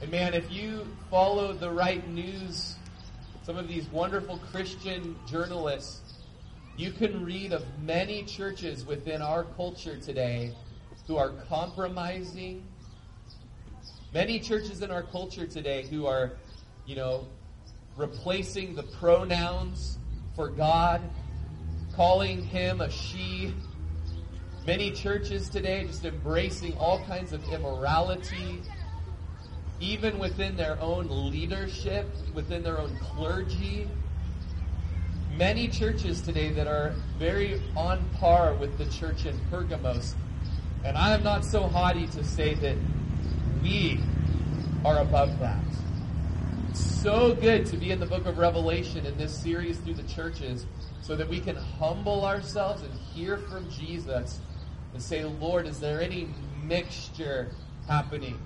And 0.00 0.10
man, 0.10 0.34
if 0.34 0.50
you 0.50 0.88
follow 1.08 1.52
the 1.52 1.70
right 1.70 2.06
news, 2.08 2.74
some 3.44 3.56
of 3.56 3.68
these 3.68 3.86
wonderful 3.92 4.38
Christian 4.50 5.16
journalists, 5.24 6.00
you 6.76 6.90
can 6.90 7.24
read 7.24 7.52
of 7.52 7.64
many 7.80 8.24
churches 8.24 8.84
within 8.84 9.22
our 9.22 9.44
culture 9.44 9.96
today 9.96 10.52
who 11.06 11.16
are 11.16 11.30
compromising. 11.48 12.64
Many 14.12 14.40
churches 14.40 14.82
in 14.82 14.90
our 14.90 15.04
culture 15.04 15.46
today 15.46 15.86
who 15.88 16.06
are, 16.06 16.32
you 16.86 16.96
know, 16.96 17.28
replacing 17.96 18.74
the 18.74 18.82
pronouns 18.82 19.98
for 20.38 20.48
God, 20.50 21.02
calling 21.96 22.44
him 22.44 22.80
a 22.80 22.88
she. 22.88 23.52
Many 24.64 24.92
churches 24.92 25.48
today 25.48 25.84
just 25.84 26.04
embracing 26.04 26.76
all 26.76 27.04
kinds 27.06 27.32
of 27.32 27.42
immorality, 27.52 28.62
even 29.80 30.16
within 30.20 30.56
their 30.56 30.80
own 30.80 31.08
leadership, 31.32 32.06
within 32.34 32.62
their 32.62 32.78
own 32.78 32.96
clergy. 32.98 33.88
Many 35.36 35.66
churches 35.66 36.22
today 36.22 36.52
that 36.52 36.68
are 36.68 36.94
very 37.18 37.60
on 37.76 38.08
par 38.20 38.54
with 38.54 38.78
the 38.78 38.86
church 38.86 39.26
in 39.26 39.36
Pergamos. 39.50 40.14
And 40.84 40.96
I 40.96 41.14
am 41.14 41.24
not 41.24 41.44
so 41.44 41.64
haughty 41.66 42.06
to 42.06 42.22
say 42.22 42.54
that 42.54 42.76
we 43.60 43.98
are 44.84 45.00
above 45.00 45.36
that 45.40 45.67
so 46.74 47.34
good 47.34 47.66
to 47.66 47.76
be 47.76 47.90
in 47.90 48.00
the 48.00 48.06
book 48.06 48.26
of 48.26 48.38
Revelation 48.38 49.06
in 49.06 49.16
this 49.16 49.32
series 49.32 49.78
through 49.78 49.94
the 49.94 50.02
churches 50.02 50.66
so 51.00 51.16
that 51.16 51.28
we 51.28 51.40
can 51.40 51.56
humble 51.56 52.24
ourselves 52.24 52.82
and 52.82 52.92
hear 53.14 53.38
from 53.38 53.70
Jesus 53.70 54.40
and 54.92 55.02
say, 55.02 55.24
Lord, 55.24 55.66
is 55.66 55.80
there 55.80 56.00
any 56.00 56.28
mixture 56.62 57.50
happening? 57.86 58.38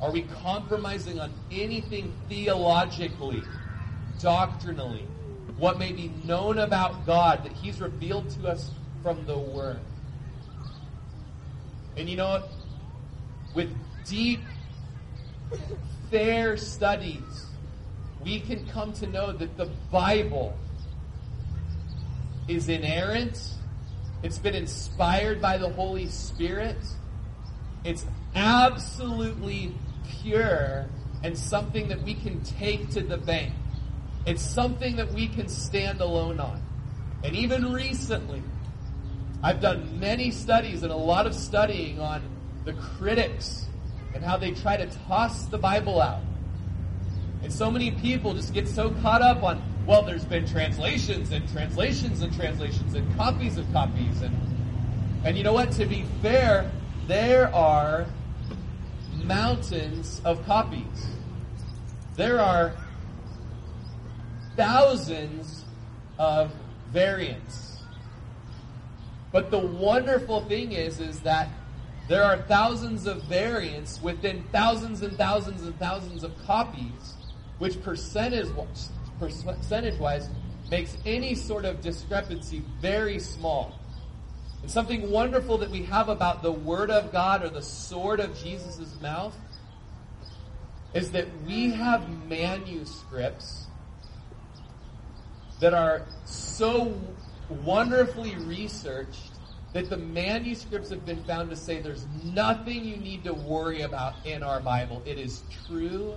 Are 0.00 0.10
we 0.10 0.22
compromising 0.42 1.18
on 1.18 1.32
anything 1.50 2.12
theologically, 2.28 3.42
doctrinally, 4.20 5.04
what 5.56 5.78
may 5.78 5.92
be 5.92 6.12
known 6.24 6.58
about 6.58 7.06
God 7.06 7.44
that 7.44 7.52
He's 7.52 7.80
revealed 7.80 8.30
to 8.30 8.48
us 8.48 8.70
from 9.02 9.24
the 9.26 9.36
Word? 9.36 9.80
And 11.96 12.08
you 12.08 12.16
know 12.16 12.28
what? 12.28 12.50
With 13.54 13.74
deep, 14.04 14.40
fair 16.10 16.56
studies, 16.56 17.46
we 18.22 18.40
can 18.40 18.66
come 18.68 18.92
to 18.94 19.06
know 19.06 19.32
that 19.32 19.56
the 19.56 19.66
Bible 19.90 20.56
is 22.46 22.68
inerrant. 22.68 23.54
It's 24.22 24.38
been 24.38 24.54
inspired 24.54 25.40
by 25.40 25.58
the 25.58 25.68
Holy 25.68 26.06
Spirit. 26.06 26.78
It's 27.84 28.04
absolutely 28.34 29.74
pure 30.22 30.86
and 31.22 31.36
something 31.36 31.88
that 31.88 32.02
we 32.02 32.14
can 32.14 32.42
take 32.42 32.90
to 32.90 33.00
the 33.00 33.18
bank. 33.18 33.52
It's 34.26 34.42
something 34.42 34.96
that 34.96 35.12
we 35.12 35.28
can 35.28 35.48
stand 35.48 36.00
alone 36.00 36.40
on. 36.40 36.62
And 37.22 37.34
even 37.34 37.72
recently, 37.72 38.42
I've 39.42 39.60
done 39.60 39.98
many 40.00 40.30
studies 40.30 40.82
and 40.82 40.92
a 40.92 40.96
lot 40.96 41.26
of 41.26 41.34
studying 41.34 42.00
on 42.00 42.22
the 42.64 42.72
critics 42.74 43.67
and 44.18 44.26
how 44.26 44.36
they 44.36 44.50
try 44.50 44.76
to 44.76 44.86
toss 45.06 45.44
the 45.44 45.58
Bible 45.58 46.02
out. 46.02 46.20
And 47.44 47.52
so 47.52 47.70
many 47.70 47.92
people 47.92 48.34
just 48.34 48.52
get 48.52 48.66
so 48.66 48.90
caught 49.00 49.22
up 49.22 49.44
on, 49.44 49.62
well, 49.86 50.02
there's 50.02 50.24
been 50.24 50.44
translations 50.44 51.30
and 51.30 51.48
translations 51.52 52.20
and 52.20 52.34
translations 52.34 52.94
and 52.94 53.16
copies 53.16 53.58
of 53.58 53.72
copies. 53.72 54.22
And, 54.22 54.36
and 55.24 55.38
you 55.38 55.44
know 55.44 55.52
what? 55.52 55.70
To 55.72 55.86
be 55.86 56.04
fair, 56.20 56.68
there 57.06 57.54
are 57.54 58.06
mountains 59.22 60.20
of 60.24 60.44
copies. 60.46 61.06
There 62.16 62.40
are 62.40 62.72
thousands 64.56 65.64
of 66.18 66.52
variants. 66.90 67.82
But 69.30 69.52
the 69.52 69.60
wonderful 69.60 70.40
thing 70.46 70.72
is, 70.72 70.98
is 70.98 71.20
that 71.20 71.50
there 72.08 72.24
are 72.24 72.38
thousands 72.38 73.06
of 73.06 73.22
variants 73.24 74.02
within 74.02 74.42
thousands 74.50 75.02
and 75.02 75.16
thousands 75.18 75.62
and 75.62 75.78
thousands 75.78 76.24
of 76.24 76.32
copies 76.46 77.14
which 77.58 77.80
percentage 77.82 78.48
percentage 79.18 79.98
wise 79.98 80.30
makes 80.70 80.96
any 81.04 81.34
sort 81.34 81.64
of 81.64 81.80
discrepancy 81.80 82.62
very 82.80 83.18
small. 83.18 83.78
And 84.62 84.70
something 84.70 85.10
wonderful 85.10 85.58
that 85.58 85.70
we 85.70 85.82
have 85.84 86.08
about 86.08 86.42
the 86.42 86.52
Word 86.52 86.90
of 86.90 87.12
God 87.12 87.42
or 87.42 87.48
the 87.48 87.62
sword 87.62 88.20
of 88.20 88.36
Jesus' 88.38 88.94
mouth 89.00 89.36
is 90.94 91.10
that 91.12 91.26
we 91.46 91.70
have 91.70 92.08
manuscripts 92.26 93.66
that 95.60 95.74
are 95.74 96.02
so 96.24 96.98
wonderfully 97.64 98.36
researched 98.36 99.32
that 99.72 99.90
the 99.90 99.96
manuscripts 99.96 100.90
have 100.90 101.04
been 101.04 101.22
found 101.24 101.50
to 101.50 101.56
say 101.56 101.80
there's 101.80 102.06
nothing 102.24 102.84
you 102.84 102.96
need 102.96 103.24
to 103.24 103.34
worry 103.34 103.82
about 103.82 104.14
in 104.24 104.42
our 104.42 104.60
Bible. 104.60 105.02
It 105.04 105.18
is 105.18 105.42
true 105.66 106.16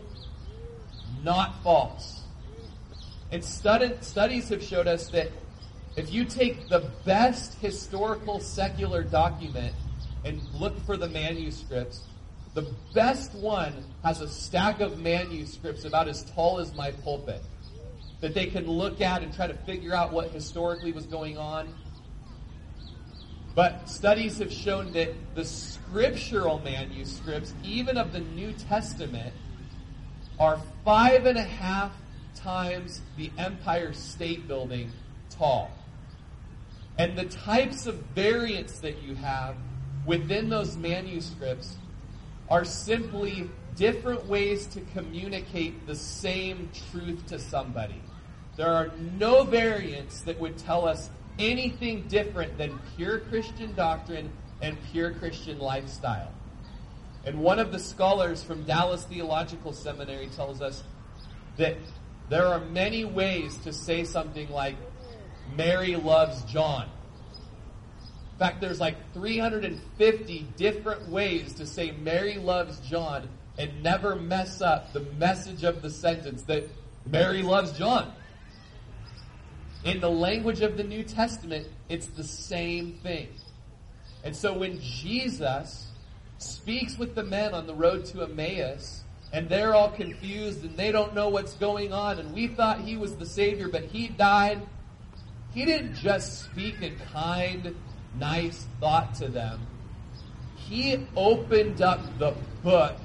not 1.23 1.61
false. 1.63 2.21
And 3.31 3.43
stud- 3.43 4.03
studies 4.03 4.49
have 4.49 4.63
showed 4.63 4.87
us 4.87 5.07
that 5.09 5.31
if 5.95 6.11
you 6.11 6.25
take 6.25 6.69
the 6.69 6.91
best 7.05 7.59
historical 7.59 8.39
secular 8.39 9.03
document 9.03 9.73
and 10.23 10.41
look 10.53 10.77
for 10.85 10.97
the 10.97 11.07
manuscripts, 11.07 12.01
the 12.53 12.63
best 12.93 13.33
one 13.35 13.73
has 14.03 14.21
a 14.21 14.27
stack 14.27 14.81
of 14.81 14.99
manuscripts 14.99 15.85
about 15.85 16.07
as 16.07 16.23
tall 16.31 16.59
as 16.59 16.73
my 16.73 16.91
pulpit 16.91 17.43
that 18.19 18.33
they 18.33 18.45
can 18.45 18.67
look 18.67 19.01
at 19.01 19.23
and 19.23 19.33
try 19.33 19.47
to 19.47 19.53
figure 19.53 19.93
out 19.93 20.11
what 20.11 20.29
historically 20.31 20.91
was 20.91 21.05
going 21.05 21.37
on. 21.37 21.73
But 23.53 23.89
studies 23.89 24.37
have 24.39 24.51
shown 24.51 24.93
that 24.93 25.13
the 25.35 25.43
scriptural 25.43 26.59
manuscripts, 26.59 27.53
even 27.63 27.97
of 27.97 28.13
the 28.13 28.21
New 28.21 28.53
Testament, 28.53 29.33
are 30.39 30.59
five 30.85 31.25
and 31.25 31.37
a 31.37 31.43
half 31.43 31.91
times 32.35 33.01
the 33.17 33.29
Empire 33.37 33.93
State 33.93 34.47
Building 34.47 34.91
tall. 35.29 35.71
And 36.97 37.17
the 37.17 37.25
types 37.25 37.87
of 37.87 37.95
variants 38.15 38.79
that 38.79 39.01
you 39.03 39.15
have 39.15 39.55
within 40.05 40.49
those 40.49 40.77
manuscripts 40.77 41.77
are 42.49 42.65
simply 42.65 43.49
different 43.75 44.25
ways 44.27 44.65
to 44.67 44.81
communicate 44.93 45.87
the 45.87 45.95
same 45.95 46.69
truth 46.91 47.25
to 47.27 47.39
somebody. 47.39 48.01
There 48.57 48.71
are 48.73 48.91
no 49.17 49.43
variants 49.43 50.21
that 50.21 50.39
would 50.39 50.57
tell 50.57 50.87
us 50.87 51.09
anything 51.39 52.07
different 52.07 52.57
than 52.57 52.79
pure 52.95 53.19
Christian 53.19 53.73
doctrine 53.73 54.31
and 54.61 54.77
pure 54.91 55.11
Christian 55.11 55.59
lifestyle. 55.59 56.31
And 57.25 57.39
one 57.39 57.59
of 57.59 57.71
the 57.71 57.79
scholars 57.79 58.43
from 58.43 58.63
Dallas 58.63 59.03
Theological 59.05 59.73
Seminary 59.73 60.27
tells 60.27 60.61
us 60.61 60.83
that 61.57 61.77
there 62.29 62.45
are 62.47 62.59
many 62.59 63.05
ways 63.05 63.57
to 63.59 63.73
say 63.73 64.03
something 64.03 64.49
like, 64.49 64.75
Mary 65.55 65.95
loves 65.95 66.43
John. 66.43 66.89
In 68.33 68.39
fact, 68.39 68.61
there's 68.61 68.79
like 68.79 68.95
350 69.13 70.47
different 70.55 71.09
ways 71.09 71.53
to 71.53 71.65
say 71.65 71.91
Mary 71.91 72.35
loves 72.37 72.79
John 72.79 73.27
and 73.57 73.83
never 73.83 74.15
mess 74.15 74.61
up 74.61 74.93
the 74.93 75.01
message 75.19 75.63
of 75.63 75.81
the 75.81 75.89
sentence 75.89 76.43
that 76.43 76.67
Mary 77.05 77.43
loves 77.43 77.77
John. 77.77 78.13
In 79.83 79.99
the 79.99 80.09
language 80.09 80.61
of 80.61 80.77
the 80.77 80.83
New 80.83 81.03
Testament, 81.03 81.67
it's 81.89 82.07
the 82.07 82.23
same 82.23 82.93
thing. 83.01 83.29
And 84.23 84.35
so 84.35 84.53
when 84.53 84.79
Jesus 84.79 85.87
speaks 86.37 86.97
with 86.97 87.15
the 87.15 87.23
men 87.23 87.53
on 87.53 87.65
the 87.65 87.73
road 87.73 88.05
to 88.05 88.23
Emmaus, 88.23 89.03
and 89.33 89.49
they're 89.49 89.73
all 89.73 89.89
confused 89.89 90.63
and 90.63 90.75
they 90.77 90.91
don't 90.91 91.15
know 91.15 91.29
what's 91.29 91.53
going 91.53 91.93
on, 91.93 92.19
and 92.19 92.33
we 92.33 92.47
thought 92.47 92.81
he 92.81 92.97
was 92.97 93.15
the 93.15 93.25
Savior, 93.25 93.69
but 93.69 93.83
he 93.85 94.07
died, 94.09 94.61
he 95.53 95.65
didn't 95.65 95.95
just 95.95 96.43
speak 96.43 96.81
a 96.81 96.91
kind, 97.11 97.75
nice 98.19 98.67
thought 98.79 99.15
to 99.15 99.27
them. 99.27 99.65
He 100.55 101.07
opened 101.15 101.81
up 101.81 102.19
the 102.19 102.35
book 102.63 102.97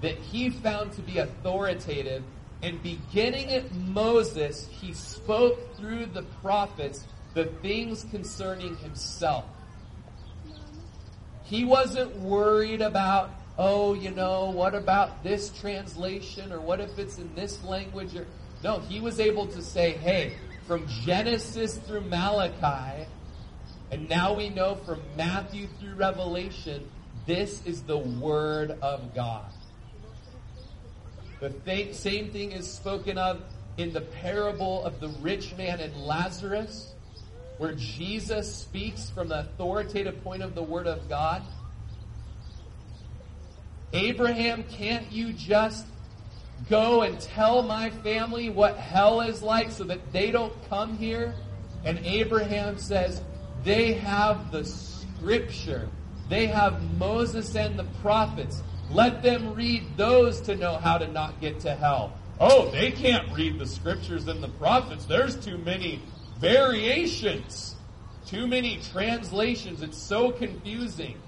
that 0.00 0.16
he 0.16 0.50
found 0.50 0.92
to 0.92 1.02
be 1.02 1.18
authoritative 1.18 2.22
and 2.64 2.82
beginning 2.82 3.50
at 3.52 3.70
Moses, 3.74 4.66
he 4.80 4.94
spoke 4.94 5.76
through 5.76 6.06
the 6.06 6.22
prophets 6.40 7.04
the 7.34 7.44
things 7.44 8.06
concerning 8.10 8.74
himself. 8.76 9.44
He 11.42 11.66
wasn't 11.66 12.16
worried 12.20 12.80
about, 12.80 13.32
oh, 13.58 13.92
you 13.92 14.10
know, 14.10 14.50
what 14.50 14.74
about 14.74 15.22
this 15.22 15.50
translation 15.50 16.52
or 16.52 16.60
what 16.60 16.80
if 16.80 16.98
it's 16.98 17.18
in 17.18 17.34
this 17.34 17.62
language 17.64 18.16
or 18.16 18.26
no, 18.62 18.78
he 18.78 18.98
was 18.98 19.20
able 19.20 19.46
to 19.48 19.60
say, 19.60 19.90
hey, 19.92 20.32
from 20.66 20.86
Genesis 21.04 21.76
through 21.76 22.00
Malachi, 22.00 23.06
and 23.90 24.08
now 24.08 24.32
we 24.32 24.48
know 24.48 24.76
from 24.86 25.02
Matthew 25.18 25.66
through 25.78 25.96
Revelation, 25.96 26.88
this 27.26 27.62
is 27.66 27.82
the 27.82 27.98
Word 27.98 28.70
of 28.80 29.14
God. 29.14 29.44
The 31.40 31.50
th- 31.50 31.94
same 31.94 32.30
thing 32.30 32.52
is 32.52 32.70
spoken 32.70 33.18
of 33.18 33.42
in 33.76 33.92
the 33.92 34.00
parable 34.00 34.84
of 34.84 35.00
the 35.00 35.08
rich 35.20 35.56
man 35.56 35.80
and 35.80 35.94
Lazarus, 35.96 36.94
where 37.58 37.74
Jesus 37.74 38.54
speaks 38.54 39.10
from 39.10 39.28
the 39.28 39.40
authoritative 39.40 40.22
point 40.22 40.42
of 40.42 40.54
the 40.54 40.62
Word 40.62 40.86
of 40.86 41.08
God. 41.08 41.42
Abraham, 43.92 44.64
can't 44.64 45.10
you 45.12 45.32
just 45.32 45.86
go 46.68 47.02
and 47.02 47.20
tell 47.20 47.62
my 47.62 47.90
family 47.90 48.50
what 48.50 48.76
hell 48.76 49.20
is 49.20 49.42
like 49.42 49.70
so 49.70 49.84
that 49.84 50.12
they 50.12 50.30
don't 50.30 50.52
come 50.68 50.96
here? 50.96 51.34
And 51.84 51.98
Abraham 52.04 52.78
says, 52.78 53.20
they 53.62 53.92
have 53.94 54.50
the 54.50 54.64
scripture. 54.64 55.88
They 56.28 56.46
have 56.46 56.82
Moses 56.98 57.54
and 57.54 57.78
the 57.78 57.84
prophets. 58.02 58.62
Let 58.90 59.22
them 59.22 59.54
read 59.54 59.96
those 59.96 60.40
to 60.42 60.56
know 60.56 60.76
how 60.76 60.98
to 60.98 61.08
not 61.08 61.40
get 61.40 61.60
to 61.60 61.74
hell. 61.74 62.12
Oh, 62.40 62.70
they 62.70 62.90
can't 62.90 63.32
read 63.32 63.58
the 63.58 63.66
scriptures 63.66 64.28
and 64.28 64.42
the 64.42 64.48
prophets. 64.48 65.04
There's 65.04 65.36
too 65.36 65.58
many 65.58 66.02
variations, 66.38 67.76
too 68.26 68.46
many 68.46 68.80
translations. 68.92 69.82
It's 69.82 69.98
so 69.98 70.30
confusing. 70.30 71.18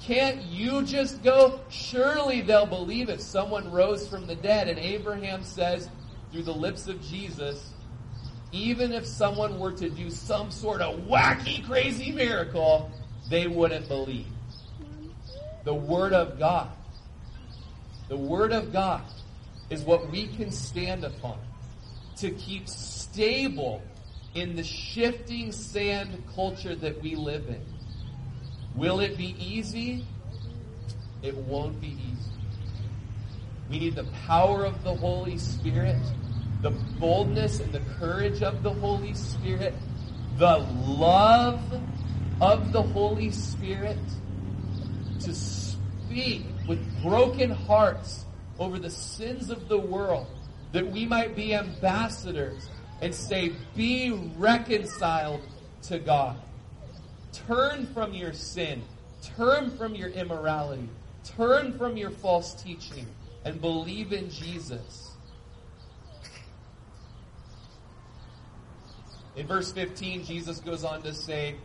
Can't 0.00 0.42
you 0.42 0.82
just 0.82 1.22
go? 1.22 1.60
Surely 1.70 2.40
they'll 2.42 2.66
believe 2.66 3.08
if 3.08 3.20
someone 3.20 3.70
rose 3.70 4.06
from 4.06 4.26
the 4.26 4.36
dead. 4.36 4.68
And 4.68 4.78
Abraham 4.78 5.42
says, 5.42 5.88
through 6.32 6.42
the 6.42 6.54
lips 6.54 6.86
of 6.86 7.00
Jesus, 7.02 7.72
even 8.52 8.92
if 8.92 9.06
someone 9.06 9.58
were 9.58 9.72
to 9.72 9.88
do 9.88 10.10
some 10.10 10.50
sort 10.50 10.80
of 10.80 11.00
wacky, 11.00 11.64
crazy 11.66 12.12
miracle, 12.12 12.90
they 13.28 13.46
wouldn't 13.46 13.88
believe 13.88 14.26
the 15.66 15.74
Word 15.74 16.12
of 16.12 16.38
God. 16.38 16.70
The 18.08 18.16
Word 18.16 18.52
of 18.52 18.72
God 18.72 19.02
is 19.68 19.82
what 19.82 20.10
we 20.12 20.28
can 20.28 20.52
stand 20.52 21.04
upon 21.04 21.38
to 22.18 22.30
keep 22.30 22.68
stable 22.68 23.82
in 24.34 24.54
the 24.54 24.62
shifting 24.62 25.50
sand 25.50 26.22
culture 26.36 26.76
that 26.76 27.02
we 27.02 27.16
live 27.16 27.48
in. 27.48 27.60
Will 28.76 29.00
it 29.00 29.18
be 29.18 29.34
easy? 29.40 30.06
It 31.22 31.34
won't 31.34 31.80
be 31.80 31.88
easy. 31.88 32.30
We 33.68 33.80
need 33.80 33.96
the 33.96 34.06
power 34.24 34.64
of 34.64 34.84
the 34.84 34.94
Holy 34.94 35.36
Spirit, 35.36 36.00
the 36.62 36.70
boldness 36.70 37.58
and 37.58 37.72
the 37.72 37.82
courage 37.98 38.40
of 38.40 38.62
the 38.62 38.72
Holy 38.72 39.14
Spirit, 39.14 39.74
the 40.38 40.58
love 40.86 41.60
of 42.40 42.72
the 42.72 42.82
Holy 42.82 43.32
Spirit 43.32 43.98
to 45.20 45.34
with 46.66 47.02
broken 47.02 47.50
hearts 47.50 48.24
over 48.58 48.78
the 48.78 48.90
sins 48.90 49.50
of 49.50 49.68
the 49.68 49.78
world, 49.78 50.26
that 50.72 50.86
we 50.86 51.04
might 51.04 51.36
be 51.36 51.54
ambassadors 51.54 52.68
and 53.02 53.14
say, 53.14 53.52
Be 53.74 54.12
reconciled 54.38 55.42
to 55.82 55.98
God. 55.98 56.38
Turn 57.32 57.86
from 57.86 58.14
your 58.14 58.32
sin, 58.32 58.82
turn 59.36 59.76
from 59.76 59.94
your 59.94 60.08
immorality, 60.08 60.88
turn 61.22 61.76
from 61.76 61.96
your 61.96 62.10
false 62.10 62.54
teaching, 62.62 63.06
and 63.44 63.60
believe 63.60 64.12
in 64.12 64.30
Jesus. 64.30 65.10
In 69.36 69.46
verse 69.46 69.70
15, 69.70 70.24
Jesus 70.24 70.60
goes 70.60 70.82
on 70.82 71.02
to 71.02 71.12
say, 71.12 71.56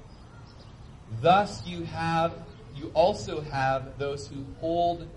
Thus 1.22 1.66
you 1.66 1.84
have 1.86 2.34
you 2.76 2.91
also 2.93 3.41
have 3.41 3.97
those 3.97 4.28
who 4.28 4.45
hold 4.59 5.07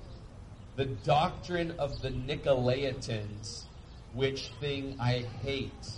the 0.76 0.86
doctrine 0.86 1.74
of 1.78 2.02
the 2.02 2.10
Nicolaitans, 2.10 3.62
which 4.12 4.50
thing 4.60 4.96
I 5.00 5.24
hate. 5.42 5.90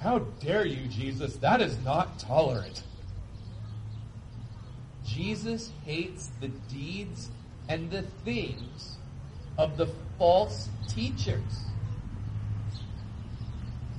How 0.00 0.20
dare 0.40 0.66
you, 0.66 0.86
Jesus? 0.88 1.36
That 1.36 1.60
is 1.60 1.78
not 1.84 2.18
tolerant. 2.18 2.82
Jesus 5.04 5.70
hates 5.84 6.30
the 6.40 6.48
deeds 6.48 7.30
and 7.68 7.90
the 7.90 8.02
things 8.24 8.96
of 9.58 9.76
the 9.76 9.88
false 10.18 10.68
teachers. 10.88 11.40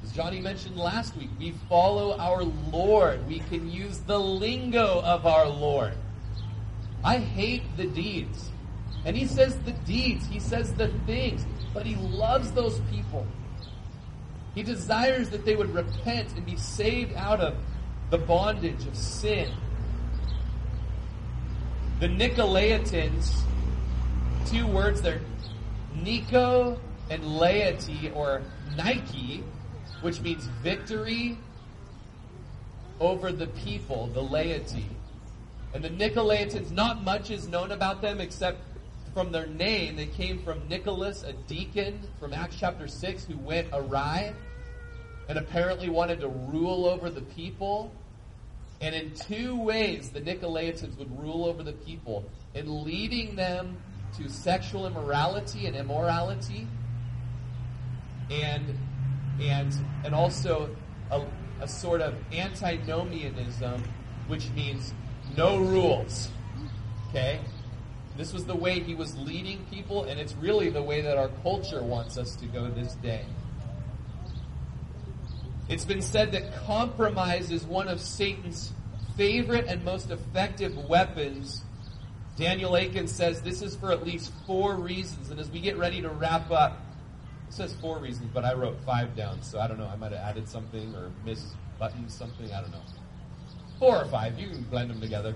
As 0.03 0.11
Johnny 0.11 0.39
mentioned 0.39 0.77
last 0.77 1.15
week, 1.17 1.29
we 1.39 1.53
follow 1.69 2.17
our 2.17 2.43
Lord. 2.43 3.27
We 3.27 3.39
can 3.39 3.69
use 3.69 3.99
the 3.99 4.19
lingo 4.19 5.01
of 5.01 5.25
our 5.25 5.47
Lord. 5.47 5.93
I 7.03 7.17
hate 7.17 7.63
the 7.77 7.87
deeds. 7.87 8.51
And 9.05 9.15
he 9.15 9.25
says 9.25 9.57
the 9.59 9.71
deeds, 9.71 10.27
he 10.27 10.39
says 10.39 10.73
the 10.73 10.89
things, 11.05 11.45
but 11.73 11.85
he 11.85 11.95
loves 11.95 12.51
those 12.51 12.79
people. 12.91 13.25
He 14.55 14.63
desires 14.63 15.29
that 15.29 15.45
they 15.45 15.55
would 15.55 15.73
repent 15.73 16.33
and 16.35 16.45
be 16.45 16.57
saved 16.57 17.13
out 17.15 17.39
of 17.39 17.55
the 18.09 18.17
bondage 18.17 18.85
of 18.87 18.95
sin. 18.95 19.51
The 21.99 22.07
Nicolaitans, 22.07 23.41
two 24.47 24.67
words 24.67 25.01
there, 25.01 25.21
Nico 25.93 26.79
and 27.09 27.23
laity, 27.37 28.11
or 28.13 28.41
Nike, 28.75 29.43
which 30.01 30.21
means 30.21 30.45
victory 30.63 31.37
over 32.99 33.31
the 33.31 33.47
people, 33.47 34.07
the 34.07 34.21
laity. 34.21 34.85
And 35.73 35.83
the 35.83 35.89
Nicolaitans, 35.89 36.71
not 36.71 37.03
much 37.03 37.29
is 37.29 37.47
known 37.47 37.71
about 37.71 38.01
them 38.01 38.19
except 38.21 38.59
from 39.13 39.31
their 39.31 39.47
name. 39.47 39.95
They 39.95 40.05
came 40.05 40.39
from 40.43 40.67
Nicholas, 40.67 41.23
a 41.23 41.33
deacon 41.33 41.99
from 42.19 42.33
Acts 42.33 42.55
chapter 42.59 42.87
6 42.87 43.25
who 43.25 43.37
went 43.37 43.67
awry 43.73 44.33
and 45.29 45.37
apparently 45.37 45.89
wanted 45.89 46.19
to 46.21 46.29
rule 46.29 46.85
over 46.85 47.09
the 47.09 47.21
people. 47.21 47.91
And 48.79 48.93
in 48.95 49.11
two 49.15 49.59
ways, 49.59 50.09
the 50.09 50.21
Nicolaitans 50.21 50.97
would 50.97 51.19
rule 51.19 51.45
over 51.45 51.63
the 51.63 51.73
people 51.73 52.25
in 52.53 52.83
leading 52.85 53.35
them 53.35 53.77
to 54.17 54.29
sexual 54.29 54.87
immorality 54.87 55.65
and 55.65 55.75
immorality, 55.75 56.67
and 58.29 58.77
and 59.41 59.73
and 60.05 60.15
also 60.15 60.75
a, 61.11 61.25
a 61.61 61.67
sort 61.67 62.01
of 62.01 62.15
antinomianism, 62.31 63.83
which 64.27 64.49
means 64.51 64.93
no 65.37 65.57
rules. 65.57 66.29
Okay, 67.09 67.39
this 68.17 68.33
was 68.33 68.45
the 68.45 68.55
way 68.55 68.79
he 68.79 68.95
was 68.95 69.15
leading 69.17 69.63
people, 69.71 70.03
and 70.05 70.19
it's 70.19 70.33
really 70.35 70.69
the 70.69 70.81
way 70.81 71.01
that 71.01 71.17
our 71.17 71.29
culture 71.43 71.81
wants 71.81 72.17
us 72.17 72.35
to 72.37 72.45
go 72.47 72.67
this 72.69 72.95
day. 72.95 73.23
It's 75.69 75.85
been 75.85 76.01
said 76.01 76.31
that 76.31 76.53
compromise 76.65 77.51
is 77.51 77.63
one 77.63 77.87
of 77.87 78.01
Satan's 78.01 78.73
favorite 79.15 79.65
and 79.67 79.83
most 79.83 80.11
effective 80.11 80.77
weapons. 80.89 81.63
Daniel 82.37 82.75
Akin 82.75 83.07
says 83.07 83.41
this 83.41 83.61
is 83.61 83.75
for 83.75 83.91
at 83.91 84.05
least 84.05 84.31
four 84.45 84.75
reasons. 84.75 85.29
And 85.29 85.39
as 85.39 85.49
we 85.49 85.59
get 85.59 85.77
ready 85.77 86.01
to 86.01 86.09
wrap 86.09 86.51
up, 86.51 86.79
it 87.47 87.53
says 87.53 87.73
four 87.81 87.99
reasons, 87.99 88.29
but 88.33 88.45
I 88.45 88.53
wrote 88.53 88.77
five 88.85 89.15
down, 89.15 89.41
so 89.41 89.59
I 89.59 89.67
don't 89.67 89.77
know. 89.77 89.87
I 89.87 89.95
might 89.95 90.11
have 90.11 90.21
added 90.21 90.47
something 90.47 90.93
or 90.95 91.11
misbuttoned 91.25 92.11
something. 92.11 92.51
I 92.51 92.61
don't 92.61 92.71
know. 92.71 92.81
Four 93.79 93.97
or 93.97 94.05
five. 94.05 94.39
You 94.39 94.49
can 94.49 94.63
blend 94.63 94.89
them 94.89 95.01
together. 95.01 95.35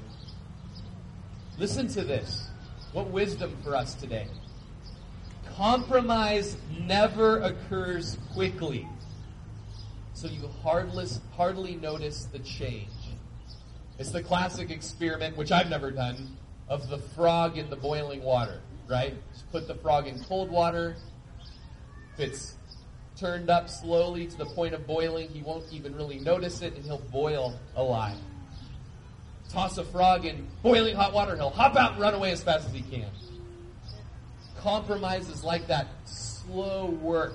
Listen 1.57 1.87
to 1.89 2.03
this. 2.03 2.49
What 2.93 3.09
wisdom 3.09 3.55
for 3.63 3.75
us 3.75 3.93
today. 3.93 4.27
Compromise 5.55 6.57
never 6.87 7.39
occurs 7.39 8.17
quickly 8.33 8.87
so 10.21 10.27
you 10.27 10.47
hardless, 10.61 11.19
hardly 11.35 11.75
notice 11.77 12.25
the 12.25 12.37
change. 12.39 12.87
It's 13.97 14.11
the 14.11 14.21
classic 14.21 14.69
experiment, 14.69 15.35
which 15.35 15.51
I've 15.51 15.67
never 15.67 15.89
done, 15.89 16.37
of 16.69 16.89
the 16.89 16.99
frog 16.99 17.57
in 17.57 17.71
the 17.71 17.75
boiling 17.75 18.21
water, 18.21 18.61
right? 18.87 19.15
Just 19.33 19.51
put 19.51 19.67
the 19.67 19.73
frog 19.73 20.05
in 20.05 20.23
cold 20.25 20.51
water. 20.51 20.95
If 22.13 22.19
it's 22.19 22.55
turned 23.15 23.49
up 23.49 23.67
slowly 23.67 24.27
to 24.27 24.37
the 24.37 24.45
point 24.45 24.75
of 24.75 24.85
boiling, 24.85 25.27
he 25.29 25.41
won't 25.41 25.65
even 25.71 25.95
really 25.95 26.19
notice 26.19 26.61
it 26.61 26.75
and 26.75 26.85
he'll 26.85 27.01
boil 27.11 27.59
alive. 27.75 28.17
Toss 29.51 29.77
a 29.77 29.83
frog 29.83 30.25
in 30.25 30.47
boiling 30.63 30.95
hot 30.95 31.13
water, 31.13 31.35
he'll 31.35 31.49
hop 31.49 31.75
out 31.75 31.93
and 31.93 32.01
run 32.01 32.13
away 32.13 32.31
as 32.31 32.41
fast 32.41 32.67
as 32.67 32.73
he 32.73 32.81
can. 32.81 33.09
Compromise 34.59 35.27
is 35.29 35.43
like 35.43 35.67
that 35.67 35.87
slow 36.05 36.85
work 36.85 37.33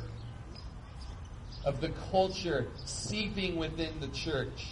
of 1.65 1.81
the 1.81 1.91
culture 2.11 2.69
seeping 2.85 3.57
within 3.57 4.01
the 4.01 4.09
church. 4.09 4.69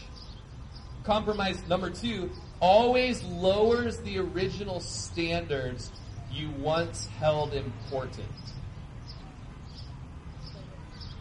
Compromise 1.03 1.63
number 1.69 1.91
two 1.91 2.31
always 2.61 3.23
lowers 3.25 3.99
the 3.99 4.19
original 4.19 4.81
standards 4.81 5.91
you 6.33 6.49
once 6.59 7.07
held 7.19 7.53
important. 7.53 8.29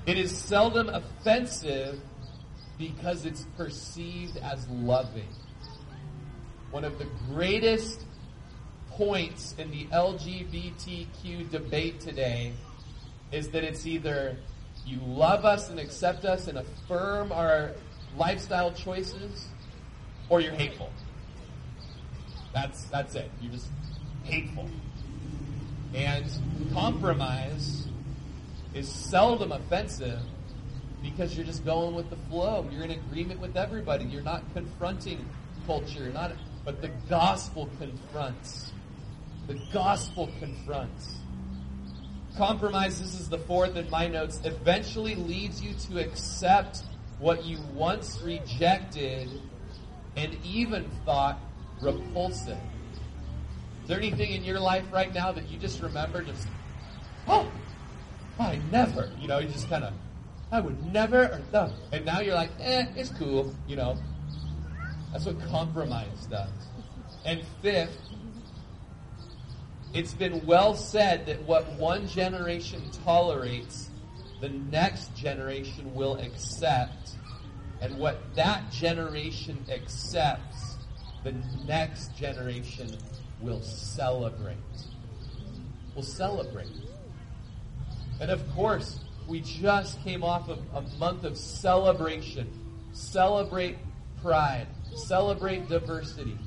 It 0.06 0.18
is 0.18 0.36
seldom 0.38 0.88
offensive 0.88 2.00
because 2.78 3.26
it's 3.26 3.46
perceived 3.58 4.38
as 4.38 4.68
loving. 4.70 5.28
One 6.74 6.86
of 6.86 6.98
the 6.98 7.06
greatest 7.32 8.04
points 8.90 9.54
in 9.60 9.70
the 9.70 9.86
LGBTQ 9.94 11.52
debate 11.52 12.00
today 12.00 12.54
is 13.32 13.50
that 13.50 13.64
it's 13.64 13.86
either 13.86 14.36
you 14.84 15.00
love 15.06 15.46
us 15.46 15.70
and 15.70 15.80
accept 15.80 16.26
us 16.26 16.48
and 16.48 16.58
affirm 16.58 17.32
our 17.32 17.74
lifestyle 18.18 18.72
choices, 18.72 19.50
or 20.30 20.42
you're 20.42 20.54
hateful. 20.54 20.90
That's 22.56 22.86
that's 22.86 23.14
it. 23.14 23.30
You're 23.40 23.52
just 23.52 23.70
hateful. 24.24 24.68
And 25.94 26.26
compromise 26.74 27.86
is 28.74 28.90
seldom 28.90 29.52
offensive 29.52 30.22
because 31.04 31.38
you're 31.38 31.46
just 31.46 31.64
going 31.66 31.94
with 31.94 32.10
the 32.10 32.18
flow. 32.32 32.68
You're 32.72 32.86
in 32.86 32.90
agreement 32.90 33.42
with 33.42 33.56
everybody. 33.58 34.06
You're 34.06 34.24
not 34.24 34.42
confronting 34.56 35.24
culture. 35.68 36.00
You're 36.06 36.14
not 36.14 36.32
but 36.66 36.82
the 36.82 36.90
gospel 37.10 37.70
confronts. 37.80 38.72
The 39.48 39.60
gospel 39.74 40.30
confronts. 40.40 41.18
Compromise, 42.38 43.00
this 43.00 43.20
is 43.20 43.30
the 43.30 43.38
fourth 43.38 43.76
in 43.76 43.90
my 43.90 44.08
notes, 44.08 44.40
eventually 44.44 45.16
leads 45.16 45.62
you 45.62 45.74
to 45.74 46.00
accept 46.00 46.84
what 47.20 47.46
you 47.46 47.60
once 47.74 48.22
rejected 48.22 49.30
and 50.16 50.38
even 50.44 50.90
thought 51.06 51.40
repulsive. 51.82 52.58
Is 53.84 53.90
there 53.90 53.98
anything 53.98 54.32
in 54.32 54.44
your 54.44 54.60
life 54.60 54.86
right 54.92 55.14
now 55.14 55.32
that 55.32 55.50
you 55.50 55.58
just 55.58 55.82
remember 55.82 56.22
just, 56.24 56.48
oh, 57.28 57.52
I 58.40 58.60
never, 58.72 59.12
you 59.20 59.28
know, 59.28 59.40
you 59.40 59.48
just 59.48 59.70
kind 59.70 59.84
of, 59.84 59.94
I 60.52 60.60
would 60.60 60.94
never, 60.94 61.24
or 61.24 61.42
no. 61.52 61.74
And 61.92 62.06
now 62.06 62.22
you're 62.22 62.36
like, 62.36 62.52
eh, 62.60 62.86
it's 62.96 63.10
cool, 63.10 63.54
you 63.68 63.76
know. 63.76 63.98
That's 65.14 65.26
what 65.26 65.40
compromise 65.50 66.26
does. 66.30 66.50
And 67.24 67.42
fifth, 67.62 67.96
it's 69.94 70.14
been 70.14 70.44
well 70.48 70.74
said 70.74 71.28
that 71.28 71.44
what 71.44 71.72
one 71.74 72.08
generation 72.08 72.90
tolerates, 73.06 73.92
the 74.42 74.50
next 74.50 75.16
generation 75.16 75.94
will 75.94 76.18
accept. 76.18 77.12
And 77.80 78.00
what 78.00 78.18
that 78.36 78.72
generation 78.72 79.64
accepts, 79.70 80.78
the 81.24 81.34
next 81.66 82.16
generation 82.16 82.98
will 83.40 83.62
celebrate. 83.62 84.58
Will 85.96 86.02
celebrate. 86.02 86.72
And 88.20 88.32
of 88.32 88.50
course, 88.56 89.00
we 89.28 89.42
just 89.42 90.02
came 90.04 90.24
off 90.24 90.50
of 90.50 90.60
a 90.74 90.82
month 90.98 91.24
of 91.24 91.38
celebration. 91.38 92.50
Celebrate 92.94 93.78
pride. 94.24 94.68
Celebrate 94.96 95.68
diversity 95.68 96.38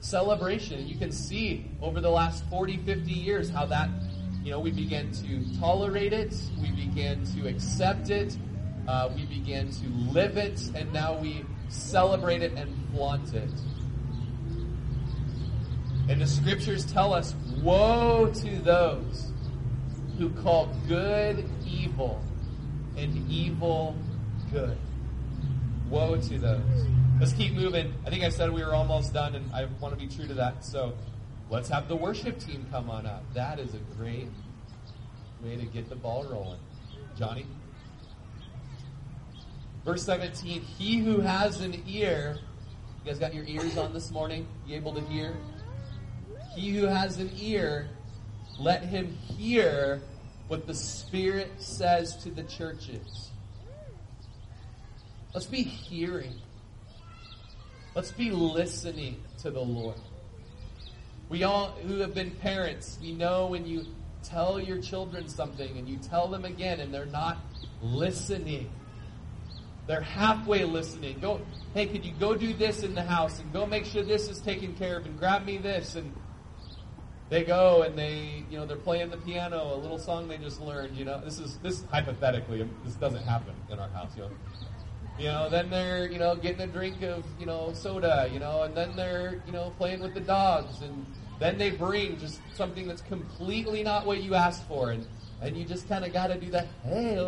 celebration. 0.00 0.86
You 0.88 0.96
can 0.96 1.12
see 1.12 1.70
over 1.80 2.00
the 2.00 2.10
last 2.10 2.44
40, 2.50 2.78
50 2.78 3.12
years 3.12 3.50
how 3.50 3.66
that, 3.66 3.88
you 4.42 4.50
know, 4.50 4.60
we 4.60 4.70
began 4.70 5.12
to 5.12 5.58
tolerate 5.58 6.12
it, 6.12 6.34
we 6.60 6.70
began 6.70 7.24
to 7.36 7.46
accept 7.46 8.10
it, 8.10 8.36
uh, 8.88 9.10
we 9.14 9.26
began 9.26 9.70
to 9.70 9.88
live 10.12 10.36
it, 10.36 10.60
and 10.74 10.92
now 10.92 11.18
we 11.18 11.44
celebrate 11.68 12.42
it 12.42 12.52
and 12.52 12.74
flaunt 12.92 13.34
it. 13.34 13.50
And 16.08 16.20
the 16.20 16.26
scriptures 16.26 16.84
tell 16.84 17.12
us, 17.14 17.34
woe 17.62 18.32
to 18.34 18.58
those 18.62 19.30
who 20.18 20.30
call 20.30 20.74
good 20.88 21.48
evil 21.64 22.20
and 22.96 23.30
evil 23.30 23.96
good. 24.52 24.76
Woe 25.88 26.16
to 26.16 26.38
those. 26.38 26.86
Let's 27.20 27.34
keep 27.34 27.52
moving. 27.52 27.92
I 28.06 28.08
think 28.08 28.24
I 28.24 28.30
said 28.30 28.50
we 28.50 28.64
were 28.64 28.74
almost 28.74 29.12
done, 29.12 29.34
and 29.34 29.52
I 29.52 29.66
want 29.78 29.92
to 29.92 30.00
be 30.00 30.10
true 30.10 30.26
to 30.26 30.32
that. 30.32 30.64
So 30.64 30.94
let's 31.50 31.68
have 31.68 31.86
the 31.86 31.94
worship 31.94 32.38
team 32.38 32.64
come 32.70 32.88
on 32.88 33.04
up. 33.04 33.22
That 33.34 33.58
is 33.58 33.74
a 33.74 33.78
great 33.98 34.28
way 35.42 35.54
to 35.56 35.66
get 35.66 35.90
the 35.90 35.96
ball 35.96 36.24
rolling. 36.24 36.60
Johnny? 37.18 37.44
Verse 39.84 40.02
17 40.02 40.62
He 40.62 41.00
who 41.00 41.20
has 41.20 41.60
an 41.60 41.82
ear, 41.86 42.38
you 43.04 43.10
guys 43.10 43.18
got 43.18 43.34
your 43.34 43.44
ears 43.44 43.76
on 43.76 43.92
this 43.92 44.10
morning? 44.10 44.48
You 44.66 44.76
able 44.76 44.94
to 44.94 45.02
hear? 45.02 45.36
He 46.54 46.70
who 46.70 46.86
has 46.86 47.18
an 47.18 47.30
ear, 47.38 47.90
let 48.58 48.82
him 48.82 49.14
hear 49.36 50.00
what 50.48 50.66
the 50.66 50.74
Spirit 50.74 51.50
says 51.58 52.16
to 52.22 52.30
the 52.30 52.44
churches. 52.44 53.30
Let's 55.34 55.44
be 55.44 55.62
hearing. 55.62 56.40
Let's 57.92 58.12
be 58.12 58.30
listening 58.30 59.20
to 59.38 59.50
the 59.50 59.60
Lord. 59.60 59.96
We 61.28 61.42
all 61.42 61.70
who 61.86 61.98
have 61.98 62.14
been 62.14 62.30
parents, 62.30 62.98
we 63.02 63.12
know 63.12 63.48
when 63.48 63.66
you 63.66 63.84
tell 64.22 64.60
your 64.60 64.80
children 64.80 65.28
something 65.28 65.76
and 65.76 65.88
you 65.88 65.96
tell 65.96 66.28
them 66.28 66.44
again 66.44 66.80
and 66.80 66.94
they're 66.94 67.06
not 67.06 67.38
listening. 67.82 68.70
They're 69.88 70.00
halfway 70.00 70.64
listening. 70.64 71.18
Go, 71.18 71.40
hey, 71.74 71.86
could 71.86 72.04
you 72.04 72.12
go 72.20 72.36
do 72.36 72.52
this 72.52 72.84
in 72.84 72.94
the 72.94 73.02
house 73.02 73.40
and 73.40 73.52
go 73.52 73.66
make 73.66 73.84
sure 73.84 74.04
this 74.04 74.28
is 74.28 74.38
taken 74.40 74.72
care 74.74 74.98
of 74.98 75.06
and 75.06 75.18
grab 75.18 75.44
me 75.44 75.58
this 75.58 75.96
and 75.96 76.14
they 77.28 77.42
go 77.42 77.82
and 77.82 77.98
they, 77.98 78.44
you 78.50 78.58
know, 78.58 78.66
they're 78.66 78.76
playing 78.76 79.10
the 79.10 79.16
piano, 79.16 79.74
a 79.74 79.78
little 79.78 79.98
song 79.98 80.28
they 80.28 80.36
just 80.36 80.60
learned, 80.60 80.96
you 80.96 81.04
know. 81.04 81.20
This 81.24 81.40
is 81.40 81.58
this 81.58 81.82
hypothetically, 81.90 82.68
this 82.84 82.94
doesn't 82.94 83.22
happen 83.22 83.54
in 83.68 83.80
our 83.80 83.88
house, 83.88 84.10
you 84.16 84.22
know. 84.22 84.30
You 85.20 85.26
know, 85.26 85.50
then 85.50 85.68
they're, 85.68 86.10
you 86.10 86.18
know, 86.18 86.34
getting 86.34 86.62
a 86.62 86.66
drink 86.66 87.02
of, 87.02 87.26
you 87.38 87.44
know, 87.44 87.74
soda, 87.74 88.30
you 88.32 88.38
know, 88.38 88.62
and 88.62 88.74
then 88.74 88.96
they're, 88.96 89.42
you 89.44 89.52
know, 89.52 89.70
playing 89.76 90.00
with 90.00 90.14
the 90.14 90.20
dogs 90.20 90.80
and 90.80 91.04
then 91.38 91.58
they 91.58 91.68
bring 91.68 92.18
just 92.18 92.40
something 92.54 92.88
that's 92.88 93.02
completely 93.02 93.82
not 93.82 94.06
what 94.06 94.22
you 94.22 94.34
asked 94.34 94.66
for 94.66 94.92
and 94.92 95.06
and 95.42 95.58
you 95.58 95.66
just 95.66 95.86
kind 95.90 96.06
of 96.06 96.14
got 96.14 96.28
to 96.28 96.40
do 96.40 96.50
that, 96.50 96.68
hey 96.84 97.20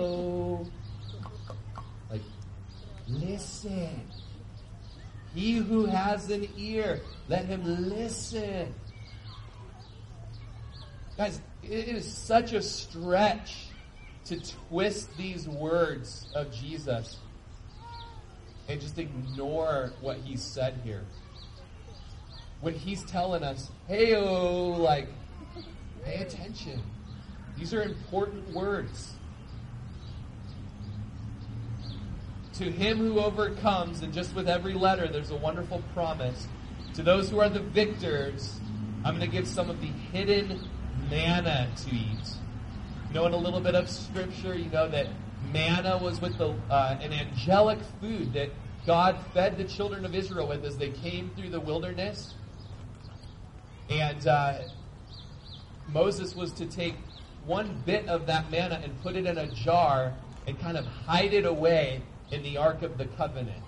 Like 2.11 2.23
listen. 3.07 4.01
He 5.35 5.57
who 5.57 5.85
has 5.85 6.31
an 6.31 6.49
ear, 6.57 7.03
let 7.29 7.45
him 7.45 7.63
listen. 7.91 8.73
Guys, 11.19 11.43
it 11.63 11.89
is 11.89 12.11
such 12.11 12.55
a 12.55 12.63
stretch 12.63 13.67
to 14.25 14.41
twist 14.71 15.15
these 15.19 15.47
words 15.47 16.27
of 16.35 16.51
Jesus 16.51 17.19
and 18.69 18.81
just 18.81 18.99
ignore 18.99 19.93
what 20.01 20.19
he 20.19 20.37
said 20.37 20.81
here. 20.85 21.05
When 22.61 22.75
he's 22.75 23.05
telling 23.05 23.43
us, 23.43 23.71
hey, 23.89 24.15
oh, 24.15 24.71
like, 24.71 25.09
pay 26.05 26.17
attention. 26.17 26.81
These 27.59 27.75
are 27.75 27.83
important 27.83 28.53
words. 28.53 29.15
To 32.55 32.65
him 32.65 32.99
who 32.99 33.19
overcomes, 33.19 34.03
and 34.03 34.13
just 34.13 34.35
with 34.35 34.49
every 34.49 34.75
letter, 34.75 35.09
there's 35.09 35.31
a 35.31 35.37
wonderful 35.37 35.83
promise. 35.95 36.47
To 36.95 37.03
those 37.03 37.31
who 37.31 37.41
are 37.41 37.49
the 37.49 37.61
victors, 37.61 38.61
I'm 39.05 39.17
going 39.17 39.29
to 39.29 39.37
give 39.37 39.49
some 39.49 39.71
of 39.71 39.81
the 39.81 39.87
hidden 39.87 40.69
manna 41.11 41.69
to 41.85 41.95
eat. 41.95 42.35
Knowing 43.13 43.35
a 43.35 43.37
little 43.37 43.61
bit 43.61 43.75
of 43.75 43.89
scripture, 43.89 44.55
you 44.55 44.71
know 44.71 44.89
that 44.89 45.09
manna 45.51 45.99
was 45.99 46.21
with 46.21 46.39
the 46.39 46.55
uh, 46.71 46.99
an 47.01 47.13
angelic 47.13 47.79
food 48.01 48.33
that 48.35 48.51
God 48.87 49.17
fed 49.33 49.57
the 49.57 49.65
children 49.65 50.05
of 50.05 50.15
Israel 50.15 50.49
with 50.49 50.65
as 50.65 50.77
they 50.77 50.91
came 50.91 51.31
through 51.37 51.51
the 51.51 51.61
wilderness. 51.61 52.35
And 53.89 54.27
uh, 54.27 54.59
Moses 55.89 56.35
was 56.35 56.53
to 56.53 56.67
take 56.67 56.95
one 57.45 57.83
bit 57.85 58.09
of 58.09 58.27
that 58.27 58.51
manna 58.51 58.81
and 58.83 59.01
put 59.03 59.17
it 59.17 59.27
in 59.27 59.39
a 59.39 59.47
jar 59.49 60.15
and 60.47 60.59
kind 60.59 60.77
of 60.77 60.87
hide 60.87 61.33
it 61.35 61.45
away 61.45 62.03
in 62.31 62.43
the 62.43 62.57
Ark 62.57 62.83
of 62.83 62.99
the 62.99 63.07
Covenant. 63.07 63.63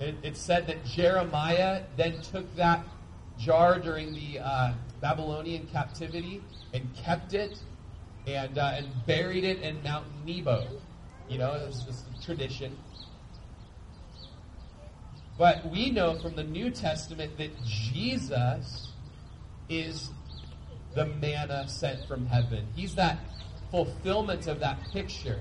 It, 0.00 0.16
it 0.22 0.36
said 0.36 0.66
that 0.66 0.84
Jeremiah 0.84 1.82
then 1.96 2.20
took 2.20 2.54
that 2.56 2.84
jar 3.38 3.78
during 3.78 4.12
the 4.12 4.40
uh, 4.40 4.72
Babylonian 5.00 5.66
captivity 5.66 6.42
and 6.72 6.88
kept 6.96 7.34
it 7.34 7.58
and, 8.26 8.58
uh, 8.58 8.72
and 8.74 8.88
buried 9.06 9.44
it 9.44 9.60
in 9.60 9.82
Mount 9.82 10.06
Nebo. 10.24 10.66
You 11.28 11.38
know, 11.38 11.54
it 11.54 11.66
was 11.66 11.82
just 11.84 12.04
a 12.08 12.24
tradition. 12.24 12.76
But 15.36 15.70
we 15.70 15.90
know 15.90 16.18
from 16.20 16.36
the 16.36 16.44
New 16.44 16.70
Testament 16.70 17.36
that 17.38 17.50
Jesus 17.64 18.92
is 19.68 20.10
the 20.94 21.06
manna 21.06 21.68
sent 21.68 22.06
from 22.06 22.26
heaven. 22.26 22.66
He's 22.76 22.94
that 22.94 23.18
fulfillment 23.70 24.46
of 24.46 24.60
that 24.60 24.78
picture. 24.92 25.40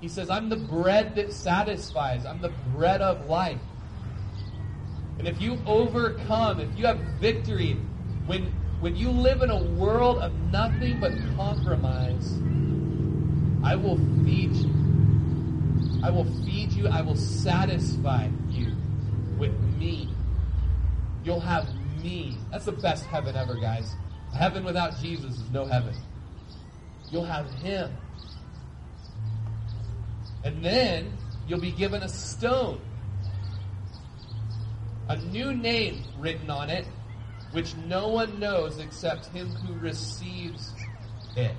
He 0.00 0.08
says, 0.08 0.30
I'm 0.30 0.48
the 0.48 0.56
bread 0.56 1.14
that 1.16 1.32
satisfies. 1.32 2.24
I'm 2.24 2.40
the 2.40 2.52
bread 2.74 3.02
of 3.02 3.28
life. 3.28 3.60
And 5.18 5.26
if 5.26 5.40
you 5.40 5.58
overcome, 5.66 6.60
if 6.60 6.78
you 6.78 6.86
have 6.86 6.98
victory, 7.20 7.72
when, 8.26 8.52
when 8.80 8.94
you 8.94 9.10
live 9.10 9.42
in 9.42 9.50
a 9.50 9.62
world 9.62 10.18
of 10.18 10.32
nothing 10.52 11.00
but 11.00 11.12
compromise, 11.36 12.38
I 13.64 13.74
will 13.74 13.98
feed 14.24 14.52
you. 14.52 14.70
I 16.02 16.10
will 16.10 16.26
feed 16.44 16.72
you. 16.72 16.88
I 16.88 17.00
will 17.00 17.16
satisfy 17.16 18.28
you 18.48 18.76
with 19.38 19.58
me. 19.78 20.08
You'll 21.24 21.40
have 21.40 21.68
me. 22.02 22.36
That's 22.50 22.66
the 22.66 22.72
best 22.72 23.04
heaven 23.06 23.34
ever, 23.34 23.54
guys. 23.56 23.94
Heaven 24.34 24.64
without 24.64 24.96
Jesus 24.98 25.36
is 25.36 25.50
no 25.50 25.64
heaven. 25.64 25.94
You'll 27.10 27.24
have 27.24 27.50
Him. 27.54 27.90
And 30.44 30.64
then 30.64 31.16
you'll 31.48 31.60
be 31.60 31.72
given 31.72 32.02
a 32.02 32.08
stone, 32.08 32.80
a 35.08 35.16
new 35.16 35.54
name 35.54 36.04
written 36.18 36.50
on 36.50 36.70
it, 36.70 36.86
which 37.56 37.74
no 37.88 38.06
one 38.08 38.38
knows 38.38 38.78
except 38.80 39.28
him 39.28 39.48
who 39.48 39.72
receives 39.78 40.74
it. 41.38 41.56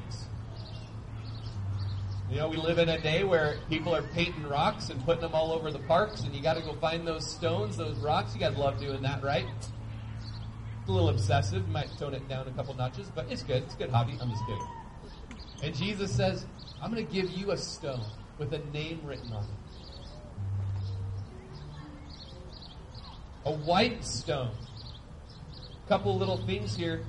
You 2.30 2.36
know, 2.36 2.48
we 2.50 2.58
live 2.58 2.78
in 2.78 2.88
a 2.90 3.02
day 3.02 3.24
where 3.24 3.58
people 3.68 3.96
are 3.96 4.04
painting 4.04 4.44
rocks 4.48 4.92
and 4.92 5.04
putting 5.06 5.22
them 5.22 5.34
all 5.34 5.52
over 5.52 5.72
the 5.72 5.80
parks, 5.80 6.22
and 6.22 6.36
you 6.36 6.44
got 6.44 6.54
to 6.54 6.62
go 6.62 6.74
find 6.74 7.08
those 7.08 7.28
stones, 7.28 7.78
those 7.78 7.98
rocks. 7.98 8.36
You 8.36 8.40
got 8.40 8.54
to 8.54 8.60
love 8.60 8.80
doing 8.80 9.02
that, 9.02 9.24
right? 9.24 9.48
a 10.88 10.92
little 10.92 11.10
obsessive. 11.10 11.66
You 11.66 11.74
might 11.74 11.90
tone 11.98 12.14
it 12.14 12.30
down 12.30 12.48
a 12.48 12.52
couple 12.52 12.76
notches, 12.76 13.10
but 13.16 13.26
it's 13.32 13.42
good. 13.42 13.64
It's 13.64 13.74
a 13.74 13.78
good 13.78 13.90
hobby. 13.90 14.20
I'm 14.22 14.30
just 14.30 14.46
kidding. 14.46 14.68
And 15.64 15.76
Jesus 15.76 16.14
says, 16.14 16.46
I'm 16.80 16.94
going 16.94 17.04
to 17.08 17.12
give 17.12 17.32
you 17.32 17.50
a 17.52 17.58
stone 17.58 18.06
with 18.38 18.54
a 18.54 18.60
name 18.72 19.02
written 19.04 19.34
on 19.34 19.44
it. 19.44 19.50
A 23.46 23.52
white 23.52 24.06
stone. 24.06 24.52
Couple 25.88 26.18
little 26.18 26.38
things 26.46 26.76
here. 26.76 27.06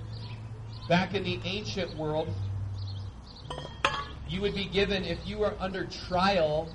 Back 0.89 1.15
in 1.15 1.25
the 1.25 1.41
ancient 1.45 1.97
world, 1.97 2.33
you 4.29 4.41
would 4.41 4.55
be 4.55 4.67
given, 4.67 5.05
if 5.05 5.19
you 5.27 5.39
were 5.39 5.55
under 5.59 5.85
trial, 5.85 6.69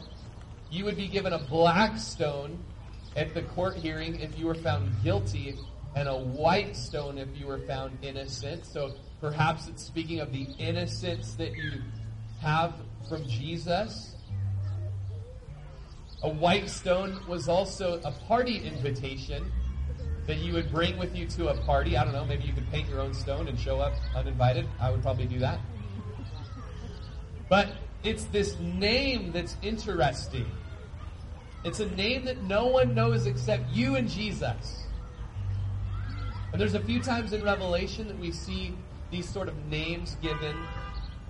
you 0.69 0.83
would 0.83 0.97
be 0.97 1.07
given 1.07 1.31
a 1.31 1.39
black 1.39 1.97
stone 1.97 2.59
at 3.15 3.33
the 3.33 3.43
court 3.43 3.77
hearing 3.77 4.19
if 4.19 4.37
you 4.37 4.47
were 4.47 4.55
found 4.55 4.91
guilty 5.01 5.57
and 5.95 6.09
a 6.09 6.17
white 6.17 6.75
stone 6.75 7.17
if 7.17 7.29
you 7.37 7.47
were 7.47 7.59
found 7.59 7.97
innocent. 8.01 8.65
So 8.65 8.95
perhaps 9.21 9.69
it's 9.69 9.83
speaking 9.83 10.19
of 10.19 10.33
the 10.33 10.47
innocence 10.59 11.35
that 11.35 11.53
you 11.55 11.81
have 12.41 12.73
from 13.07 13.25
Jesus. 13.29 14.15
A 16.21 16.29
white 16.29 16.69
stone 16.69 17.19
was 17.29 17.47
also 17.47 18.01
a 18.03 18.11
party 18.27 18.57
invitation 18.57 19.49
that 20.27 20.37
you 20.37 20.53
would 20.53 20.71
bring 20.71 20.97
with 20.97 21.15
you 21.15 21.27
to 21.27 21.49
a 21.49 21.57
party. 21.61 21.97
I 21.97 22.03
don't 22.03 22.13
know, 22.13 22.25
maybe 22.25 22.43
you 22.43 22.53
could 22.53 22.69
paint 22.71 22.87
your 22.89 23.01
own 23.01 23.13
stone 23.13 23.47
and 23.47 23.59
show 23.59 23.79
up 23.79 23.93
uninvited. 24.15 24.67
I 24.79 24.89
would 24.89 25.01
probably 25.01 25.25
do 25.25 25.39
that. 25.39 25.59
But 27.49 27.73
it's 28.03 28.23
this 28.25 28.57
name 28.59 29.31
that's 29.31 29.57
interesting. 29.61 30.49
It's 31.63 31.79
a 31.79 31.89
name 31.91 32.25
that 32.25 32.43
no 32.43 32.67
one 32.67 32.93
knows 32.93 33.25
except 33.25 33.69
you 33.69 33.95
and 33.95 34.09
Jesus. 34.09 34.85
And 36.51 36.61
there's 36.61 36.75
a 36.75 36.79
few 36.79 37.01
times 37.01 37.33
in 37.33 37.43
Revelation 37.43 38.07
that 38.07 38.19
we 38.19 38.31
see 38.31 38.75
these 39.11 39.27
sort 39.27 39.47
of 39.47 39.55
names 39.67 40.17
given. 40.21 40.55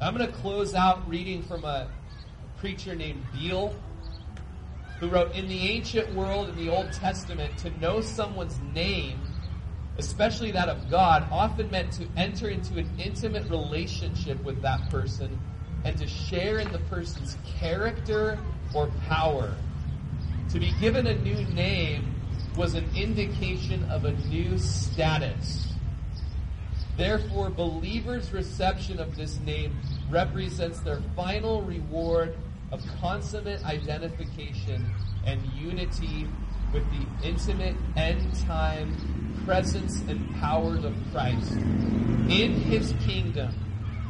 I'm 0.02 0.16
going 0.16 0.28
to 0.30 0.38
close 0.38 0.74
out 0.74 1.08
reading 1.08 1.44
from 1.44 1.64
a 1.64 1.88
preacher 2.58 2.96
named 2.96 3.24
Beale, 3.34 3.76
who 5.04 5.10
wrote 5.10 5.36
In 5.36 5.50
the 5.50 5.70
ancient 5.70 6.14
world, 6.16 6.48
in 6.48 6.56
the 6.56 6.70
Old 6.70 6.94
Testament, 6.94 7.58
to 7.58 7.78
know 7.82 8.00
someone's 8.00 8.58
name, 8.74 9.20
especially 9.98 10.52
that 10.52 10.70
of 10.70 10.90
God, 10.90 11.28
often 11.30 11.70
meant 11.70 11.92
to 11.94 12.08
enter 12.16 12.48
into 12.48 12.78
an 12.78 12.90
intimate 12.98 13.50
relationship 13.50 14.42
with 14.46 14.62
that 14.62 14.90
person 14.90 15.38
and 15.84 15.98
to 15.98 16.08
share 16.08 16.60
in 16.60 16.72
the 16.72 16.80
person's 16.80 17.36
character 17.60 18.40
or 18.74 18.88
power. 19.06 19.54
To 20.52 20.60
be 20.60 20.72
given 20.80 21.06
a 21.08 21.16
new 21.16 21.44
name 21.54 22.16
was 22.56 22.74
an 22.74 22.90
indication 22.96 23.84
of 23.90 24.06
a 24.06 24.14
new 24.28 24.58
status. 24.58 25.68
Therefore, 26.96 27.50
believers' 27.50 28.32
reception 28.32 29.00
of 29.00 29.18
this 29.18 29.38
name 29.42 29.76
represents 30.10 30.80
their 30.80 31.02
final 31.14 31.62
reward 31.64 32.38
of 32.74 32.82
consummate 33.00 33.64
identification 33.64 34.92
and 35.26 35.40
unity 35.54 36.28
with 36.74 36.84
the 36.90 37.28
intimate 37.28 37.76
end 37.96 38.36
time 38.48 38.98
presence 39.46 40.02
and 40.08 40.36
powers 40.38 40.84
of 40.84 40.96
Christ 41.12 41.52
in 41.54 42.56
his 42.56 42.94
kingdom 43.06 43.54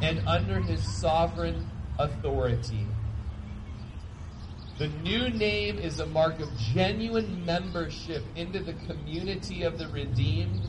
and 0.00 0.26
under 0.26 0.60
his 0.60 0.82
sovereign 0.82 1.70
authority. 1.98 2.86
The 4.78 4.88
new 4.88 5.28
name 5.28 5.78
is 5.78 6.00
a 6.00 6.06
mark 6.06 6.40
of 6.40 6.48
genuine 6.56 7.44
membership 7.44 8.24
into 8.34 8.60
the 8.60 8.72
community 8.72 9.62
of 9.62 9.78
the 9.78 9.88
redeemed, 9.88 10.62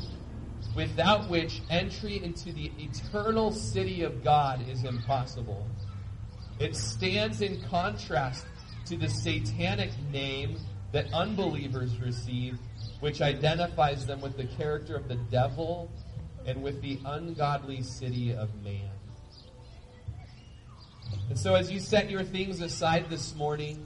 without 0.75 1.29
which 1.29 1.61
entry 1.69 2.23
into 2.23 2.51
the 2.51 2.71
eternal 2.77 3.51
city 3.51 4.03
of 4.03 4.23
God 4.23 4.67
is 4.69 4.83
impossible. 4.83 5.65
It 6.59 6.75
stands 6.75 7.41
in 7.41 7.61
contrast 7.63 8.45
to 8.85 8.95
the 8.95 9.09
satanic 9.09 9.91
name 10.11 10.57
that 10.91 11.11
unbelievers 11.13 11.99
receive, 11.99 12.57
which 13.01 13.21
identifies 13.21 14.05
them 14.05 14.21
with 14.21 14.37
the 14.37 14.45
character 14.45 14.95
of 14.95 15.07
the 15.07 15.15
devil 15.15 15.91
and 16.45 16.63
with 16.63 16.81
the 16.81 16.99
ungodly 17.05 17.81
city 17.81 18.33
of 18.33 18.49
man. 18.63 18.89
And 21.29 21.37
so, 21.37 21.55
as 21.55 21.71
you 21.71 21.79
set 21.79 22.09
your 22.09 22.23
things 22.23 22.61
aside 22.61 23.09
this 23.09 23.35
morning, 23.35 23.85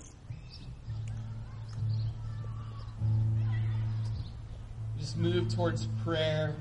just 5.00 5.18
move 5.18 5.54
towards 5.54 5.88
prayer. 6.04 6.56